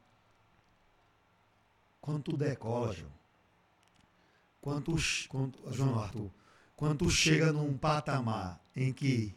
Quando 2.02 2.24
tu 2.24 2.38
decola, 2.38 2.94
João. 2.94 3.12
Quando 4.62 4.84
tu, 4.86 4.98
João 5.72 6.00
Arthur, 6.00 6.30
quando 6.76 7.00
tu 7.00 7.10
chega 7.10 7.52
num 7.52 7.78
patamar 7.78 8.62
em 8.76 8.94
que 8.94 9.36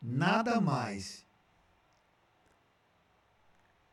nada 0.00 0.60
mais 0.60 1.24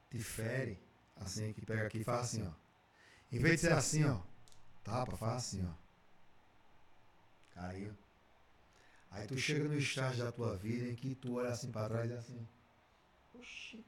te 0.09 0.19
fere, 0.19 0.79
assim, 1.15 1.53
que 1.53 1.65
pega 1.65 1.88
aqui 1.88 1.99
e 1.99 2.03
faz 2.03 2.21
assim, 2.21 2.47
ó. 2.47 2.51
Em 3.31 3.39
vez 3.39 3.55
de 3.55 3.67
ser 3.67 3.73
assim, 3.73 4.03
ó, 4.05 4.19
tapa, 4.84 5.17
faz 5.17 5.36
assim, 5.38 5.65
ó. 5.65 5.73
Caiu. 7.55 7.95
Aí 9.11 9.27
tu 9.27 9.38
chega 9.38 9.67
no 9.67 9.77
estágio 9.77 10.23
da 10.23 10.31
tua 10.31 10.55
vida 10.57 10.88
em 10.88 10.95
que 10.95 11.15
tu 11.15 11.36
olha 11.36 11.49
assim 11.49 11.71
pra 11.71 11.88
trás 11.88 12.09
e 12.09 12.13
assim, 12.13 12.47
oxi, 13.34 13.84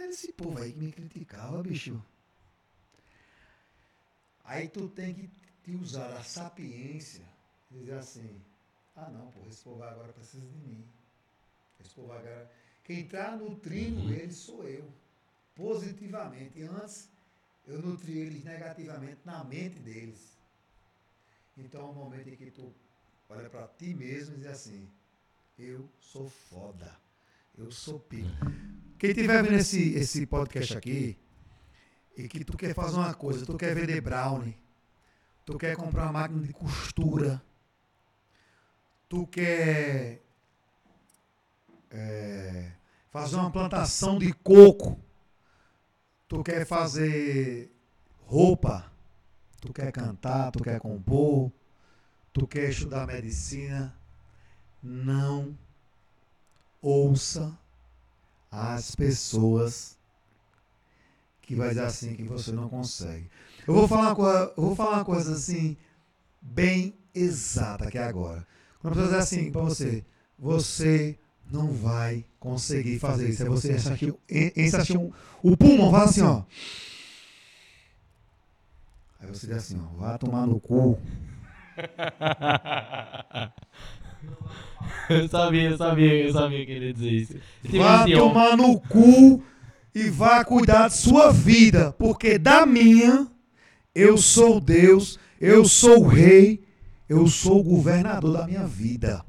era 0.00 0.10
esse 0.10 0.32
povo 0.32 0.58
aí 0.60 0.72
que 0.72 0.78
me 0.78 0.92
criticava, 0.92 1.62
bicho. 1.62 2.02
Aí 4.44 4.68
tu 4.68 4.88
tem 4.88 5.14
que 5.14 5.30
te 5.62 5.76
usar 5.76 6.16
a 6.16 6.24
sapiência 6.24 7.24
e 7.70 7.78
dizer 7.78 7.94
assim, 7.94 8.40
ah 8.96 9.08
não, 9.10 9.30
pô, 9.30 9.40
esse 9.48 9.62
povo 9.62 9.82
agora 9.82 10.12
precisa 10.12 10.44
de 10.44 10.56
mim. 10.58 10.84
Esse 11.80 11.94
povo 11.94 12.12
agora. 12.12 12.50
Quem 12.82 13.00
está 13.00 13.36
nutrindo 13.36 14.12
eles 14.12 14.36
sou 14.36 14.66
eu. 14.66 14.90
Positivamente. 15.54 16.58
E 16.58 16.62
antes 16.62 17.08
eu 17.66 17.80
nutri 17.80 18.18
eles 18.18 18.44
negativamente 18.44 19.20
na 19.24 19.44
mente 19.44 19.78
deles. 19.78 20.36
Então 21.56 21.82
é 21.82 21.84
o 21.84 21.92
momento 21.92 22.28
em 22.28 22.36
que 22.36 22.50
tu 22.50 22.72
olha 23.28 23.48
para 23.48 23.68
ti 23.68 23.94
mesmo 23.94 24.34
e 24.34 24.38
diz 24.38 24.46
assim, 24.46 24.90
eu 25.58 25.88
sou 26.00 26.28
foda. 26.28 26.96
Eu 27.56 27.70
sou 27.70 28.00
pico. 28.00 28.28
Quem 29.00 29.12
estiver 29.12 29.42
vendo 29.42 29.54
esse, 29.54 29.94
esse 29.94 30.26
podcast 30.26 30.76
aqui 30.76 31.16
e 32.14 32.28
que 32.28 32.44
tu 32.44 32.54
quer 32.54 32.74
fazer 32.74 32.98
uma 32.98 33.14
coisa, 33.14 33.46
tu 33.46 33.56
quer 33.56 33.74
vender 33.74 33.98
brownie, 34.02 34.54
tu 35.46 35.56
quer 35.56 35.74
comprar 35.74 36.02
uma 36.02 36.12
máquina 36.12 36.42
de 36.42 36.52
costura, 36.52 37.42
tu 39.08 39.26
quer 39.26 40.20
é, 41.90 42.72
fazer 43.10 43.36
uma 43.36 43.50
plantação 43.50 44.18
de 44.18 44.34
coco, 44.34 45.00
tu 46.28 46.44
quer 46.44 46.66
fazer 46.66 47.74
roupa, 48.26 48.92
tu 49.62 49.72
quer 49.72 49.90
cantar, 49.92 50.52
tu 50.52 50.62
quer 50.62 50.78
compor, 50.78 51.50
tu 52.34 52.46
quer 52.46 52.68
estudar 52.68 53.06
medicina, 53.06 53.98
não 54.82 55.56
ouça 56.82 57.58
as 58.50 58.94
pessoas 58.94 59.96
que 61.42 61.54
vai 61.54 61.70
dizer 61.70 61.84
assim 61.84 62.14
que 62.14 62.24
você 62.24 62.52
não 62.52 62.68
consegue. 62.68 63.30
Eu 63.66 63.74
vou 63.74 63.86
falar 63.86 64.08
uma 64.08 64.14
coisa, 64.14 64.52
vou 64.56 64.74
falar 64.74 64.96
uma 64.96 65.04
coisa 65.04 65.34
assim 65.34 65.76
bem 66.40 66.94
exata 67.14 67.90
que 67.90 67.98
é 67.98 68.04
agora. 68.04 68.46
Quando 68.80 68.94
a 68.94 68.96
pessoa 68.96 69.14
diz 69.14 69.26
assim 69.26 69.52
para 69.52 69.62
você, 69.62 70.04
você 70.38 71.18
não 71.50 71.72
vai 71.72 72.24
conseguir 72.38 72.98
fazer 72.98 73.28
isso. 73.28 73.42
É 73.42 73.48
você 73.48 73.74
enche 73.74 74.76
assistir 74.76 74.96
um, 74.96 75.12
o 75.42 75.56
pulmão, 75.56 75.90
fala 75.90 76.04
assim, 76.04 76.22
ó. 76.22 76.44
Aí 79.20 79.28
você 79.28 79.46
diz 79.46 79.56
assim, 79.56 79.78
ó, 79.78 79.98
vá 79.98 80.16
tomar 80.16 80.46
no 80.46 80.58
cu. 80.58 80.98
eu 85.08 85.28
sabia, 85.28 85.70
eu 85.70 85.76
sabia, 85.76 86.24
eu 86.26 86.32
sabia 86.32 86.66
que 86.66 86.72
ele 86.72 86.86
ia 86.86 86.92
dizer 86.92 87.10
isso. 87.10 87.34
Vá 87.76 88.04
ó, 88.04 88.14
tomar 88.14 88.56
no 88.56 88.80
cu 88.80 89.42
e 89.94 90.08
vá 90.08 90.44
cuidar 90.44 90.88
de 90.88 90.96
sua 90.96 91.32
vida, 91.32 91.92
porque 91.92 92.38
da 92.38 92.64
minha 92.64 93.26
eu 93.94 94.16
sou 94.16 94.60
Deus, 94.60 95.18
eu 95.40 95.64
sou 95.64 96.04
o 96.04 96.08
rei, 96.08 96.62
eu 97.08 97.26
sou 97.26 97.60
o 97.60 97.64
governador 97.64 98.32
da 98.32 98.46
minha 98.46 98.66
vida. 98.66 99.24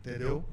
Entendeu? 0.00 0.44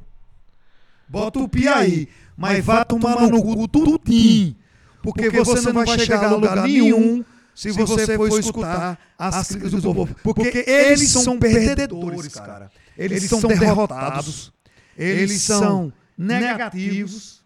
Bota 1.07 1.39
o 1.39 1.47
pi 1.47 1.67
aí, 1.67 2.07
mas 2.35 2.63
vá 2.63 2.83
tomar 2.83 3.29
no 3.29 3.41
cu 3.41 3.67
tudinho, 3.67 4.55
porque 5.03 5.29
você 5.29 5.71
não 5.71 5.85
vai 5.85 5.99
chegar 5.99 6.25
a 6.25 6.35
lugar 6.35 6.63
nenhum 6.63 7.23
se 7.55 7.71
você 7.71 8.17
for 8.17 8.39
escutar 8.39 8.99
as 9.17 9.47
críticas 9.47 9.81
do 9.81 9.93
povo, 9.93 10.15
porque 10.21 10.65
eles 10.67 11.09
são 11.09 11.39
perdedores, 11.39 12.33
cara. 12.33 12.69
Eles 12.97 13.23
são 13.23 13.41
derrotados. 13.41 14.53
eles 14.97 15.41
são 15.41 15.91
negativos, 16.17 17.43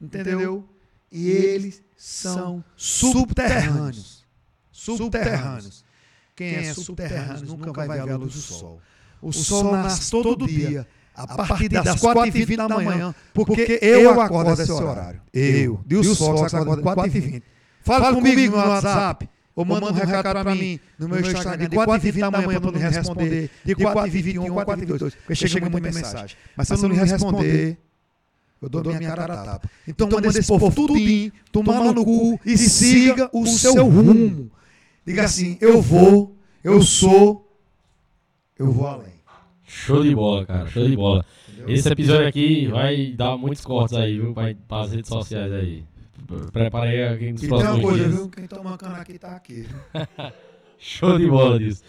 entendeu? 0.00 0.64
E 1.10 1.28
eles 1.28 1.82
são 1.96 2.64
subterrâneos. 2.76 4.24
Subterrâneos. 4.70 5.84
Quem 6.34 6.54
é 6.54 6.74
subterrâneo 6.74 7.46
nunca 7.56 7.72
vai 7.72 8.00
ver 8.00 8.10
a 8.12 8.16
luz 8.16 8.34
do 8.34 8.40
sol. 8.40 8.80
O 9.20 9.32
sol 9.32 9.72
nasce 9.72 10.10
todo 10.10 10.46
dia, 10.46 10.86
a 11.14 11.26
partir 11.26 11.68
das 11.68 12.00
4h20 12.00 12.56
da 12.56 12.68
manhã, 12.68 13.14
porque 13.34 13.78
eu 13.82 14.20
acordo 14.20 14.60
esse 14.60 14.72
horário. 14.72 15.20
Eu, 15.32 15.80
Deus 15.84 16.16
Fox, 16.18 16.54
acordo 16.54 16.82
4h20. 16.82 17.42
Fala 17.82 18.14
comigo 18.14 18.56
no 18.56 18.68
WhatsApp. 18.68 19.28
Ou 19.54 19.64
manda 19.64 19.86
um 19.86 19.92
recado 19.92 20.22
para 20.22 20.54
mim 20.54 20.80
no 20.98 21.08
meu 21.08 21.20
Instagram 21.20 21.68
de 21.68 21.76
4h20 21.76 22.30
da 22.30 22.30
manhã 22.30 22.60
para 22.60 22.70
eu 22.70 22.72
me 22.72 22.78
responder. 22.78 23.50
De 23.64 23.74
4h21, 23.76 24.46
4h22. 24.46 25.12
Porque 25.26 25.34
chega 25.34 25.68
muita 25.68 25.90
mensagem. 25.90 26.36
Mas 26.56 26.68
se 26.68 26.74
eu 26.74 26.78
não 26.78 26.88
lhe 26.88 26.96
responder, 26.96 27.78
eu 28.62 28.68
dou 28.68 28.84
minha 28.84 29.14
cara 29.14 29.34
a 29.34 29.44
tapa. 29.44 29.70
Então, 29.86 30.08
manda 30.08 30.28
esse 30.28 30.46
povo 30.46 30.70
tudinho, 30.70 31.32
tomar 31.50 31.92
no 31.92 32.04
cu 32.04 32.40
e 32.46 32.56
siga 32.56 33.28
o 33.32 33.46
seu 33.46 33.86
rumo. 33.86 34.50
Diga 35.04 35.24
assim, 35.24 35.58
eu 35.60 35.82
vou, 35.82 36.36
eu 36.62 36.80
sou, 36.80 37.52
eu 38.56 38.70
vou 38.70 38.86
além. 38.86 39.12
Show 39.66 40.02
de 40.02 40.14
bola, 40.14 40.46
cara. 40.46 40.68
Show 40.68 40.86
de 40.86 40.94
bola. 40.94 41.24
Esse 41.66 41.88
episódio 41.88 42.28
aqui 42.28 42.66
vai 42.68 43.12
dar 43.12 43.36
muitos 43.36 43.64
cortes 43.64 43.96
aí, 43.96 44.18
viu? 44.18 44.32
Para 44.32 44.82
as 44.82 44.92
redes 44.92 45.08
sociais 45.08 45.52
aí. 45.52 45.84
Prepara 46.52 46.90
aí 46.90 47.02
aqui 47.04 47.32
nos 47.32 47.42
E 47.42 47.48
tem 47.48 47.54
uma 47.56 47.62
próximos 47.62 47.90
coisa, 47.90 48.04
dias. 48.04 48.14
viu? 48.16 48.28
Quem 48.30 48.46
toma 48.46 48.78
cana 48.78 48.96
aqui 48.98 49.18
tá 49.18 49.36
aqui. 49.36 49.66
Show 50.78 51.18
de 51.18 51.26
bola 51.28 51.58
disso. 51.58 51.82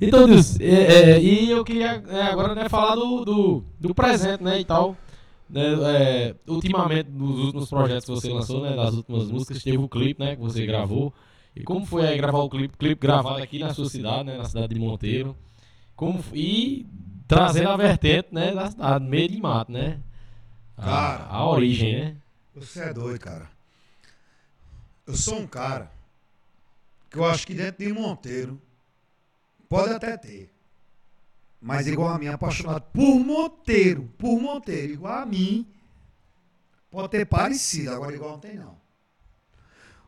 Então, 0.00 0.28
Deus, 0.28 0.60
é, 0.60 1.10
é, 1.12 1.20
e 1.20 1.50
eu 1.50 1.64
queria 1.64 2.02
é, 2.08 2.22
agora 2.22 2.54
né, 2.54 2.68
falar 2.68 2.94
do, 2.94 3.24
do, 3.24 3.64
do 3.80 3.94
presente, 3.94 4.42
né, 4.44 4.60
e 4.60 4.64
tal. 4.64 4.96
Né, 5.50 5.62
é, 5.86 6.34
ultimamente, 6.46 7.10
nos 7.10 7.38
últimos 7.46 7.68
projetos 7.68 8.04
que 8.04 8.10
você 8.12 8.32
lançou, 8.32 8.62
né, 8.62 8.76
das 8.76 8.94
últimas 8.94 9.28
músicas, 9.28 9.62
teve 9.62 9.78
o 9.78 9.88
clipe, 9.88 10.22
né, 10.22 10.36
que 10.36 10.42
você 10.42 10.64
gravou. 10.64 11.12
E 11.56 11.64
como 11.64 11.84
foi 11.84 12.06
aí 12.06 12.16
gravar 12.16 12.38
o 12.38 12.48
clipe, 12.48 12.76
clipe 12.78 13.00
gravado 13.00 13.42
aqui 13.42 13.58
na 13.58 13.74
sua 13.74 13.88
cidade, 13.88 14.24
né, 14.24 14.36
na 14.36 14.44
cidade 14.44 14.72
de 14.72 14.78
Monteiro. 14.78 15.34
Como, 15.96 16.22
e 16.32 16.86
trazendo 17.26 17.70
a 17.70 17.76
vertente, 17.76 18.28
né, 18.30 18.54
da 18.54 18.70
cidade, 18.70 19.04
meio 19.04 19.28
de 19.28 19.40
mato, 19.40 19.72
né. 19.72 19.98
A, 20.76 20.84
Cara. 20.84 21.26
a 21.28 21.48
origem, 21.50 21.92
né. 21.98 22.16
Você 22.54 22.80
é 22.80 22.94
doido, 22.94 23.18
cara. 23.18 23.48
Eu 25.08 25.16
sou 25.16 25.40
um 25.40 25.46
cara 25.46 25.90
que 27.08 27.18
eu 27.18 27.24
acho 27.24 27.46
que 27.46 27.54
dentro 27.54 27.82
de 27.82 27.90
Monteiro 27.90 28.60
pode 29.66 29.94
até 29.94 30.18
ter. 30.18 30.52
Mas 31.58 31.86
igual 31.86 32.10
a 32.10 32.18
mim, 32.18 32.28
apaixonado 32.28 32.84
por 32.92 33.18
Monteiro, 33.18 34.02
por 34.18 34.38
Monteiro, 34.38 34.92
igual 34.92 35.14
a 35.14 35.24
mim, 35.24 35.66
pode 36.90 37.08
ter 37.08 37.24
parecido, 37.24 37.90
agora 37.90 38.14
igual 38.14 38.32
não 38.32 38.38
tem 38.38 38.56
não. 38.56 38.76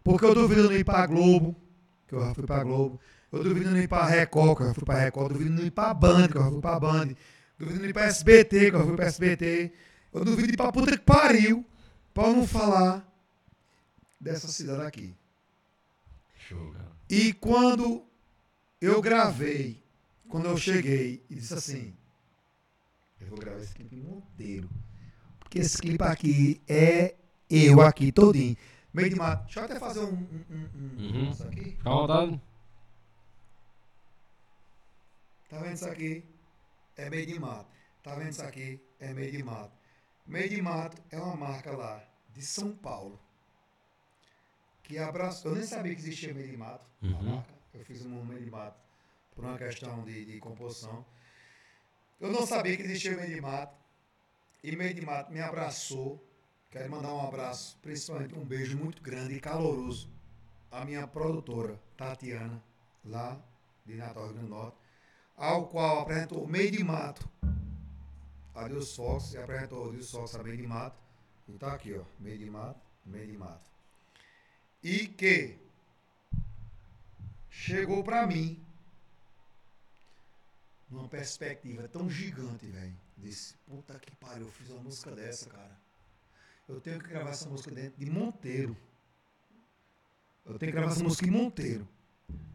Porque 0.05 0.27
eu 0.27 0.35
duvido 0.35 0.65
não 0.65 0.73
ir 0.77 0.85
pra 0.85 1.07
Globo, 1.07 1.57
que 2.07 2.15
eu 2.15 2.21
já 2.21 2.35
fui 2.35 2.45
pra 2.45 2.63
Globo. 2.63 3.01
Eu 3.33 3.43
duvido 3.43 3.71
não 3.71 3.79
ir 3.79 3.89
pra 3.89 4.05
Record, 4.05 4.59
que 4.59 4.63
eu 4.65 4.67
já 4.67 4.75
fui 4.75 4.85
pra 4.85 4.99
Record. 4.99 5.31
Eu 5.31 5.39
duvido 5.39 5.57
não 5.57 5.65
ir 5.65 5.71
pra 5.71 5.95
Band, 5.95 6.29
que 6.29 6.37
eu 6.37 6.43
já 6.43 6.51
fui 6.51 6.61
pra 6.61 6.79
Band. 6.79 7.09
Duvido 7.59 7.81
não 7.81 7.89
ir 7.89 7.95
pra 7.95 8.05
SBT, 8.05 8.71
que 8.71 8.77
eu 8.77 8.81
já 8.81 8.87
fui 8.87 8.97
pra 8.97 9.07
SBT. 9.07 9.73
Eu 10.13 10.25
duvido 10.27 10.53
ir 10.53 10.57
pra 10.59 10.71
puta 10.71 10.93
que 10.93 10.99
pariu, 10.99 11.65
pra 12.13 12.25
eu 12.25 12.37
não 12.37 12.47
falar 12.47 13.10
dessa 14.21 14.49
cidade 14.49 14.83
aqui. 14.83 15.15
Show, 16.37 16.73
cara. 16.73 16.91
E 17.09 17.33
quando 17.33 18.05
eu 18.81 19.01
gravei, 19.01 19.83
quando 20.29 20.47
eu 20.47 20.57
cheguei 20.57 21.25
e 21.31 21.35
disse 21.37 21.55
assim, 21.55 21.97
eu 23.21 23.29
vou 23.29 23.39
gravar 23.39 23.61
esse 23.61 23.75
clipe 23.75 23.97
inteiro. 23.97 24.69
Porque 25.41 25.59
esse 25.59 25.79
clipe 25.79 26.03
aqui 26.05 26.61
é 26.69 27.17
eu 27.49 27.81
aqui 27.81 28.13
todinho. 28.13 28.57
Meio 28.93 29.11
de 29.11 29.17
mato. 29.17 29.45
Deixa 29.45 29.61
eu 29.61 29.65
até 29.65 29.79
fazer 29.79 30.01
um, 30.01 30.13
um, 30.13 30.45
um, 30.51 30.71
um 30.75 31.25
Uhum. 31.29 31.31
aqui. 31.49 31.65
Fica 31.65 31.89
à 31.91 31.93
vontade. 31.93 32.41
Tá 35.49 35.59
vendo 35.61 35.75
isso 35.75 35.89
aqui? 35.89 36.25
É 36.97 37.11
meio 37.11 37.27
de 37.27 37.39
mato. 37.39 37.71
Tá 38.03 38.15
vendo 38.15 38.31
isso 38.31 38.43
aqui? 38.43 38.81
É 38.99 39.13
meio 39.13 39.31
de 39.33 39.43
mato. 39.43 39.73
Meio 40.27 40.49
de 40.49 40.63
mato 40.63 41.03
é 41.11 41.19
uma 41.19 41.35
marca 41.37 41.73
lá 41.73 42.03
de 42.33 42.43
São 42.43 42.73
Paulo. 42.77 43.21
Que 44.91 44.99
abraçou. 44.99 45.53
Eu 45.53 45.59
nem 45.59 45.65
sabia 45.65 45.95
que 45.95 46.01
existia 46.01 46.35
meio 46.35 46.49
de 46.49 46.57
mato. 46.57 46.85
A 47.01 47.07
Uhum. 47.07 47.23
marca. 47.37 47.55
Eu 47.73 47.85
fiz 47.85 48.05
um 48.05 48.25
meio 48.25 48.43
de 48.45 48.51
mato 48.51 48.77
por 49.33 49.45
uma 49.45 49.57
questão 49.57 50.03
de, 50.03 50.25
de 50.25 50.41
composição. 50.41 51.07
Eu 52.21 52.33
não 52.33 52.45
sabia 52.45 52.77
que 52.77 52.83
existia 52.83 53.17
meio 53.17 53.33
de 53.33 53.41
mato. 53.41 53.73
E 54.65 54.75
meio 54.75 54.93
de 54.93 55.01
mato 55.01 55.31
me 55.33 55.41
abraçou. 55.41 56.21
Quero 56.73 56.91
mandar 56.91 57.15
um 57.15 57.21
abraço, 57.25 57.79
principalmente 57.81 58.35
um 58.37 58.45
beijo 58.45 58.77
muito 58.77 59.01
grande 59.01 59.35
e 59.35 59.41
caloroso 59.41 60.11
à 60.73 60.85
minha 60.85 61.07
produtora, 61.07 61.81
Tatiana, 61.97 62.61
lá 63.05 63.41
de 63.87 63.95
Natal, 63.95 64.25
Rio 64.25 64.33
Grande 64.35 64.49
do 64.49 64.55
Norte 64.55 64.77
ao 65.37 65.69
qual 65.69 66.01
apresentou 66.01 66.47
Meio 66.49 66.71
de 66.73 66.83
Mato 66.85 67.29
a 68.57 68.67
Deus 68.69 68.95
Fox 68.97 69.35
e 69.35 69.39
apresentou 69.39 69.91
Deus 69.93 70.11
Fox 70.11 70.35
a 70.35 70.43
Meio 70.43 70.57
de 70.57 70.67
Mato. 70.67 70.99
E 71.49 71.53
tá 71.53 71.75
aqui, 71.75 71.95
ó, 71.97 72.03
Meio 72.19 72.39
de 72.39 72.51
Mato, 72.51 72.81
Meio 73.07 73.27
de 73.29 73.39
Mato. 73.39 73.70
E 74.83 75.07
que 75.07 75.59
chegou 77.49 78.03
pra 78.03 78.27
mim 78.27 78.63
numa 80.91 81.09
perspectiva 81.09 81.87
tão 81.89 82.09
gigante, 82.09 82.67
velho. 82.67 82.97
Disse, 83.17 83.55
puta 83.67 83.99
que 83.99 84.15
pariu, 84.17 84.47
eu 84.47 84.53
fiz 84.53 84.71
uma 84.71 84.83
música 84.83 85.11
dessa, 85.13 85.49
cara. 85.51 85.79
Eu 86.69 86.81
tenho 86.81 86.99
que 86.99 87.09
gravar 87.09 87.31
essa 87.31 87.49
música 87.49 87.71
dentro 87.71 87.99
de 87.99 88.11
Monteiro. 88.11 88.77
Eu 90.47 90.59
tenho 90.59 90.73
que 90.73 90.77
gravar 90.79 90.93
essa 90.93 91.05
música 91.05 91.27
em 91.27 91.31
Monteiro. 91.31 91.87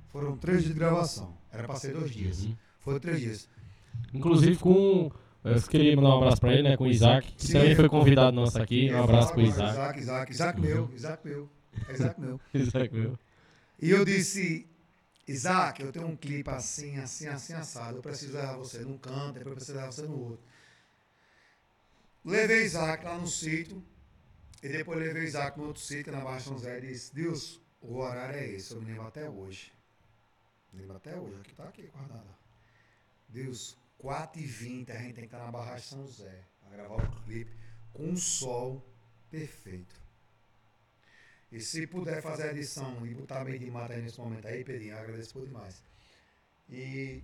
Foram 0.07 0.37
três 0.37 0.63
dias 0.63 0.73
de 0.73 0.79
gravação. 0.79 1.37
Era 1.51 1.67
pra 1.67 1.75
ser 1.75 1.93
dois 1.93 2.11
dias. 2.11 2.43
Uhum. 2.43 2.55
Foi 2.79 2.99
três 2.99 3.19
dias. 3.19 3.49
Inclusive 4.13 4.57
com. 4.57 5.11
Eu 5.43 5.61
queria 5.63 5.95
mandar 5.95 6.09
um 6.09 6.17
abraço 6.17 6.41
pra 6.41 6.53
ele, 6.53 6.63
né? 6.63 6.77
Com 6.77 6.85
o 6.85 6.87
Isaac, 6.87 7.31
que 7.33 7.45
Sim. 7.45 7.53
também 7.53 7.75
foi 7.75 7.87
convidado 7.87 8.35
nosso 8.35 8.59
aqui. 8.59 8.91
Um 8.91 9.03
abraço 9.03 9.31
pro 9.33 9.41
Isaac. 9.41 9.71
Isaac, 9.71 9.99
Isaac, 9.99 10.31
Isaac 10.31 10.61
meu, 10.61 10.89
Isaac 10.93 11.27
meu. 11.27 11.49
É 11.87 11.93
Isaac 11.93 12.19
meu. 12.19 12.39
Isaac, 12.53 12.93
meu. 12.93 13.19
E 13.79 13.89
eu 13.89 14.05
disse, 14.05 14.67
Isaac, 15.27 15.81
eu 15.81 15.91
tenho 15.91 16.07
um 16.07 16.15
clipe 16.15 16.49
assim, 16.49 16.97
assim, 16.97 17.27
assim, 17.27 17.53
assado. 17.53 17.97
Eu 17.97 18.01
preciso 18.01 18.33
levar 18.33 18.57
você 18.57 18.79
num 18.79 18.97
canto, 18.97 19.33
depois 19.33 19.47
eu 19.47 19.55
preciso 19.55 19.77
levar 19.77 19.91
você 19.91 20.01
no 20.03 20.19
outro. 20.19 20.45
Levei 22.23 22.63
Isaac 22.63 23.03
lá 23.03 23.17
no 23.17 23.27
sítio. 23.27 23.83
E 24.63 24.69
depois 24.69 24.97
levei 24.97 25.23
Isaac 25.23 25.57
no 25.59 25.67
outro 25.67 25.81
sítio, 25.81 26.11
na 26.11 26.21
Barra 26.21 26.39
São 26.39 26.53
José, 26.53 26.79
e 26.79 26.81
disse, 26.81 27.13
Deus, 27.13 27.61
o 27.81 27.97
horário 27.97 28.39
é 28.39 28.47
esse, 28.47 28.73
eu 28.73 28.81
me 28.81 28.87
lembro 28.87 29.05
até 29.05 29.29
hoje. 29.29 29.71
Me 30.73 30.81
lembro 30.81 30.97
até 30.97 31.15
hoje, 31.15 31.35
aqui 31.39 31.53
tá 31.53 31.65
aqui 31.65 31.83
guardado. 31.83 32.35
Deus, 33.29 33.77
4h20 34.01 34.89
a 34.89 34.97
gente 34.97 35.13
tem 35.13 35.13
que 35.13 35.21
estar 35.25 35.37
na 35.37 35.51
Barra 35.51 35.77
São 35.77 36.05
José, 36.07 36.43
a 36.65 36.69
gravar 36.69 36.95
o 36.95 37.23
clipe, 37.23 37.51
com 37.93 38.05
um 38.05 38.17
sol 38.17 38.83
perfeito. 39.29 40.04
E 41.55 41.61
se 41.61 41.87
puder 41.87 42.21
fazer 42.21 42.49
a 42.49 42.51
edição 42.51 43.07
e 43.07 43.13
botar 43.13 43.45
meio 43.45 43.57
de 43.57 43.71
mata 43.71 43.93
aí 43.93 44.01
nesse 44.01 44.19
momento 44.19 44.45
aí, 44.45 44.61
Pedrinho, 44.61 44.97
agradeço 44.97 45.31
por 45.31 45.45
demais. 45.45 45.81
E 46.69 47.23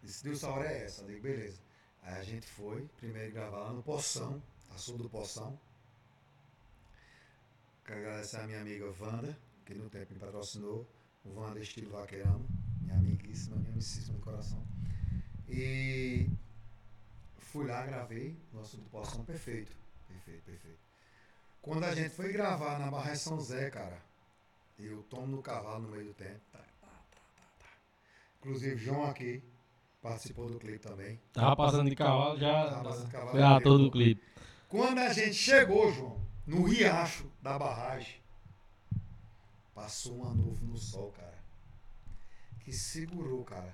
disse, 0.00 0.22
Deus, 0.22 0.44
a 0.44 0.50
hora 0.50 0.70
é 0.70 0.84
essa. 0.84 1.04
Digo, 1.04 1.20
beleza. 1.20 1.58
Aí 2.02 2.20
a 2.20 2.22
gente 2.22 2.46
foi, 2.46 2.88
primeiro 2.98 3.32
gravar 3.32 3.58
lá 3.58 3.72
no 3.72 3.82
Poção, 3.82 4.40
a 4.70 4.78
sul 4.78 4.96
do 4.96 5.10
Poção. 5.10 5.58
Quero 7.84 7.98
agradecer 7.98 8.36
a 8.36 8.46
minha 8.46 8.60
amiga 8.60 8.94
Wanda, 9.00 9.36
que 9.66 9.74
no 9.74 9.90
tempo 9.90 10.14
me 10.14 10.20
patrocinou. 10.20 10.86
O 11.24 11.40
Wanda 11.40 11.58
Estilo 11.58 11.90
Vaqueirão, 11.90 12.46
minha 12.80 12.94
amiguíssima, 12.94 13.56
minha 13.56 13.72
amicíssima 13.72 14.18
do 14.18 14.22
coração. 14.22 14.64
E 15.48 16.30
fui 17.38 17.66
lá, 17.66 17.84
gravei, 17.84 18.36
nosso 18.52 18.76
do 18.76 18.88
Poção, 18.88 19.24
perfeito. 19.24 19.76
Perfeito, 20.06 20.44
perfeito. 20.44 20.91
Quando 21.62 21.84
a 21.84 21.94
gente 21.94 22.10
foi 22.10 22.32
gravar 22.32 22.76
na 22.80 22.90
Barra 22.90 23.12
de 23.12 23.18
São 23.20 23.40
Zé, 23.40 23.70
cara, 23.70 24.02
eu 24.76 25.00
tomo 25.04 25.28
no 25.28 25.40
cavalo 25.40 25.82
no 25.82 25.90
meio 25.90 26.06
do 26.06 26.12
tempo. 26.14 26.40
Tá, 26.50 26.58
tá, 26.58 26.64
tá, 26.80 26.88
tá, 27.36 27.44
tá. 27.60 27.66
Inclusive, 28.40 28.76
João 28.76 29.04
aqui 29.04 29.40
participou 30.02 30.50
do 30.50 30.58
clipe 30.58 30.80
também. 30.80 31.20
Tava 31.32 31.54
passando 31.54 31.88
de 31.88 31.94
cavalo, 31.94 32.36
já. 32.36 32.68
Tava 32.68 32.82
passando 32.82 33.06
de 33.06 33.12
cavalo, 33.12 33.38
já 33.38 33.60
todo 33.60 33.86
o 33.86 33.90
clipe. 33.92 34.20
Quando 34.68 34.98
a 34.98 35.12
gente 35.12 35.34
chegou, 35.34 35.92
João, 35.92 36.20
no 36.44 36.64
riacho 36.64 37.30
da 37.40 37.56
barragem, 37.56 38.20
passou 39.72 40.16
uma 40.16 40.34
nuvem 40.34 40.68
no 40.68 40.76
sol, 40.76 41.12
cara. 41.12 41.38
Que 42.64 42.72
segurou, 42.72 43.44
cara. 43.44 43.72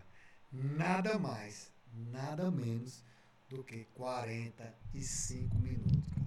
Nada 0.52 1.18
mais, 1.18 1.72
nada 1.94 2.50
menos 2.50 3.02
do 3.48 3.64
que 3.64 3.84
45 3.94 5.58
minutos, 5.58 6.17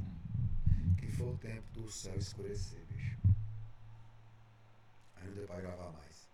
foi 1.22 1.34
o 1.34 1.38
tempo 1.38 1.72
do 1.72 1.90
céu 1.90 2.16
escurecer, 2.16 2.84
bicho. 2.86 3.18
Aí 5.16 5.28
não 5.28 5.34
deu 5.36 5.46
pra 5.46 5.62
gravar 5.62 5.92
mais. 5.92 6.30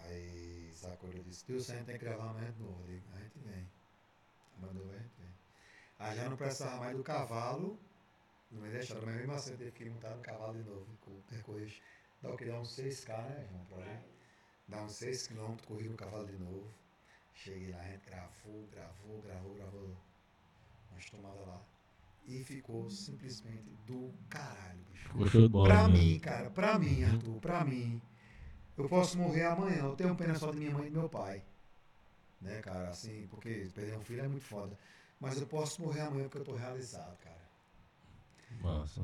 Aí 0.00 0.72
Sacolho 0.74 1.22
disse, 1.22 1.44
a 1.52 1.58
gente 1.58 1.84
tem 1.84 1.98
que 1.98 2.04
gravar 2.04 2.32
mais 2.34 2.52
de 2.54 2.60
novo. 2.60 2.82
Eu 2.82 2.86
digo, 2.88 3.06
a 3.14 3.20
gente 3.20 3.38
vem. 3.38 3.70
Mandou, 4.58 4.86
vai. 4.86 5.10
Aí 5.98 6.16
já 6.16 6.28
não 6.28 6.36
precisava 6.36 6.78
mais 6.78 6.96
do 6.96 7.04
cavalo, 7.04 7.78
não 8.50 8.62
me 8.62 8.70
deixaram, 8.70 9.06
mas 9.06 9.14
mesmo 9.14 9.32
assim 9.32 9.52
eu 9.52 9.58
teve 9.58 9.70
que 9.70 9.88
montar 9.88 10.16
no 10.16 10.22
cavalo 10.22 10.54
de 10.54 10.68
novo, 10.68 11.22
percorrer. 11.28 11.72
Dá 12.20 12.30
o 12.30 12.36
que? 12.36 12.44
Dá 12.44 12.58
uns 12.58 12.76
6K, 12.76 13.16
né, 13.28 13.66
João? 13.68 14.04
Dá 14.66 14.82
uns 14.82 14.92
6 14.96 15.28
km, 15.28 15.56
corri 15.64 15.88
no 15.88 15.96
cavalo 15.96 16.26
de 16.26 16.36
novo. 16.36 16.68
Cheguei 17.34 17.70
lá, 17.70 17.78
a 17.78 17.84
gente 17.84 18.04
gravou, 18.06 18.66
gravou, 18.72 19.22
gravou, 19.22 19.54
gravou 19.54 19.96
umas 20.90 21.04
tomadas 21.08 21.46
lá. 21.46 21.71
E 22.26 22.44
ficou 22.44 22.88
simplesmente 22.88 23.70
do 23.86 24.12
caralho, 24.28 24.78
bicho. 24.90 25.48
Bola. 25.48 25.68
Pra 25.68 25.88
né? 25.88 25.98
mim, 25.98 26.18
cara, 26.18 26.50
pra 26.50 26.78
mim, 26.78 27.02
Arthur, 27.02 27.40
pra 27.40 27.64
mim, 27.64 28.00
eu 28.78 28.88
posso 28.88 29.18
morrer 29.18 29.44
amanhã. 29.44 29.82
Eu 29.84 29.96
tenho 29.96 30.14
pena 30.14 30.34
só 30.34 30.50
de 30.50 30.58
minha 30.58 30.70
mãe 30.70 30.86
e 30.86 30.90
do 30.90 30.98
meu 30.98 31.08
pai. 31.08 31.42
Né, 32.40 32.60
cara, 32.60 32.88
assim, 32.88 33.26
porque 33.30 33.68
perder 33.74 33.96
um 33.96 34.00
filho 34.00 34.24
é 34.24 34.28
muito 34.28 34.44
foda. 34.44 34.76
Mas 35.20 35.40
eu 35.40 35.46
posso 35.46 35.82
morrer 35.82 36.00
amanhã 36.00 36.24
porque 36.24 36.38
eu 36.38 36.44
tô 36.44 36.54
realizado, 36.54 37.16
cara. 37.18 37.42
Massa. 38.60 39.00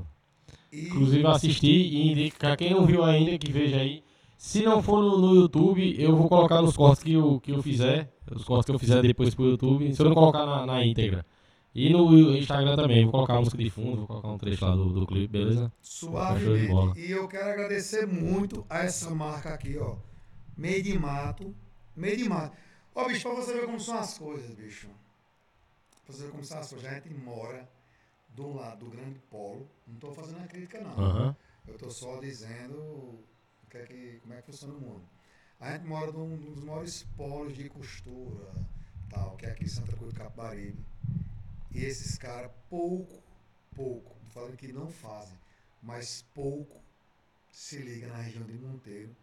E, 0.72 0.86
Inclusive 0.86 1.26
assisti 1.26 1.66
e 1.66 2.10
indico 2.10 2.38
pra 2.38 2.56
quem 2.56 2.74
não 2.74 2.86
viu 2.86 3.04
ainda 3.04 3.38
que 3.38 3.52
veja 3.52 3.76
aí. 3.76 4.02
Se 4.36 4.62
não 4.62 4.82
for 4.82 5.02
no, 5.02 5.18
no 5.18 5.34
YouTube, 5.34 6.00
eu 6.00 6.16
vou 6.16 6.28
colocar 6.28 6.62
nos 6.62 6.76
cortes 6.76 7.02
que 7.02 7.12
eu, 7.12 7.40
que 7.40 7.50
eu 7.50 7.62
fizer. 7.62 8.12
Os 8.30 8.44
cortes 8.44 8.66
que 8.66 8.72
eu 8.72 8.78
fizer 8.78 9.02
depois 9.02 9.34
pro 9.34 9.46
YouTube. 9.46 9.92
Se 9.94 10.00
eu 10.00 10.06
não 10.06 10.14
colocar 10.14 10.46
na, 10.46 10.64
na 10.64 10.84
íntegra. 10.84 11.26
E 11.78 11.90
no 11.90 12.36
Instagram 12.36 12.74
também, 12.74 13.04
vou 13.04 13.12
colocar 13.12 13.34
a 13.34 13.38
música 13.38 13.56
de 13.56 13.70
fundo, 13.70 13.98
vou 13.98 14.06
colocar 14.08 14.28
um 14.30 14.36
trecho 14.36 14.64
lá 14.64 14.74
do, 14.74 14.92
do 14.92 15.06
clipe, 15.06 15.28
beleza? 15.28 15.72
Show 15.80 16.08
de 16.08 16.66
bola. 16.66 16.88
suavemente. 16.88 17.00
E 17.00 17.12
eu 17.12 17.28
quero 17.28 17.50
agradecer 17.50 18.04
muito 18.04 18.66
a 18.68 18.80
essa 18.80 19.10
marca 19.10 19.54
aqui, 19.54 19.78
ó. 19.78 19.96
Meio 20.56 20.82
de 20.82 20.98
mato. 20.98 21.54
Meio 21.94 22.16
de 22.16 22.28
mato. 22.28 22.56
Ó, 22.92 23.06
bicho, 23.06 23.22
pra 23.22 23.36
você 23.36 23.52
ver 23.52 23.66
como 23.66 23.78
são 23.78 23.96
as 23.96 24.18
coisas, 24.18 24.56
bicho. 24.56 24.88
Pra 26.04 26.16
você 26.16 26.24
ver 26.24 26.32
como 26.32 26.42
são 26.42 26.58
as 26.58 26.68
coisas. 26.68 26.90
A 26.90 26.94
gente 26.96 27.14
mora 27.14 27.70
do 28.34 28.56
lado 28.56 28.84
do 28.84 28.90
grande 28.90 29.20
polo. 29.30 29.70
Não 29.86 30.00
tô 30.00 30.10
fazendo 30.10 30.38
uma 30.38 30.48
crítica, 30.48 30.80
não. 30.80 30.98
Aham. 30.98 31.36
Eu 31.64 31.74
estou 31.74 31.92
só 31.92 32.18
dizendo 32.18 33.20
que 33.70 33.78
é 33.78 33.82
que, 33.84 34.18
como 34.22 34.34
é 34.34 34.38
que 34.38 34.46
funciona 34.46 34.74
o 34.74 34.80
mundo. 34.80 35.04
A 35.60 35.70
gente 35.70 35.86
mora 35.86 36.10
num, 36.10 36.36
num 36.36 36.54
dos 36.54 36.64
maiores 36.64 37.06
polos 37.16 37.54
de 37.54 37.68
costura, 37.68 38.50
tal, 39.08 39.36
que 39.36 39.46
é 39.46 39.50
aqui 39.50 39.64
em 39.64 39.68
Santa 39.68 39.96
Cruz 39.96 40.12
do 40.12 40.18
Capibaribe. 40.18 40.84
E 41.70 41.84
esses 41.84 42.16
caras, 42.18 42.50
pouco, 42.70 43.22
pouco, 43.76 44.16
falando 44.30 44.56
que 44.56 44.72
não 44.72 44.88
fazem, 44.90 45.36
mas 45.82 46.24
pouco 46.34 46.80
se 47.52 47.78
liga 47.78 48.06
na 48.08 48.16
região 48.18 48.44
de 48.44 48.54
Monteiro, 48.54 49.14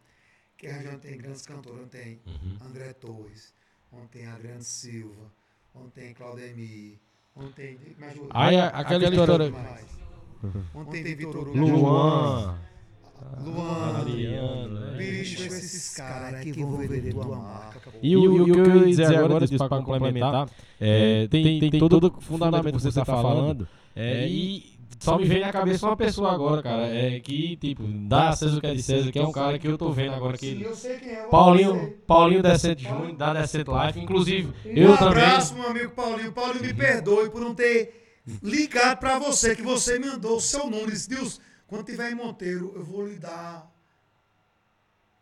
que 0.57 0.67
é 0.67 0.71
a 0.71 0.75
região 0.75 0.93
onde 0.93 1.01
tem 1.07 1.17
grandes 1.17 1.45
cantores, 1.45 1.79
onde 1.81 1.89
tem 1.89 2.19
Uhum. 2.25 2.57
André 2.61 2.93
Torres, 2.93 3.53
onde 3.91 4.07
tem 4.07 4.25
Adriano 4.27 4.61
Silva, 4.63 5.31
onde 5.73 5.91
tem 5.91 6.13
Claudemir, 6.13 6.97
onde 7.35 7.51
tem. 7.53 7.77
Me 7.97 8.05
ajuda. 8.05 8.27
Aí, 8.31 8.55
a- 8.59 8.67
aquela 8.69 9.03
história- 9.09 9.49
mais. 9.51 9.85
Onde 10.75 10.91
tem 11.03 11.15
Vitor 11.15 11.47
Hugo. 11.47 11.57
Luan, 11.57 12.59
Luan, 13.43 13.97
Adriano, 13.99 14.79
né? 14.79 14.97
Bicho, 14.97 15.43
esses 15.45 15.95
caras 15.95 16.41
que 16.41 16.51
vão 16.53 16.77
vender 16.77 17.11
tua 17.13 17.35
marca. 17.37 17.79
pô. 17.91 17.97
E, 18.01 18.15
o, 18.15 18.47
e 18.47 18.51
o 18.51 18.53
que 18.53 18.59
eu 18.59 18.77
ia 18.77 18.85
dizer 18.85 19.15
agora, 19.15 19.47
para 19.47 19.69
complementar, 19.69 20.49
é, 20.79 21.27
tem, 21.27 21.59
tem 21.59 21.79
todo 21.79 22.07
o 22.17 22.21
fundamento 22.21 22.71
que 22.75 22.81
você 22.81 22.89
está 22.89 23.05
falando. 23.05 23.67
é, 23.95 24.27
e 24.27 24.75
só 24.99 25.17
me 25.17 25.25
vem 25.25 25.41
na 25.41 25.51
cabeça 25.51 25.85
uma 25.85 25.97
pessoa 25.97 26.31
agora, 26.33 26.63
cara, 26.63 26.87
é, 26.87 27.19
que, 27.19 27.57
tipo, 27.57 27.83
dá 28.07 28.29
a 28.29 28.35
César 28.35 28.57
o 28.57 28.61
que 28.61 28.67
é 28.67 28.73
de 28.73 28.81
César, 28.81 29.11
que 29.11 29.19
é 29.19 29.23
um 29.27 29.31
cara 29.31 29.59
que 29.59 29.67
eu 29.67 29.77
tô 29.77 29.91
vendo 29.91 30.13
agora 30.13 30.35
Sim, 30.37 30.57
que. 30.57 30.63
eu 30.63 30.73
sei 30.75 30.97
quem 30.97 31.11
é. 31.11 31.27
Paulinho. 31.27 31.93
Paulinho 32.07 32.41
Decente 32.41 32.83
Júnior, 32.83 33.13
da 33.15 33.33
Decente 33.33 33.69
Life, 33.69 33.99
inclusive, 33.99 34.51
Um 34.65 34.69
eu 34.71 34.97
também. 34.97 35.23
abraço, 35.23 35.53
meu 35.53 35.67
amigo 35.69 35.91
Paulinho. 35.91 36.31
Paulinho, 36.31 36.63
me 36.65 36.73
perdoe 36.73 37.29
por 37.29 37.41
não 37.41 37.53
ter 37.53 38.21
ligado 38.41 38.97
pra 38.99 39.19
você, 39.19 39.55
que 39.55 39.61
você 39.61 39.99
me 39.99 40.07
mandou 40.07 40.37
o 40.37 40.41
seu 40.41 40.63
número. 40.69 40.89
Disse, 40.89 41.09
Deus, 41.09 41.39
quando 41.67 41.85
tiver 41.85 42.11
em 42.11 42.15
Monteiro, 42.15 42.71
eu 42.75 42.83
vou 42.83 43.05
lhe 43.07 43.17
dar. 43.17 43.71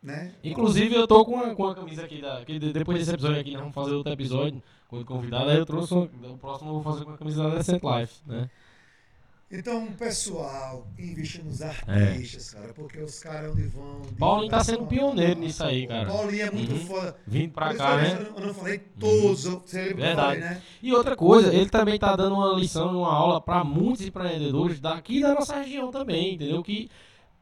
Né? 0.02 0.36
Inclusive, 0.44 0.94
eu 0.94 1.08
tô 1.08 1.24
com 1.24 1.32
uma, 1.34 1.56
com 1.56 1.64
uma 1.64 1.76
camisa 1.76 2.04
aqui, 2.04 2.22
da, 2.22 2.44
que 2.44 2.60
de- 2.60 2.74
depois 2.74 3.00
desse 3.00 3.14
episódio 3.14 3.40
aqui, 3.40 3.52
nós 3.52 3.62
vamos 3.62 3.74
fazer 3.76 3.94
outro 3.96 4.12
episódio 4.12 4.62
com 4.90 5.00
o 5.00 5.06
convidado, 5.06 5.50
aí 5.50 5.58
eu 5.58 5.66
trouxe, 5.66 5.94
o 5.94 6.38
próximo 6.38 6.72
eu 6.72 6.74
vou 6.82 6.84
fazer 6.84 7.06
com 7.06 7.12
a 7.12 7.18
camisa 7.18 7.44
da 7.44 7.56
Decent 7.56 7.82
Life, 7.82 8.22
né? 8.28 8.50
Então, 9.56 9.86
pessoal, 9.92 10.88
investe 10.98 11.44
nos 11.44 11.62
artistas, 11.62 12.50
cara, 12.56 12.74
porque 12.74 13.00
os 13.00 13.20
caras 13.20 13.52
onde 13.52 13.68
vão. 13.68 14.02
de- 14.02 14.16
Paulinho 14.16 14.50
tá 14.50 14.64
sendo 14.64 14.88
pioneiro 14.88 15.40
nisso 15.40 15.64
aí, 15.64 15.86
cara. 15.86 16.08
Paulinho 16.08 16.42
é 16.48 16.50
muito 16.52 16.72
Uhum. 16.74 16.80
foda. 16.88 17.16
Vindo 17.28 17.52
pra 17.54 17.72
cá, 17.76 17.98
né? 17.98 18.16
não- 18.32 18.40
Eu 18.42 18.48
não 18.48 18.54
falei 18.56 18.80
todos, 19.00 19.46
eu 19.46 19.60
Verdade. 19.96 20.16
falei, 20.16 20.40
né? 20.40 20.62
E 20.82 20.92
outra 20.92 21.16
coisa, 21.16 21.54
ele 21.54 21.70
também 21.70 22.00
tá 22.00 22.16
dando 22.16 22.34
uma 22.36 22.54
lição, 22.58 22.98
uma 23.02 23.14
aula 23.14 23.40
para 23.40 23.64
muitos 23.64 24.04
empreendedores 24.04 24.80
daqui 24.80 25.22
da 25.22 25.36
nossa 25.36 25.56
região 25.62 25.92
também, 25.92 26.34
entendeu? 26.34 26.64
Que 26.64 26.90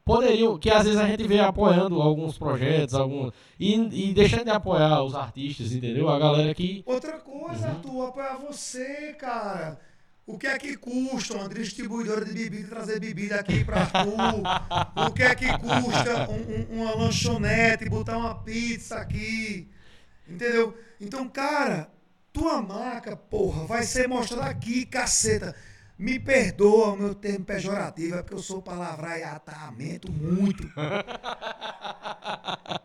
poderiam, 0.04 0.58
que 0.58 0.68
às 0.68 0.84
vezes 0.84 1.00
a 1.00 1.06
gente 1.08 1.26
vê 1.26 1.40
apoiando 1.40 2.02
alguns 2.02 2.36
projetos, 2.36 2.94
alguns 2.94 3.32
e, 3.58 3.74
e 4.10 4.12
deixando 4.12 4.44
de 4.44 4.50
apoiar 4.50 5.02
os 5.02 5.14
artistas, 5.14 5.72
entendeu? 5.72 6.10
A 6.10 6.18
galera 6.18 6.52
que 6.54 6.82
Outra 6.84 7.12
coisa, 7.20 7.68
Uhum. 7.68 7.74
Arthur, 7.74 8.06
apoiar 8.08 8.36
você, 8.36 9.14
cara. 9.18 9.80
O 10.24 10.38
que 10.38 10.46
é 10.46 10.56
que 10.58 10.76
custa 10.76 11.34
uma 11.34 11.48
distribuidora 11.48 12.24
de 12.24 12.32
bebida 12.32 12.68
trazer 12.68 13.00
bebida 13.00 13.40
aqui 13.40 13.64
pra 13.64 13.80
Arthur? 13.80 14.42
o 15.08 15.12
que 15.12 15.22
é 15.22 15.34
que 15.34 15.46
custa 15.58 16.30
um- 16.30 16.76
um- 16.76 16.82
uma 16.82 16.94
lanchonete 16.94 17.88
botar 17.88 18.16
uma 18.18 18.34
pizza 18.36 18.96
aqui? 18.98 19.68
Entendeu? 20.28 20.76
Então, 21.00 21.28
cara, 21.28 21.90
tua 22.32 22.62
marca, 22.62 23.16
porra, 23.16 23.66
vai 23.66 23.82
ser 23.82 24.08
mostrada 24.08 24.46
aqui, 24.48 24.86
caceta. 24.86 25.54
Me 25.98 26.18
perdoa 26.18 26.92
o 26.92 26.96
meu 26.96 27.14
termo 27.14 27.44
pejorativo, 27.44 28.14
é 28.16 28.22
porque 28.22 28.34
eu 28.34 28.38
sou 28.42 28.62
palavreiatamento 28.62 30.10
muito. 30.10 30.68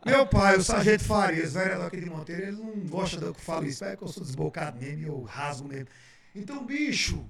Meu 0.05 0.25
pai, 0.27 0.57
o 0.57 0.63
Sargento 0.63 1.03
Farias, 1.03 1.53
vereador 1.53 1.88
aqui 1.88 1.99
de 2.01 2.09
Monteiro, 2.09 2.41
ele 2.43 2.57
não 2.57 2.73
gosta 2.88 3.17
do 3.17 3.33
que 3.33 3.39
eu 3.39 3.43
falo 3.43 3.65
isso, 3.65 3.83
é 3.85 3.95
que 3.95 4.03
eu 4.03 4.07
sou 4.07 4.23
desbocado 4.23 4.79
mesmo, 4.79 5.03
e 5.03 5.07
eu 5.07 5.21
rasgo 5.21 5.67
mesmo. 5.67 5.88
Então, 6.38 6.63
bicho, 6.63 7.27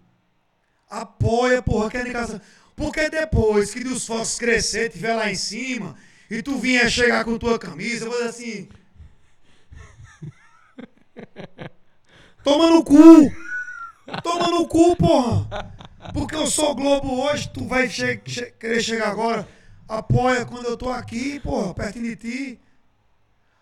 apoia, 0.89 1.61
porra, 1.61 1.89
que 1.89 1.95
é 1.95 2.11
casa. 2.11 2.41
Porque 2.75 3.09
depois 3.09 3.73
que 3.73 3.79
os 3.87 4.05
focos 4.05 4.37
crescer, 4.37 4.89
tiver 4.89 5.15
lá 5.15 5.31
em 5.31 5.35
cima, 5.35 5.95
e 6.29 6.43
tu 6.43 6.57
vier 6.57 6.89
chegar 6.91 7.23
com 7.23 7.37
tua 7.37 7.57
camisa, 7.57 8.03
eu 8.05 8.11
vou 8.11 8.19
dizer 8.19 8.29
assim. 8.29 8.69
Toma 12.43 12.69
no 12.69 12.83
cu! 12.83 13.31
Toma 14.21 14.49
no 14.49 14.67
cu, 14.67 14.95
porra! 14.97 15.73
Porque 16.13 16.35
eu 16.35 16.47
sou 16.47 16.75
Globo 16.75 17.21
hoje, 17.21 17.49
tu 17.49 17.65
vai 17.65 17.87
che 17.87 18.17
che 18.17 18.53
querer 18.59 18.83
chegar 18.83 19.09
agora. 19.09 19.47
Apoia 19.87 20.45
quando 20.45 20.65
eu 20.65 20.75
tô 20.75 20.89
aqui, 20.89 21.39
porra, 21.39 21.73
perto 21.73 21.99
de 22.01 22.15
ti. 22.17 22.59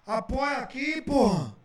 Apoia 0.07 0.57
aqui, 0.57 1.01
porra. 1.03 1.55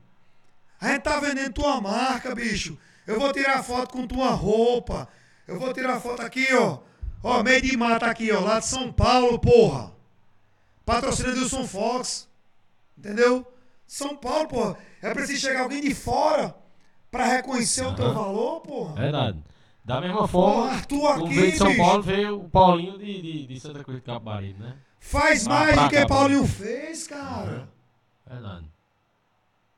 A 0.79 0.89
gente 0.89 1.03
tá 1.03 1.19
vendendo 1.19 1.55
tua 1.55 1.81
marca, 1.81 2.35
bicho. 2.35 2.79
Eu 3.07 3.19
vou 3.19 3.33
tirar 3.33 3.63
foto 3.63 3.93
com 3.93 4.07
tua 4.07 4.31
roupa. 4.31 5.09
Eu 5.47 5.59
vou 5.59 5.73
tirar 5.73 6.01
foto 6.01 6.23
aqui, 6.23 6.47
ó. 6.55 6.79
Ó, 7.23 7.43
meio 7.43 7.61
de 7.61 7.77
mata 7.77 8.07
aqui, 8.07 8.31
ó, 8.33 8.41
lá 8.41 8.61
de 8.61 8.67
São 8.67 8.93
Paulo, 8.93 9.39
porra. 9.39 9.93
Patrocínio 10.85 11.35
do 11.35 11.41
Wilson 11.43 11.67
Fox. 11.67 12.29
Entendeu? 12.97 13.47
São 13.87 14.17
Paulo, 14.17 14.49
porra. 14.49 14.77
É 15.03 15.13
preciso 15.13 15.41
chegar 15.41 15.63
alguém 15.63 15.81
de 15.81 15.95
fora 15.95 16.55
pra 17.11 17.25
reconhecer 17.27 17.85
o 17.85 17.95
teu 17.95 18.13
valor, 18.15 18.61
porra. 18.61 18.95
verdade. 18.95 19.39
Da 19.85 20.01
mesma 20.01 20.29
Porra, 20.29 20.29
forma, 20.29 20.71
Arthur 20.73 21.03
o 21.03 21.09
aqui, 21.09 21.35
veio 21.35 21.53
de 21.53 21.59
São 21.59 21.67
bicho. 21.69 21.79
Paulo 21.83 22.03
veio 22.03 22.41
o 22.41 22.49
Paulinho 22.51 22.99
de, 22.99 23.23
de, 23.23 23.47
de 23.47 23.61
Santa 23.61 23.83
Cruz 23.83 23.99
de 23.99 24.05
Capibaribe, 24.05 24.61
né? 24.61 24.77
Faz 25.01 25.47
Ah, 25.47 25.51
mais 25.51 25.81
do 25.81 25.89
que 25.89 26.07
Paulinho 26.07 26.47
fez, 26.47 27.09
cara. 27.09 27.69
Verdade. 28.27 28.67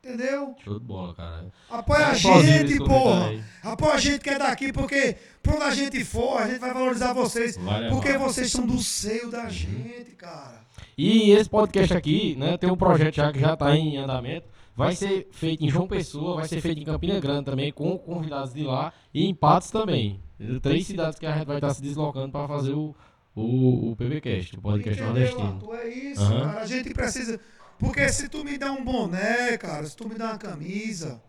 Entendeu? 0.03 0.53
Show 0.61 0.79
de 0.79 0.85
bola, 0.85 1.13
cara. 1.13 1.45
Apoia 1.69 2.07
a 2.07 2.13
gente, 2.13 2.77
porra. 2.79 3.27
aí. 3.29 3.43
Apoia 3.63 3.93
a 3.93 3.97
gente 3.97 4.19
que 4.19 4.29
é 4.29 4.37
daqui, 4.37 4.73
porque 4.73 5.15
pra 5.41 5.55
onde 5.55 5.63
a 5.63 5.71
gente 5.71 6.03
for, 6.03 6.41
a 6.41 6.47
gente 6.49 6.59
vai 6.59 6.73
valorizar 6.73 7.13
vocês. 7.13 7.55
Vai 7.55 7.81
levar. 7.81 7.95
Porque 7.95 8.17
vocês 8.17 8.51
são 8.51 8.65
do 8.65 8.79
seio 8.79 9.31
da 9.31 9.47
gente, 9.47 10.11
cara. 10.17 10.61
E 10.97 11.31
esse 11.31 11.49
podcast 11.49 11.93
aqui, 11.95 12.35
né, 12.37 12.57
tem 12.57 12.69
um 12.69 12.75
projeto 12.75 13.15
já 13.15 13.31
que 13.31 13.39
já 13.39 13.53
está 13.53 13.73
em 13.77 13.97
andamento. 13.97 14.45
Vai 14.75 14.93
ser 14.95 15.27
feito 15.31 15.63
em 15.63 15.69
João 15.69 15.87
Pessoa, 15.87 16.35
vai 16.37 16.47
ser 16.47 16.59
feito 16.59 16.81
em 16.81 16.83
Campina 16.83 17.19
Grande 17.19 17.45
também, 17.45 17.71
com 17.71 17.97
convidados 17.97 18.53
de 18.53 18.63
lá 18.63 18.91
e 19.13 19.25
em 19.25 19.33
Patos 19.33 19.71
também. 19.71 20.19
Três 20.61 20.85
cidades 20.87 21.17
que 21.17 21.25
a 21.25 21.31
gente 21.33 21.45
vai 21.45 21.57
estar 21.57 21.73
se 21.73 21.81
deslocando 21.81 22.31
para 22.31 22.47
fazer 22.47 22.73
o, 22.73 22.93
o, 23.35 23.91
o 23.91 23.95
PBcast, 23.95 24.57
o 24.57 24.61
podcast 24.61 25.01
Entendeu, 25.01 25.37
nordestino. 25.37 25.53
Arthur? 25.53 25.75
É 25.75 25.87
isso, 25.89 26.21
Aham. 26.23 26.41
cara. 26.41 26.59
A 26.61 26.65
gente 26.65 26.93
precisa. 26.93 27.39
Porque 27.79 28.07
se 28.09 28.29
tu 28.29 28.43
me 28.43 28.57
dá 28.57 28.71
um 28.71 28.83
boné, 28.83 29.57
cara, 29.57 29.85
se 29.85 29.95
tu 29.95 30.07
me 30.07 30.15
dá 30.15 30.29
uma 30.31 30.37
camisa, 30.37 31.21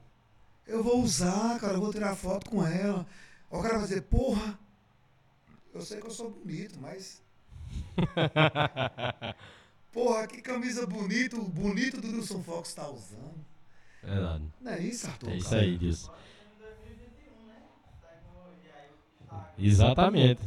eu 0.67 0.83
vou 0.83 1.03
usar, 1.03 1.59
cara, 1.59 1.75
eu 1.75 1.81
vou 1.81 1.93
tirar 1.93 2.15
foto 2.15 2.51
com 2.51 2.67
ela. 2.67 3.07
O 3.51 3.61
cara 3.61 3.79
vai 3.79 3.89
dizer, 3.89 4.03
porra, 4.03 4.59
eu 5.73 5.81
sei 5.81 6.01
que 6.01 6.07
eu 6.07 6.11
sou 6.11 6.31
bonito, 6.31 6.79
mas. 6.81 7.23
Porra, 9.93 10.27
que 10.27 10.43
camisa 10.43 10.87
bonita, 10.87 11.37
o 11.37 11.45
bonito 11.45 12.01
do 12.01 12.09
Wilson 12.09 12.43
Fox 12.43 12.75
tá 12.75 12.89
usando. 12.89 13.45
Verdade. 14.03 14.45
Não 14.61 14.73
é 14.73 14.81
isso, 14.81 15.07
Arthur? 15.07 15.31
É 15.31 15.37
isso 15.37 15.51
cara? 15.51 15.63
aí, 15.63 15.79
Deus. 15.79 16.11
Exatamente. 19.57 20.43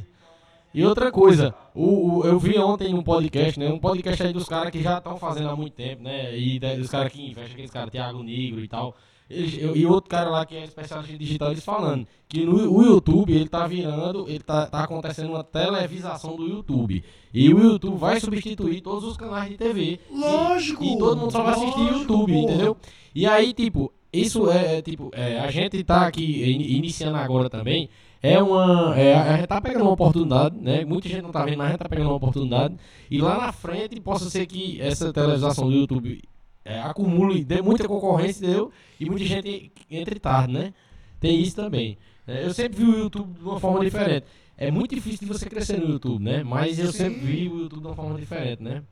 E 0.78 0.86
outra 0.86 1.12
coisa, 1.12 1.56
o, 1.74 2.20
o, 2.20 2.24
eu 2.24 2.38
vi 2.38 2.56
ontem 2.60 2.94
um 2.94 3.02
podcast, 3.02 3.60
né? 3.60 3.68
Um 3.68 3.80
podcast 3.80 4.22
aí 4.22 4.32
dos 4.32 4.48
caras 4.48 4.70
que 4.70 4.80
já 4.80 5.00
estão 5.00 5.18
fazendo 5.18 5.50
há 5.50 5.56
muito 5.56 5.74
tempo, 5.74 6.04
né? 6.04 6.38
E 6.38 6.60
dos 6.60 6.92
caras 6.92 7.12
que 7.12 7.20
investem, 7.20 7.54
aqueles 7.54 7.72
caras, 7.72 7.90
Thiago 7.90 8.22
Negro 8.22 8.64
e 8.64 8.68
tal. 8.68 8.96
e 9.28 9.84
outro 9.88 10.08
cara 10.08 10.30
lá 10.30 10.46
que 10.46 10.56
é 10.56 10.64
especialista 10.64 11.12
em 11.12 11.18
digital, 11.18 11.50
eles 11.50 11.66
falando 11.66 12.06
que 12.30 12.46
no 12.46 12.72
o 12.72 12.84
YouTube 12.84 13.34
ele 13.34 13.50
tá 13.50 13.66
virando, 13.66 14.30
ele 14.30 14.38
tá, 14.38 14.68
tá 14.68 14.84
acontecendo 14.84 15.32
uma 15.32 15.44
televisação 15.44 16.36
do 16.36 16.48
YouTube. 16.48 17.04
E 17.34 17.52
o 17.52 17.60
YouTube 17.60 17.98
vai 17.98 18.20
substituir 18.20 18.82
todos 18.82 19.04
os 19.04 19.18
canais 19.18 19.50
de 19.50 19.58
TV. 19.58 20.00
Lógico! 20.12 20.84
E, 20.84 20.94
e 20.94 20.98
todo 21.00 21.18
mundo 21.18 21.32
só 21.32 21.42
vai 21.42 21.54
assistir 21.56 21.80
o 21.80 21.98
YouTube, 22.02 22.38
entendeu? 22.38 22.78
E 23.16 23.26
aí, 23.26 23.52
tipo, 23.52 23.92
isso 24.14 24.48
é, 24.52 24.80
tipo, 24.84 25.10
é, 25.12 25.40
a 25.40 25.50
gente 25.50 25.84
tá 25.84 26.06
aqui 26.06 26.44
iniciando 26.78 27.18
agora 27.18 27.50
também 27.50 27.90
é 28.22 28.42
uma. 28.42 28.98
É, 28.98 29.14
a 29.16 29.38
gente 29.38 29.48
tá 29.48 29.62
pegando 29.62 29.84
uma 29.84 29.92
oportunidade, 29.92 30.58
né? 30.58 30.84
Muita 30.86 31.08
gente 31.08 31.22
não 31.22 31.32
tá 31.32 31.46
vendo, 31.46 31.58
mas 31.58 31.68
a 31.68 31.70
gente 31.72 31.80
tá 31.80 31.90
pegando 31.90 32.08
uma 32.10 32.16
oportunidade. 32.16 32.76
E 33.10 33.22
lá 33.22 33.38
na 33.38 33.52
frente 33.52 34.00
possa 34.02 34.30
ser 34.30 34.46
que 34.46 34.82
essa 34.82 35.14
televisação 35.14 35.70
do 35.70 35.76
YouTube 35.76 36.22
é, 36.66 36.82
acumule, 36.82 37.44
dê 37.44 37.62
muita 37.62 37.88
concorrência, 37.88 38.46
entendeu? 38.46 38.72
E 39.00 39.06
muita 39.06 39.26
gente 39.26 39.72
entre 39.90 40.20
tarde, 40.20 40.54
né? 40.54 40.74
Tem 41.20 41.40
isso 41.42 41.56
também. 41.56 41.98
É, 42.26 42.46
eu 42.46 42.54
sempre 42.54 42.84
vi 42.84 42.92
o 42.92 42.98
YouTube 42.98 43.34
de 43.34 43.44
uma 43.44 43.60
forma 43.60 43.84
diferente. 43.84 44.26
É 44.58 44.72
muito 44.72 44.94
difícil 44.96 45.20
de 45.20 45.26
você 45.26 45.48
crescer 45.48 45.80
no 45.80 45.90
YouTube, 45.90 46.24
né? 46.24 46.44
Mas 46.44 46.80
eu 46.80 46.92
sempre 46.92 47.20
vi 47.20 47.48
o 47.48 47.60
YouTube 47.60 47.82
de 47.82 47.88
uma 47.88 47.96
forma 47.96 48.20
diferente, 48.20 48.64
né? 48.64 48.84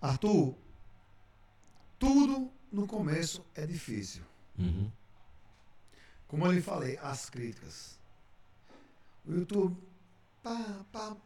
Arthur, 0.00 0.54
tudo 1.98 2.50
no 2.72 2.86
começo 2.86 3.44
é 3.54 3.66
difícil. 3.66 4.22
Uhum. 4.58 4.90
Como 6.26 6.46
eu 6.46 6.52
lhe 6.52 6.60
falei, 6.62 6.98
as 7.02 7.28
críticas 7.28 7.97
o 9.28 9.34
YouTube, 9.34 9.76
pá, 10.42 10.84
pá, 10.90 11.16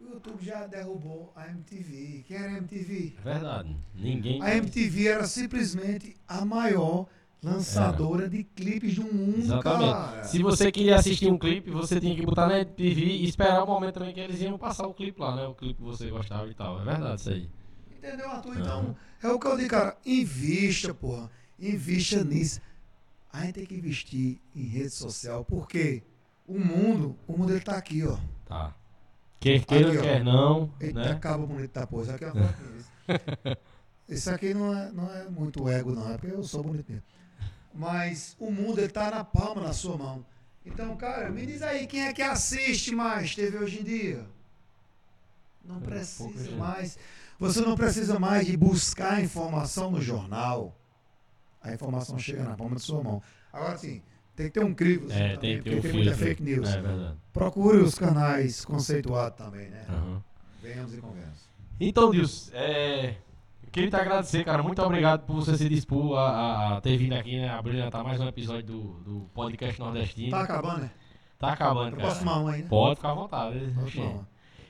o 0.00 0.14
YouTube 0.14 0.44
já 0.44 0.66
derrubou 0.66 1.32
a 1.36 1.46
MTV. 1.48 2.24
Quem 2.26 2.36
era 2.36 2.54
a 2.54 2.56
MTV? 2.58 3.14
É 3.18 3.22
verdade. 3.22 3.76
Ninguém. 3.94 4.42
A 4.42 4.56
MTV 4.56 5.06
era 5.06 5.26
simplesmente 5.26 6.16
a 6.26 6.44
maior 6.44 7.06
lançadora 7.40 8.22
era. 8.22 8.30
de 8.30 8.42
clipes 8.42 8.96
do 8.96 9.04
mundo, 9.04 9.38
Exatamente. 9.38 9.92
Cara. 9.92 10.24
Se 10.24 10.42
você 10.42 10.72
queria 10.72 10.96
assistir 10.96 11.30
um 11.30 11.38
clipe, 11.38 11.70
você 11.70 12.00
tinha 12.00 12.16
que 12.16 12.26
botar 12.26 12.48
na 12.48 12.58
MTV 12.58 13.00
e 13.00 13.28
esperar 13.28 13.62
o 13.62 13.66
momento 13.66 13.94
também 13.94 14.12
que 14.12 14.20
eles 14.20 14.40
iam 14.40 14.58
passar 14.58 14.86
o 14.88 14.94
clipe 14.94 15.20
lá, 15.20 15.36
né? 15.36 15.46
O 15.46 15.54
clipe 15.54 15.74
que 15.74 15.82
você 15.82 16.10
gostava 16.10 16.48
e 16.48 16.54
tal. 16.54 16.80
É 16.80 16.84
verdade 16.84 17.20
isso 17.20 17.30
aí. 17.30 17.48
Entendeu, 17.96 18.28
Arthur? 18.28 18.58
Então, 18.58 18.96
é 19.22 19.28
o 19.28 19.38
que 19.38 19.46
eu 19.46 19.56
digo, 19.56 19.70
cara. 19.70 19.96
Invista, 20.04 20.92
porra. 20.92 21.30
Invista 21.60 22.24
nisso. 22.24 22.60
A 23.32 23.44
gente 23.44 23.54
tem 23.54 23.66
que 23.66 23.74
investir 23.76 24.40
em 24.54 24.64
rede 24.64 24.90
social. 24.90 25.44
Por 25.44 25.68
quê? 25.68 26.02
O 26.52 26.60
mundo, 26.60 27.16
o 27.26 27.36
mundo 27.36 27.52
ele 27.52 27.60
tá 27.60 27.76
aqui, 27.76 28.04
ó. 28.06 28.18
Tá. 28.46 28.74
Quer 29.40 29.64
queira, 29.64 29.88
aqui, 29.88 30.02
quer 30.02 30.22
não. 30.22 30.70
Eita, 30.78 31.00
né? 31.00 31.10
acaba 31.12 31.46
bonito 31.46 31.72
da 31.72 31.86
pose. 31.86 32.10
Aqui, 32.10 32.24
ó, 32.26 32.32
Isso 34.08 34.30
aqui 34.30 34.52
não 34.52 34.76
é, 34.76 34.92
não 34.92 35.14
é 35.14 35.24
muito 35.28 35.68
ego, 35.68 35.92
não, 35.92 36.12
é 36.12 36.18
porque 36.18 36.34
eu 36.34 36.44
sou 36.44 36.62
bonito 36.62 36.90
mesmo. 36.90 37.04
Mas 37.74 38.36
o 38.38 38.50
mundo 38.50 38.78
ele 38.78 38.88
tá 38.88 39.10
na 39.10 39.24
palma 39.24 39.62
da 39.62 39.72
sua 39.72 39.96
mão. 39.96 40.24
Então, 40.64 40.94
cara, 40.96 41.30
me 41.30 41.46
diz 41.46 41.62
aí, 41.62 41.86
quem 41.86 42.02
é 42.02 42.12
que 42.12 42.22
assiste 42.22 42.94
mais 42.94 43.34
TV 43.34 43.58
hoje 43.58 43.80
em 43.80 43.84
dia? 43.84 44.26
Não 45.64 45.78
é 45.78 45.80
precisa 45.80 46.50
mais. 46.56 46.98
Você 47.38 47.60
não 47.62 47.74
precisa 47.74 48.18
mais 48.18 48.46
de 48.46 48.56
buscar 48.56 49.22
informação 49.22 49.90
no 49.90 50.00
jornal. 50.00 50.76
A 51.62 51.72
informação 51.72 52.18
chega 52.18 52.44
na 52.44 52.56
palma 52.56 52.74
da 52.74 52.80
sua 52.80 53.02
mão. 53.02 53.22
Agora 53.52 53.78
sim, 53.78 54.02
tem 54.34 54.46
que 54.46 54.52
ter 54.52 54.64
um 54.64 54.74
crivo. 54.74 55.06
Assim, 55.06 55.14
é, 55.14 55.34
também, 55.34 55.38
tem 55.38 55.58
que 55.58 55.70
ter 55.70 55.76
um 55.76 55.80
tem 55.80 55.92
muita 55.92 56.14
fake 56.14 56.42
news. 56.42 56.68
É 56.68 56.80
verdade. 56.80 57.16
Procure 57.32 57.78
os 57.78 57.94
canais 57.94 58.64
conceituados 58.64 59.38
também, 59.38 59.68
né? 59.68 59.84
Uhum. 59.88 60.20
Venhamos 60.62 60.94
e 60.94 61.00
conversa. 61.00 61.50
Então, 61.80 62.10
Deus, 62.10 62.50
é, 62.54 63.16
queria 63.70 63.90
te 63.90 63.96
agradecer, 63.96 64.44
cara. 64.44 64.62
Muito 64.62 64.80
obrigado 64.82 65.26
por 65.26 65.34
você 65.34 65.56
se 65.56 65.68
dispor 65.68 66.18
a, 66.18 66.76
a 66.76 66.80
ter 66.80 66.96
vindo 66.96 67.14
aqui, 67.14 67.36
né? 67.36 67.48
A 67.48 67.60
brilhantar 67.60 68.04
mais 68.04 68.20
um 68.20 68.28
episódio 68.28 68.64
do, 68.64 68.82
do 69.00 69.20
podcast 69.34 69.78
nordestino. 69.80 70.30
Tá 70.30 70.42
acabando, 70.42 70.80
né? 70.82 70.90
Tá 71.38 71.52
acabando, 71.52 71.96
cara. 71.96 72.08
Posso 72.08 72.20
tomar 72.20 72.38
um 72.40 72.48
aí, 72.48 72.62
né? 72.62 72.68
Pode 72.68 72.96
ficar 72.96 73.10
à 73.10 73.14
vontade. 73.14 73.58
Né? 73.58 74.20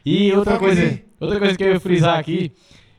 E 0.05 0.33
outra 0.33 0.59
coisa, 0.59 1.01
outra 1.21 1.39
coisa 1.39 1.57
que 1.57 1.63
eu 1.63 1.73
ia 1.73 1.81
frisar 1.81 2.19
aqui 2.19 2.53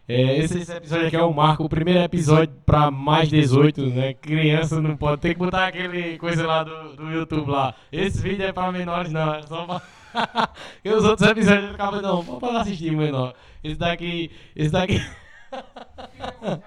é, 0.08 0.38
esse, 0.40 0.60
esse, 0.60 0.72
episódio 0.72 1.08
aqui 1.08 1.16
é 1.16 1.24
o 1.24 1.34
marco, 1.34 1.64
o 1.64 1.70
primeiro 1.70 2.02
episódio 2.02 2.54
para 2.66 2.92
mais 2.92 3.30
18, 3.30 3.86
né? 3.88 4.14
Criança 4.14 4.82
não 4.82 4.98
pode 4.98 5.22
ter 5.22 5.34
que 5.34 5.40
botar 5.40 5.68
aquele 5.68 6.18
coisa 6.18 6.46
lá 6.46 6.64
do, 6.64 6.96
do 6.96 7.10
YouTube 7.10 7.50
lá. 7.50 7.74
Esse 7.92 8.22
vídeo 8.22 8.46
é 8.46 8.52
para 8.52 8.72
menores, 8.72 9.12
não, 9.12 9.34
é 9.34 9.42
só 9.44 9.66
pra. 9.66 9.82
e 10.84 10.90
os 10.90 11.04
outros 11.06 11.30
episódios 11.30 11.74
acabam, 11.74 12.02
não, 12.02 12.24
para 12.40 12.62
assistir 12.62 12.92
menor. 12.92 13.34
Esse 13.64 13.78
daqui. 13.78 14.30
Esse 14.56 14.72
daqui. 14.72 15.02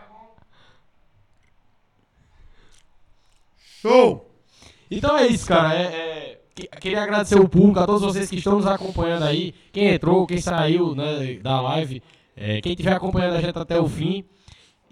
Show! 3.59 4.31
Então 4.91 5.17
é 5.17 5.27
isso, 5.27 5.47
cara. 5.47 5.75
É, 5.75 5.83
é, 5.83 6.41
queria 6.81 7.03
agradecer 7.03 7.39
o 7.39 7.49
público, 7.49 7.79
a 7.81 7.87
todos 7.87 8.03
vocês 8.03 8.29
que 8.31 8.37
estão 8.37 8.57
nos 8.57 8.67
acompanhando 8.67 9.25
aí. 9.25 9.55
Quem 9.73 9.89
entrou, 9.89 10.27
quem 10.27 10.39
saiu 10.39 10.95
né, 10.95 11.35
da 11.43 11.61
live. 11.61 12.03
É, 12.37 12.61
quem 12.61 12.73
estiver 12.73 12.93
acompanhando 12.93 13.37
a 13.37 13.41
gente 13.41 13.59
até 13.59 13.81
o 13.81 13.89
fim. 13.89 14.25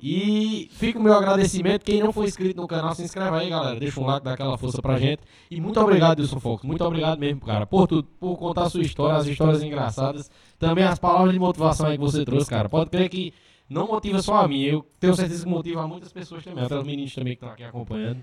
E 0.07 0.69
fica 0.73 0.99
o 0.99 1.03
meu 1.03 1.15
agradecimento. 1.15 1.83
Quem 1.85 2.03
não 2.03 2.13
for 2.13 2.25
inscrito 2.25 2.61
no 2.61 2.67
canal, 2.67 2.95
se 2.95 3.03
inscreve 3.03 3.37
aí, 3.37 3.49
galera. 3.49 3.79
Deixa 3.79 4.01
um 4.01 4.05
like, 4.05 4.25
dá 4.25 4.35
aquela 4.35 4.59
força 4.59 4.83
pra 4.83 4.99
gente. 4.99 5.23
E 5.51 5.61
muito 5.61 5.81
obrigado, 5.81 6.21
Wilson 6.21 6.41
Fox. 6.41 6.63
Muito 6.63 6.85
obrigado 6.85 7.19
mesmo, 7.19 7.41
cara, 7.41 7.65
por 7.65 7.87
tudo, 7.87 8.07
por 8.21 8.37
contar 8.37 8.65
a 8.65 8.71
sua 8.71 8.83
história, 8.83 9.17
as 9.17 9.27
histórias 9.27 9.63
engraçadas. 9.63 10.31
Também 10.59 10.85
as 10.85 10.99
palavras 10.99 11.33
de 11.33 11.39
motivação 11.39 11.87
aí 11.87 11.97
que 11.97 12.05
você 12.05 12.25
trouxe, 12.25 12.51
cara. 12.51 12.69
Pode 12.69 12.91
crer 12.91 13.09
que 13.09 13.33
não 13.69 13.87
motiva 13.87 14.21
só 14.21 14.37
a 14.37 14.49
mim. 14.49 14.63
Eu 14.63 14.87
tenho 15.01 15.15
certeza 15.15 15.45
que 15.45 15.49
motiva 15.49 15.87
muitas 15.89 16.13
pessoas 16.13 16.45
também. 16.45 16.65
Até 16.65 16.77
os 16.77 16.85
meninos 16.85 17.15
também 17.15 17.33
que 17.33 17.39
estão 17.39 17.51
aqui 17.51 17.65
acompanhando. 17.65 18.23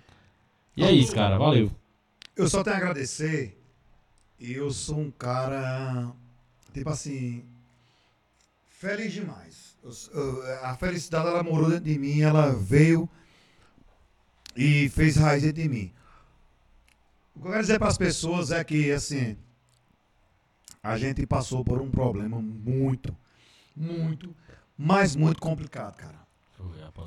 E 0.78 0.84
é 0.84 0.91
isso, 0.91 1.15
cara. 1.15 1.38
Valeu. 1.38 1.72
Eu 2.36 2.47
só 2.47 2.63
tenho 2.63 2.76
a 2.76 2.80
agradecer. 2.80 3.59
Eu 4.39 4.69
sou 4.72 4.99
um 4.99 5.11
cara. 5.11 6.11
Tipo 6.74 6.89
assim, 6.89 7.43
Feliz 8.82 9.13
demais. 9.13 9.77
a 10.63 10.75
felicidade 10.75 11.27
ela 11.27 11.43
morou 11.43 11.69
dentro 11.69 11.86
de 11.86 11.99
mim, 11.99 12.21
ela 12.21 12.51
veio 12.51 13.07
e 14.55 14.89
fez 14.89 15.17
raiz 15.17 15.43
dentro 15.43 15.61
de 15.61 15.69
mim. 15.69 15.93
O 17.36 17.41
que 17.41 17.47
eu 17.47 17.51
quero 17.51 17.61
dizer 17.61 17.77
para 17.77 17.89
as 17.89 17.97
pessoas 17.99 18.49
é 18.49 18.63
que, 18.63 18.91
assim, 18.91 19.38
a 20.82 20.97
gente 20.97 21.27
passou 21.27 21.63
por 21.63 21.79
um 21.79 21.91
problema 21.91 22.41
muito, 22.41 23.15
muito, 23.75 24.36
mas 24.75 25.15
muito 25.15 25.39
complicado, 25.39 25.95
cara. 25.95 26.19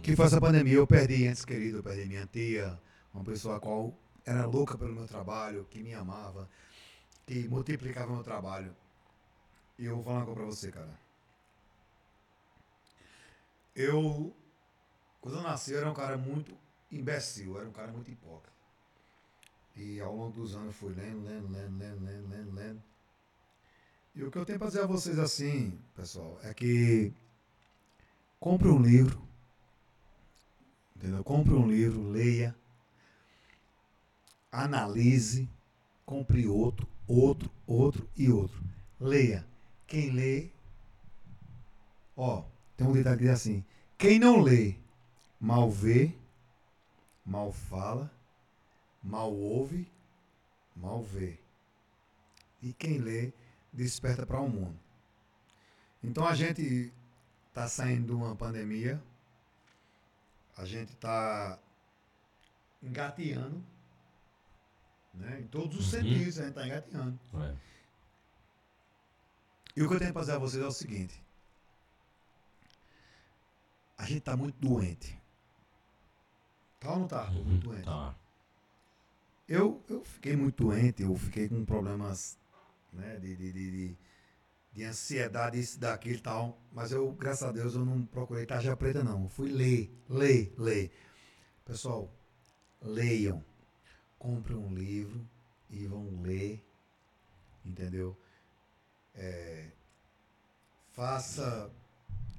Que 0.00 0.14
foi 0.14 0.26
essa 0.26 0.40
pandemia. 0.40 0.74
Eu 0.74 0.86
perdi 0.86 1.26
entes 1.26 1.44
queridos, 1.44 1.78
eu 1.78 1.82
perdi 1.82 2.06
minha 2.06 2.24
tia, 2.24 2.78
uma 3.12 3.24
pessoa 3.24 3.56
a 3.56 3.60
qual 3.60 3.92
era 4.24 4.46
louca 4.46 4.78
pelo 4.78 4.94
meu 4.94 5.08
trabalho, 5.08 5.66
que 5.68 5.82
me 5.82 5.92
amava, 5.92 6.48
que 7.26 7.48
multiplicava 7.48 8.12
meu 8.12 8.22
trabalho. 8.22 8.72
E 9.76 9.86
eu 9.86 9.96
vou 9.96 10.04
falar 10.04 10.18
uma 10.18 10.26
coisa 10.26 10.40
pra 10.40 10.46
você, 10.46 10.70
cara. 10.70 11.03
Eu, 13.74 14.34
quando 15.20 15.38
eu 15.38 15.42
nasci, 15.42 15.72
eu 15.72 15.78
era 15.78 15.90
um 15.90 15.94
cara 15.94 16.16
muito 16.16 16.56
imbecil, 16.90 17.58
era 17.58 17.68
um 17.68 17.72
cara 17.72 17.90
muito 17.90 18.10
hipócrita. 18.10 18.54
E 19.76 20.00
ao 20.00 20.14
longo 20.14 20.32
dos 20.32 20.54
anos 20.54 20.76
fui 20.76 20.94
lendo, 20.94 21.24
lendo, 21.24 21.48
lendo, 21.50 21.78
lendo, 21.78 22.04
lendo, 22.04 22.28
lendo, 22.28 22.54
lendo. 22.54 22.82
E 24.14 24.22
o 24.22 24.30
que 24.30 24.38
eu 24.38 24.46
tenho 24.46 24.58
para 24.58 24.68
dizer 24.68 24.82
a 24.82 24.86
vocês 24.86 25.18
assim, 25.18 25.76
pessoal, 25.96 26.38
é 26.44 26.54
que 26.54 27.12
compre 28.38 28.68
um 28.68 28.80
livro, 28.80 29.20
entendeu? 30.94 31.24
Compre 31.24 31.52
um 31.54 31.66
livro, 31.66 32.08
leia, 32.10 32.54
analise, 34.52 35.50
compre 36.06 36.46
outro, 36.46 36.86
outro, 37.08 37.50
outro 37.66 38.08
e 38.16 38.30
outro. 38.30 38.62
Leia. 39.00 39.44
Quem 39.86 40.10
lê, 40.12 40.50
ó, 42.16 42.44
tem 42.76 42.86
um 42.86 42.92
ditado 42.92 43.18
que 43.18 43.24
diz 43.24 43.32
assim: 43.32 43.64
quem 43.96 44.18
não 44.18 44.40
lê, 44.40 44.76
mal 45.40 45.70
vê, 45.70 46.14
mal 47.24 47.52
fala, 47.52 48.10
mal 49.02 49.32
ouve, 49.32 49.90
mal 50.74 51.02
vê. 51.02 51.38
E 52.62 52.72
quem 52.72 52.98
lê, 52.98 53.32
desperta 53.72 54.26
para 54.26 54.40
o 54.40 54.44
um 54.44 54.48
mundo. 54.48 54.78
Então 56.02 56.26
a 56.26 56.34
gente 56.34 56.92
está 57.48 57.68
saindo 57.68 58.06
de 58.06 58.12
uma 58.12 58.34
pandemia, 58.34 59.02
a 60.56 60.64
gente 60.64 60.92
está 60.92 61.58
engateando, 62.82 63.64
né? 65.14 65.40
em 65.40 65.46
todos 65.46 65.78
os 65.78 65.92
uhum. 65.92 66.00
sentidos, 66.00 66.38
a 66.38 66.42
gente 66.42 66.50
está 66.50 66.66
engateando. 66.66 67.18
É. 67.34 67.54
E 69.76 69.82
o 69.82 69.88
que 69.88 69.94
eu 69.94 69.98
tenho 69.98 70.12
para 70.12 70.20
dizer 70.20 70.32
a 70.32 70.38
vocês 70.38 70.62
é 70.62 70.66
o 70.66 70.72
seguinte: 70.72 71.23
a 73.96 74.04
gente 74.06 74.20
tá 74.20 74.36
muito 74.36 74.56
doente. 74.58 75.20
Tá 76.80 76.92
ou 76.92 76.98
não 77.00 77.08
tá? 77.08 77.30
Uhum, 77.30 77.44
muito 77.44 77.68
doente. 77.68 77.84
Tá. 77.84 78.14
Eu, 79.48 79.82
eu 79.88 80.04
fiquei 80.04 80.36
muito 80.36 80.64
doente, 80.64 81.02
eu 81.02 81.14
fiquei 81.16 81.48
com 81.48 81.64
problemas 81.64 82.38
né? 82.94 83.18
De, 83.18 83.36
de, 83.36 83.52
de, 83.52 83.70
de, 83.70 83.96
de 84.72 84.84
ansiedade, 84.84 85.58
isso, 85.58 85.78
daquilo 85.78 86.16
e 86.16 86.20
tal. 86.20 86.58
Mas 86.72 86.92
eu, 86.92 87.12
graças 87.12 87.48
a 87.48 87.52
Deus, 87.52 87.74
eu 87.74 87.84
não 87.84 88.04
procurei 88.06 88.46
tarja 88.46 88.76
preta, 88.76 89.02
não. 89.02 89.22
Eu 89.24 89.28
fui 89.28 89.50
ler, 89.50 89.92
ler, 90.08 90.54
ler. 90.56 90.92
Pessoal, 91.64 92.12
leiam. 92.80 93.44
Comprem 94.18 94.56
um 94.56 94.74
livro 94.74 95.28
e 95.68 95.86
vão 95.86 96.22
ler. 96.22 96.64
Entendeu? 97.64 98.16
É, 99.14 99.70
faça 100.92 101.70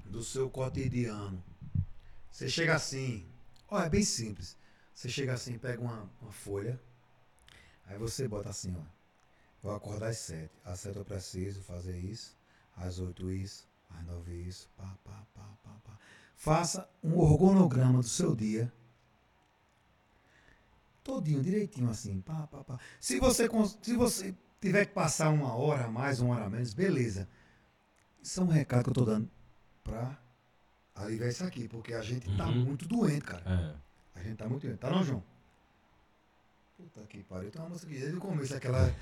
do 0.10 0.24
seu 0.24 0.50
cotidiano. 0.50 1.44
Você 2.32 2.50
chega 2.50 2.76
assim, 2.76 3.26
ó, 3.70 3.82
é 3.82 3.90
bem 3.90 4.04
simples. 4.04 4.58
Você 4.94 5.10
chega 5.10 5.34
assim, 5.34 5.58
pega 5.58 5.82
uma, 5.82 6.10
uma 6.22 6.32
folha, 6.32 6.80
aí 7.86 7.98
você 7.98 8.28
bota 8.28 8.50
assim, 8.50 8.76
ó. 8.78 8.84
Vou 9.62 9.74
acordar 9.74 10.10
às 10.10 10.18
sete. 10.18 10.52
Às 10.64 10.80
sete 10.80 10.98
eu 10.98 11.06
preciso 11.06 11.62
fazer 11.62 11.98
isso, 11.98 12.38
às 12.78 13.00
oito 13.00 13.32
isso, 13.32 13.68
às 13.90 14.06
nove 14.06 14.34
isso, 14.34 14.70
pá, 14.78 14.96
pá, 15.04 15.26
pá, 15.34 15.50
pá, 15.64 15.72
pá. 15.84 15.98
Faça 16.36 16.90
um 17.04 17.18
organograma 17.18 18.00
do 18.02 18.08
seu 18.08 18.36
dia. 18.36 18.72
Todinho, 21.04 21.42
direitinho 21.42 21.90
assim, 21.90 22.22
pá, 22.22 22.48
pá, 22.48 22.64
pá. 22.64 22.80
Se 23.00 23.20
você, 23.20 23.50
se 23.82 23.96
você 23.96 24.36
tiver 24.62 24.86
que 24.86 24.94
passar 24.94 25.30
uma 25.30 25.56
hora 25.56 25.86
a 25.86 25.92
mais, 25.92 26.20
uma 26.20 26.36
hora 26.36 26.46
a 26.46 26.50
menos, 26.50 26.74
beleza. 26.74 27.28
Isso 28.22 28.40
é 28.40 28.44
um 28.44 28.48
recado 28.48 28.84
que 28.84 28.90
eu 28.90 28.94
tô 28.94 29.06
dando 29.06 29.30
pra 29.86 30.18
aliviar 30.96 31.30
isso 31.30 31.44
aqui, 31.46 31.68
porque 31.70 31.94
a 31.94 32.02
gente 32.02 32.28
tá 32.36 32.46
Uhum. 32.48 32.66
muito 32.66 32.86
doente, 32.88 33.22
cara. 33.22 33.44
É. 34.16 34.20
A 34.20 34.24
gente 34.24 34.36
tá 34.36 34.50
muito 34.50 34.64
doente. 34.66 34.80
Tá 34.80 34.90
não, 34.90 35.04
João? 35.04 35.24
Puta 36.78 37.02
que 37.08 37.24
pariu. 37.24 37.50
Tem 37.52 37.62
uma 37.62 37.70
música 37.70 37.88
que 37.92 37.98
desde 38.00 38.18
o 38.18 38.20
começo, 38.20 38.54
aquela. 38.56 38.94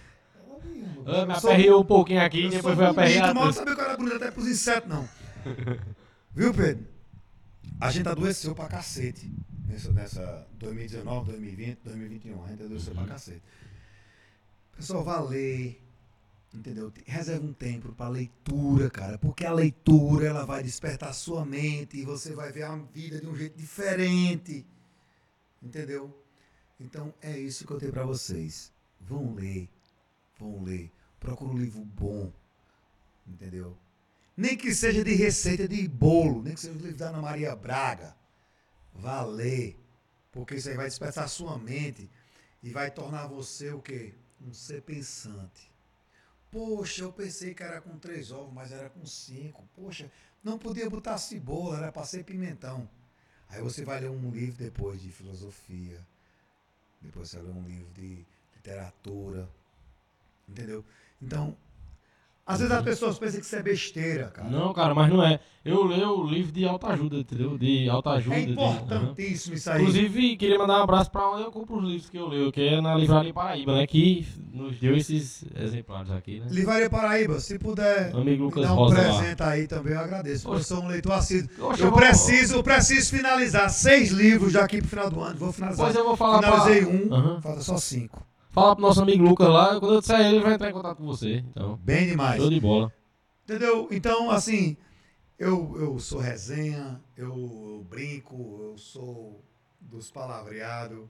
Eu 1.05 1.25
me 1.25 1.33
aperreou 1.33 1.81
um 1.81 1.85
pouquinho 1.85 2.21
aqui, 2.21 2.47
depois 2.49 2.75
foi 2.75 2.85
aperreado. 2.85 3.33
Mal 3.33 3.45
não 3.45 3.53
sabia 3.53 3.73
que 3.73 3.81
eu 3.81 3.85
era 3.85 3.97
bonito 3.97 4.15
até 4.17 4.29
pros 4.29 4.47
insetos, 4.47 4.87
não. 4.87 5.09
Viu, 6.35 6.53
Pedro? 6.53 6.85
A 7.81 7.89
gente 7.91 8.07
adoeceu 8.07 8.53
pra 8.53 8.67
cacete. 8.67 9.31
Nessa, 9.67 9.91
nessa 9.91 10.47
2019, 10.59 11.31
2020, 11.31 11.79
2021. 11.83 12.43
A 12.43 12.47
gente 12.49 12.63
adoeceu 12.63 12.93
Uhum. 12.93 12.99
pra 12.99 13.13
cacete. 13.13 13.41
Pessoal, 14.75 15.03
vá 15.03 15.19
ler. 15.21 15.82
Entendeu? 16.53 16.93
Reserva 17.05 17.45
um 17.45 17.53
tempo 17.53 17.91
pra 17.93 18.07
leitura, 18.07 18.89
cara. 18.89 19.17
Porque 19.17 19.43
a 19.45 19.51
leitura, 19.51 20.27
ela 20.27 20.45
vai 20.45 20.61
despertar 20.61 21.09
a 21.09 21.13
sua 21.13 21.43
mente 21.43 21.97
e 21.97 22.05
você 22.05 22.35
vai 22.35 22.51
ver 22.51 22.63
a 22.63 22.75
vida 22.75 23.19
de 23.19 23.27
um 23.27 23.35
jeito 23.35 23.57
diferente. 23.57 24.63
Entendeu? 25.61 26.15
Então, 26.79 27.13
é 27.21 27.37
isso 27.39 27.65
que 27.65 27.73
eu 27.73 27.79
tenho 27.79 27.91
pra 27.91 28.05
vocês. 28.05 28.71
Vão 29.01 29.33
ler. 29.33 29.67
Vão 30.39 30.63
ler. 30.63 30.91
Procura 31.19 31.51
um 31.51 31.57
livro 31.57 31.83
bom. 31.83 32.31
Entendeu? 33.25 33.75
Nem 34.37 34.55
que 34.55 34.75
seja 34.75 35.03
de 35.03 35.13
receita 35.13 35.67
de 35.67 35.87
bolo, 35.87 36.41
nem 36.43 36.53
que 36.53 36.59
seja 36.59 36.73
o 36.73 36.81
livro 36.81 36.97
da 36.97 37.09
Ana 37.09 37.21
Maria 37.21 37.55
Braga. 37.55 38.15
Vá 38.93 39.23
ler. 39.23 39.75
Porque 40.31 40.55
isso 40.55 40.69
aí 40.69 40.75
vai 40.75 40.87
despertar 40.87 41.25
a 41.25 41.27
sua 41.27 41.57
mente 41.57 42.09
e 42.61 42.69
vai 42.69 42.91
tornar 42.91 43.27
você 43.27 43.71
o 43.71 43.81
quê? 43.81 44.13
Um 44.41 44.53
ser 44.53 44.81
pensante. 44.81 45.72
Poxa, 46.53 47.01
eu 47.01 47.11
pensei 47.11 47.55
que 47.55 47.63
era 47.63 47.81
com 47.81 47.97
três 47.97 48.31
ovos, 48.31 48.53
mas 48.53 48.71
era 48.71 48.87
com 48.87 49.03
cinco. 49.07 49.67
Poxa, 49.75 50.11
não 50.43 50.59
podia 50.59 50.87
botar 50.87 51.17
cebola, 51.17 51.77
era 51.77 51.91
para 51.91 52.05
ser 52.05 52.23
pimentão. 52.23 52.87
Aí 53.49 53.59
você 53.59 53.83
vai 53.83 53.99
ler 53.99 54.11
um 54.11 54.29
livro 54.29 54.63
depois 54.63 55.01
de 55.01 55.11
filosofia. 55.11 55.99
Depois 57.01 57.31
você 57.31 57.37
vai 57.37 57.47
ler 57.47 57.53
um 57.59 57.67
livro 57.67 57.91
de 57.93 58.23
literatura. 58.55 59.49
Entendeu? 60.47 60.85
Então, 61.19 61.57
às 62.45 62.59
vezes 62.59 62.73
as 62.73 62.83
pessoas 62.83 63.17
pensam 63.17 63.39
que 63.39 63.45
isso 63.45 63.55
é 63.55 63.63
besteira, 63.63 64.25
cara. 64.25 64.49
Não, 64.49 64.73
cara, 64.73 64.93
mas 64.93 65.09
não 65.11 65.23
é. 65.23 65.39
Eu 65.63 65.85
leio 65.85 66.09
o 66.19 66.27
livro 66.29 66.51
de 66.51 66.65
autoajuda, 66.65 67.15
entendeu? 67.15 67.57
De 67.57 67.87
autoajuda. 67.87 68.35
É 68.35 68.41
de- 68.41 68.51
importantíssimo 68.51 69.55
isso 69.55 69.69
Aham. 69.69 69.77
aí. 69.77 69.81
Inclusive, 69.83 70.35
queria 70.35 70.59
mandar 70.59 70.79
um 70.79 70.83
abraço 70.83 71.09
pra 71.09 71.29
onde 71.29 71.43
eu 71.43 71.51
compro 71.51 71.77
os 71.77 71.85
livros 71.85 72.09
que 72.09 72.17
eu 72.17 72.27
leio, 72.27 72.51
que 72.51 72.61
é 72.61 72.81
na 72.81 72.95
Livraria 72.95 73.33
Paraíba, 73.33 73.73
né? 73.75 73.87
Que 73.87 74.27
nos 74.51 74.77
deu 74.77 74.97
esses 74.97 75.45
exemplares 75.55 76.11
aqui, 76.11 76.41
né? 76.41 76.47
Livraria 76.49 76.89
Paraíba, 76.89 77.39
se 77.39 77.57
puder 77.57 78.13
Amigo 78.13 78.25
me 78.25 78.49
Lucas 78.49 78.63
dar 78.63 78.73
um 78.73 78.75
Rosa 78.75 78.97
lá. 78.97 79.03
presente 79.19 79.41
aí 79.43 79.65
também, 79.67 79.93
eu 79.93 79.99
agradeço. 80.01 80.43
porque 80.43 80.59
Eu 80.59 80.63
sou 80.65 80.83
um 80.83 80.87
leitor 80.89 81.13
assíduo. 81.13 81.67
Oxe, 81.69 81.81
Eu 81.81 81.93
preciso, 81.93 82.55
eu 82.55 82.63
preciso 82.63 83.09
finalizar 83.15 83.69
seis 83.69 84.09
livros 84.11 84.51
já 84.51 84.65
aqui 84.65 84.79
pro 84.79 84.89
final 84.89 85.09
do 85.09 85.21
ano. 85.21 85.37
Vou 85.37 85.53
finalizar. 85.53 85.85
Pois 85.85 85.95
eu 85.95 86.03
vou 86.03 86.17
falar 86.17 86.39
Finalizei 86.43 86.81
pra... 86.85 86.93
um, 86.93 87.13
Aham. 87.13 87.41
falta 87.41 87.61
só 87.61 87.77
cinco. 87.77 88.21
Fala 88.53 88.75
pro 88.75 88.83
nosso 88.83 89.01
amigo 89.01 89.23
Lucas 89.23 89.49
lá, 89.49 89.79
quando 89.79 89.95
eu 89.95 89.99
disser 89.99 90.19
ele, 90.19 90.35
ele 90.35 90.43
vai 90.43 90.53
entrar 90.53 90.69
em 90.69 90.73
contato 90.73 90.97
com 90.97 91.05
você. 91.07 91.43
Então, 91.49 91.75
Bem 91.77 92.05
demais. 92.05 92.39
show 92.39 92.51
de 92.51 92.59
bola. 92.59 92.93
Entendeu? 93.43 93.87
Então, 93.89 94.29
assim, 94.29 94.77
eu, 95.39 95.75
eu 95.75 95.97
sou 95.97 96.19
resenha, 96.19 97.01
eu, 97.17 97.29
eu 97.29 97.83
brinco, 97.89 98.59
eu 98.61 98.77
sou 98.77 99.43
dos 99.81 100.11
palavreados. 100.11 100.99
O 100.99 101.09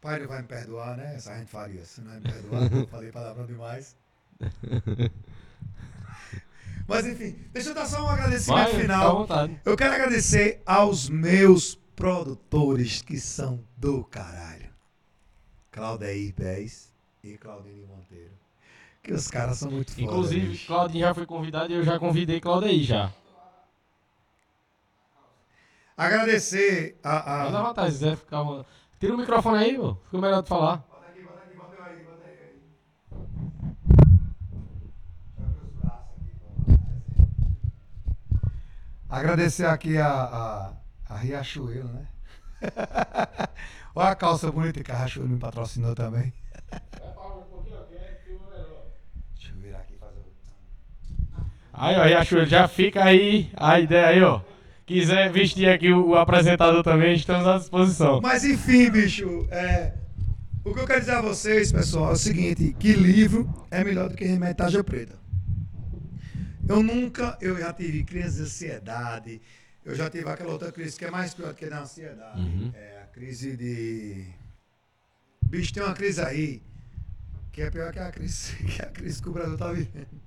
pai 0.00 0.18
não 0.18 0.26
vai 0.26 0.42
me 0.42 0.48
perdoar, 0.48 0.96
né? 0.96 1.14
Essa 1.14 1.38
gente 1.38 1.48
faria. 1.48 1.84
Se 1.84 2.00
não 2.00 2.10
vai 2.10 2.18
me 2.18 2.24
perdoar, 2.24 2.72
eu 2.72 2.88
falei 2.88 3.12
palavrão 3.12 3.46
demais. 3.46 3.96
Mas 6.88 7.06
enfim, 7.06 7.36
deixa 7.52 7.68
eu 7.68 7.74
dar 7.74 7.86
só 7.86 8.04
um 8.04 8.08
agradecimento 8.08 8.72
Vai, 8.72 8.80
final. 8.80 9.28
Eu 9.64 9.76
quero 9.76 9.94
agradecer 9.94 10.60
aos 10.66 11.08
meus 11.08 11.76
produtores 11.94 13.00
que 13.00 13.20
são 13.20 13.62
do 13.76 14.02
caralho. 14.02 14.69
Claudeir 15.70 16.34
Pés 16.34 16.92
e 17.22 17.36
Claudinho 17.38 17.86
Monteiro. 17.86 18.32
Que 19.02 19.12
os 19.12 19.28
caras 19.28 19.58
são 19.58 19.70
muito 19.70 19.92
foda, 19.92 20.02
Inclusive, 20.02 20.48
bicho. 20.48 20.66
Claudinho 20.66 21.06
já 21.06 21.14
foi 21.14 21.26
convidado 21.26 21.72
e 21.72 21.76
eu 21.76 21.82
já 21.82 21.98
convidei 21.98 22.40
Claudio 22.40 22.68
aí 22.68 22.82
já. 22.82 23.10
Agradecer 25.96 26.98
a. 27.02 27.46
A... 27.46 27.62
vontade, 27.62 27.92
se 27.92 27.98
quiser 27.98 28.16
ficar. 28.16 28.64
Tira 28.98 29.14
o 29.14 29.18
microfone 29.18 29.58
aí, 29.58 29.76
pô. 29.76 29.94
Fica 30.06 30.18
melhor 30.18 30.42
de 30.42 30.48
falar. 30.48 30.76
Bota 30.76 31.06
aqui, 31.08 31.22
bota 31.22 31.40
aqui, 31.44 31.56
bota 31.56 31.84
aí, 31.84 32.04
bota 32.04 32.26
aí. 32.26 32.60
Agradecer 39.08 39.66
aqui 39.66 39.98
a, 39.98 40.08
a, 40.08 40.72
a 41.08 41.16
Riachuelo, 41.16 41.88
né? 41.88 42.06
Olha 43.94 44.10
a 44.10 44.14
calça 44.14 44.50
bonita 44.50 44.82
que 44.82 44.92
a 44.92 44.96
Riachuelo 44.96 45.28
me 45.28 45.38
patrocinou 45.38 45.94
também. 45.94 46.32
Deixa 49.34 49.52
eu 49.52 49.60
virar 49.60 49.78
aqui 49.78 49.94
e 49.94 49.98
fazer 49.98 50.20
o. 50.20 51.44
Aí, 51.72 51.96
ó, 51.96 52.04
Riachuelo, 52.04 52.46
já 52.46 52.68
fica 52.68 53.04
aí 53.04 53.50
a 53.56 53.80
ideia 53.80 54.06
aí, 54.06 54.22
ó. 54.22 54.40
Quiser 54.86 55.30
vestir 55.30 55.68
aqui 55.68 55.92
o, 55.92 56.08
o 56.08 56.16
apresentador 56.16 56.82
também, 56.82 57.14
estamos 57.14 57.46
à 57.46 57.58
disposição. 57.58 58.20
Mas 58.20 58.44
enfim, 58.44 58.90
bicho, 58.90 59.46
é, 59.50 59.92
o 60.64 60.74
que 60.74 60.80
eu 60.80 60.86
quero 60.86 61.00
dizer 61.00 61.12
a 61.12 61.22
vocês, 61.22 61.72
pessoal, 61.72 62.10
é 62.10 62.12
o 62.12 62.16
seguinte, 62.16 62.76
que 62.78 62.92
livro 62.92 63.48
é 63.70 63.82
melhor 63.82 64.08
do 64.08 64.14
que 64.14 64.24
remédio 64.24 64.84
preta. 64.84 65.18
Eu 66.68 66.82
nunca, 66.82 67.36
eu 67.40 67.58
já 67.58 67.72
tive 67.72 68.04
crise 68.04 68.36
de 68.36 68.42
ansiedade, 68.42 69.40
eu 69.84 69.94
já 69.94 70.10
tive 70.10 70.28
aquela 70.28 70.52
outra 70.52 70.70
crise 70.70 70.98
que 70.98 71.04
é 71.04 71.10
mais 71.10 71.34
pior 71.34 71.48
do 71.48 71.54
que 71.54 71.64
a 71.64 71.70
da 71.70 71.80
ansiedade. 71.82 72.40
Uhum. 72.40 72.70
É 72.74 73.02
a 73.02 73.06
crise 73.06 73.56
de... 73.56 74.26
Bicho, 75.42 75.72
tem 75.72 75.82
uma 75.82 75.94
crise 75.94 76.20
aí 76.20 76.62
que 77.52 77.62
é 77.62 77.70
pior 77.70 77.92
que 77.92 77.98
a 77.98 78.10
crise 78.10 78.56
que, 78.64 78.82
a 78.82 78.86
crise 78.86 79.20
que 79.20 79.28
o 79.28 79.32
Brasil 79.32 79.56
tá 79.56 79.72
vivendo. 79.72 80.20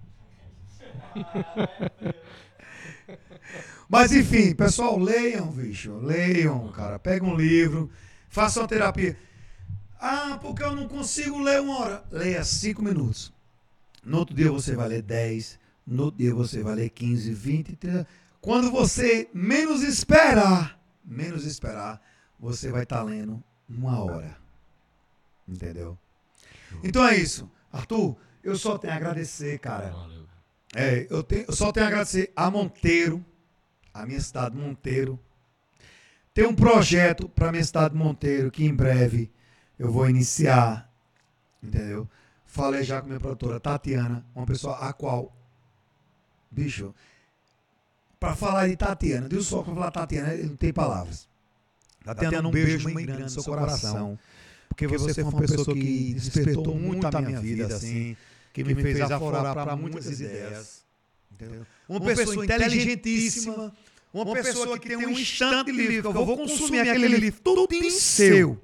Mas 3.88 4.12
enfim, 4.12 4.54
pessoal, 4.56 4.98
leiam, 4.98 5.52
bicho. 5.52 5.98
Leiam, 5.98 6.70
cara. 6.70 7.00
Pega 7.00 7.26
um 7.26 7.36
livro, 7.36 7.90
faça 8.28 8.60
uma 8.60 8.68
terapia. 8.68 9.18
Ah, 10.00 10.38
porque 10.42 10.64
eu 10.64 10.76
não 10.76 10.88
consigo 10.88 11.42
ler 11.42 11.62
uma 11.62 11.80
hora. 11.80 12.04
Leia 12.12 12.44
cinco 12.44 12.82
minutos. 12.82 13.32
No 14.04 14.20
outro 14.20 14.36
dia 14.36 14.52
você 14.52 14.76
vai 14.76 14.90
ler 14.90 15.02
10. 15.02 15.60
No 15.88 16.06
outro 16.06 16.18
dia 16.20 16.34
você 16.34 16.62
vai 16.62 16.76
ler 16.76 16.90
15, 16.90 17.34
20, 17.34 17.76
30. 17.76 18.08
Quando 18.44 18.70
você 18.70 19.30
menos 19.34 19.84
esperar, 19.84 20.78
menos 21.02 21.46
esperar, 21.46 22.02
você 22.38 22.70
vai 22.70 22.84
estar 22.84 23.02
lendo 23.02 23.42
uma 23.70 24.04
hora. 24.04 24.38
Entendeu? 25.48 25.98
Então 26.84 27.08
é 27.08 27.16
isso. 27.16 27.50
Arthur, 27.72 28.18
eu 28.44 28.58
só 28.58 28.78
tenho 28.78 28.92
a 28.92 28.98
agradecer, 28.98 29.58
cara. 29.60 29.92
Valeu. 29.92 30.26
É, 30.76 31.08
eu, 31.10 31.24
tenho, 31.24 31.46
eu 31.48 31.54
só 31.54 31.72
tenho 31.72 31.86
a 31.86 31.88
agradecer 31.88 32.34
a 32.36 32.52
Monteiro, 32.52 33.26
a 33.94 34.06
minha 34.06 34.20
cidade 34.20 34.58
Monteiro. 34.58 35.18
Tem 36.34 36.46
um 36.46 36.54
projeto 36.54 37.30
para 37.30 37.50
minha 37.50 37.64
cidade 37.64 37.96
Monteiro 37.96 38.52
que 38.52 38.66
em 38.66 38.76
breve 38.76 39.32
eu 39.80 39.90
vou 39.90 40.10
iniciar, 40.10 40.94
entendeu? 41.64 42.10
Falei 42.46 42.84
já 42.84 43.00
com 43.00 43.08
minha 43.08 43.22
produtora 43.22 43.58
Tatiana, 43.58 44.26
uma 44.36 44.46
pessoa 44.46 44.80
a 44.80 44.92
qual, 44.92 45.34
bicho, 46.52 46.94
para 48.24 48.36
falar 48.38 48.70
de 48.70 48.78
Tatiana, 48.78 49.28
Deus 49.28 49.48
só 49.48 49.62
para 49.62 49.74
falar 49.74 49.92
Tatiana, 49.92 50.34
ele 50.34 50.48
não 50.48 50.56
tem 50.56 50.72
palavras. 50.72 51.28
Tatiana, 52.06 52.48
um 52.48 52.52
beijo 52.52 52.86
bem 52.86 53.06
grande 53.06 53.24
no 53.24 53.30
seu 53.30 53.44
coração, 53.44 54.18
porque 54.70 54.88
você 54.88 55.14
foi 55.14 55.24
uma 55.24 55.42
pessoa 55.42 55.76
que 55.76 56.14
despertou 56.14 56.76
muito 56.76 57.06
a 57.06 57.22
minha 57.22 57.42
vida, 57.42 57.76
assim, 57.76 58.16
que 58.54 58.64
me 58.64 58.76
fez 58.76 59.02
aflorar 59.02 59.54
para 59.54 59.76
muitas 59.76 60.08
ideias. 60.22 60.84
Entendeu? 61.34 61.66
Uma 61.90 62.00
pessoa 62.00 62.46
inteligentíssima, 62.46 63.74
uma 64.14 64.34
pessoa 64.34 64.80
que 64.80 64.88
tem 64.88 64.98
um 64.98 65.10
instante 65.10 65.72
livre, 65.72 66.02
que 66.02 66.08
eu 66.08 66.14
vou 66.14 66.38
consumir 66.38 66.80
aquele 66.80 67.18
livro 67.18 67.42
tudo 67.44 67.68
em 67.74 67.90
seu. 67.90 68.58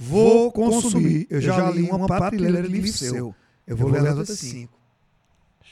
Vou 0.00 0.52
consumir. 0.52 1.26
Eu 1.28 1.40
já 1.40 1.68
li 1.70 1.90
uma 1.90 2.06
prateleira 2.06 2.62
de 2.62 2.68
livro 2.68 2.92
seu. 2.92 3.34
Eu 3.66 3.76
vou 3.76 3.90
ler 3.90 4.06
as 4.06 4.18
outras 4.18 4.38
cinco. 4.38 4.78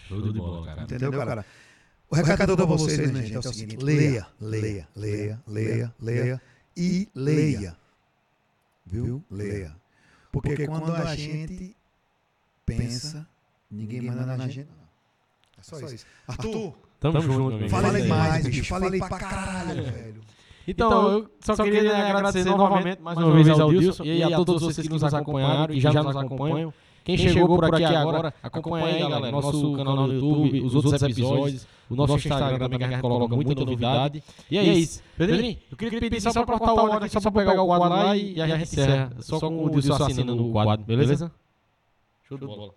Show 0.09 0.21
de 0.21 0.33
bola, 0.33 0.67
cara. 0.67 0.83
Entendeu, 0.83 1.13
cara? 1.13 1.47
O 2.09 2.15
recado 2.15 2.57
para 2.57 2.65
vocês, 2.65 3.11
minha 3.11 3.23
gente, 3.23 3.37
é 3.37 3.39
o 3.39 3.43
seguinte: 3.43 3.85
leia, 3.85 4.27
leia, 4.41 4.89
leia, 4.95 5.43
leia, 5.47 5.95
leia 6.01 6.43
e 6.77 7.09
leia. 7.15 7.77
Viu? 8.85 9.25
Leia. 9.31 9.75
Porque 10.31 10.67
quando 10.67 10.93
a 10.93 11.15
gente 11.17 11.77
pensa, 12.65 13.27
ninguém 13.71 14.03
manda 14.03 14.25
na 14.37 14.49
gente. 14.49 14.69
É 15.59 15.63
só 15.63 15.81
isso. 15.81 16.07
Arthur, 16.29 16.75
Tamo, 17.01 17.21
junto, 17.21 17.69
falei 17.69 18.07
mais, 18.07 18.47
bicho. 18.47 18.65
Falei 18.65 19.01
pra 19.01 19.19
caralho, 19.19 19.85
velho. 19.85 20.21
Então, 20.69 21.13
eu 21.13 21.31
só, 21.41 21.55
queria 21.63 21.83
né, 21.85 22.11
agradecer 22.11 22.45
novamente, 22.45 23.01
mais 23.01 23.17
uma 23.17 23.33
vez 23.33 23.49
ao 23.49 23.71
Dilson 23.71 24.05
e 24.05 24.23
a 24.23 24.37
todos 24.37 24.63
vocês 24.63 24.87
que 24.87 24.93
nos 24.93 25.05
acompanharam 25.05 25.73
e 25.73 25.81
já 25.81 25.93
nos 26.03 26.17
acompanham. 26.17 26.73
Quem 27.05 27.17
chegou 27.17 27.47
por 27.47 27.65
aqui 27.65 27.85
agora, 27.85 28.35
acompanha 28.43 28.87
aí, 28.87 28.99
galera, 29.01 29.31
nosso 29.31 29.73
canal 29.75 29.97
no 30.09 30.13
YouTube, 30.13 30.61
os 30.63 30.75
outros 30.75 31.01
episódios, 31.03 31.67
o 31.89 31.95
nosso 31.97 32.17
Instagram 32.17 32.59
também, 32.59 32.79
que 32.79 32.85
a 32.85 32.89
gente 32.89 33.01
coloca 33.01 33.35
muita 33.35 33.55
novidade. 33.55 34.23
E 34.51 34.59
é 34.59 34.65
isso. 34.65 35.03
Pedrinho, 35.17 35.59
eu 35.71 35.77
queria 35.77 36.01
pedir 36.01 36.21
só 36.21 36.33
pra 36.33 36.45
cortar 36.59 36.75
o 36.75 36.81
áudio 36.81 36.97
aqui, 36.99 37.11
só 37.11 37.21
pra 37.21 37.31
pegar 37.31 37.63
o 37.63 37.67
quadro 37.67 37.89
lá 37.89 38.17
e 38.17 38.41
a 38.41 38.47
gente 38.47 38.63
encerra. 38.63 39.11
Só 39.21 39.39
com 39.41 39.65
o 39.65 39.71
Dilson 39.71 39.95
assinando 39.95 40.35
no 40.37 40.53
quadro, 40.53 40.85
beleza? 40.85 41.31
Show 42.29 42.39
de 42.39 42.47
bola. 42.47 42.73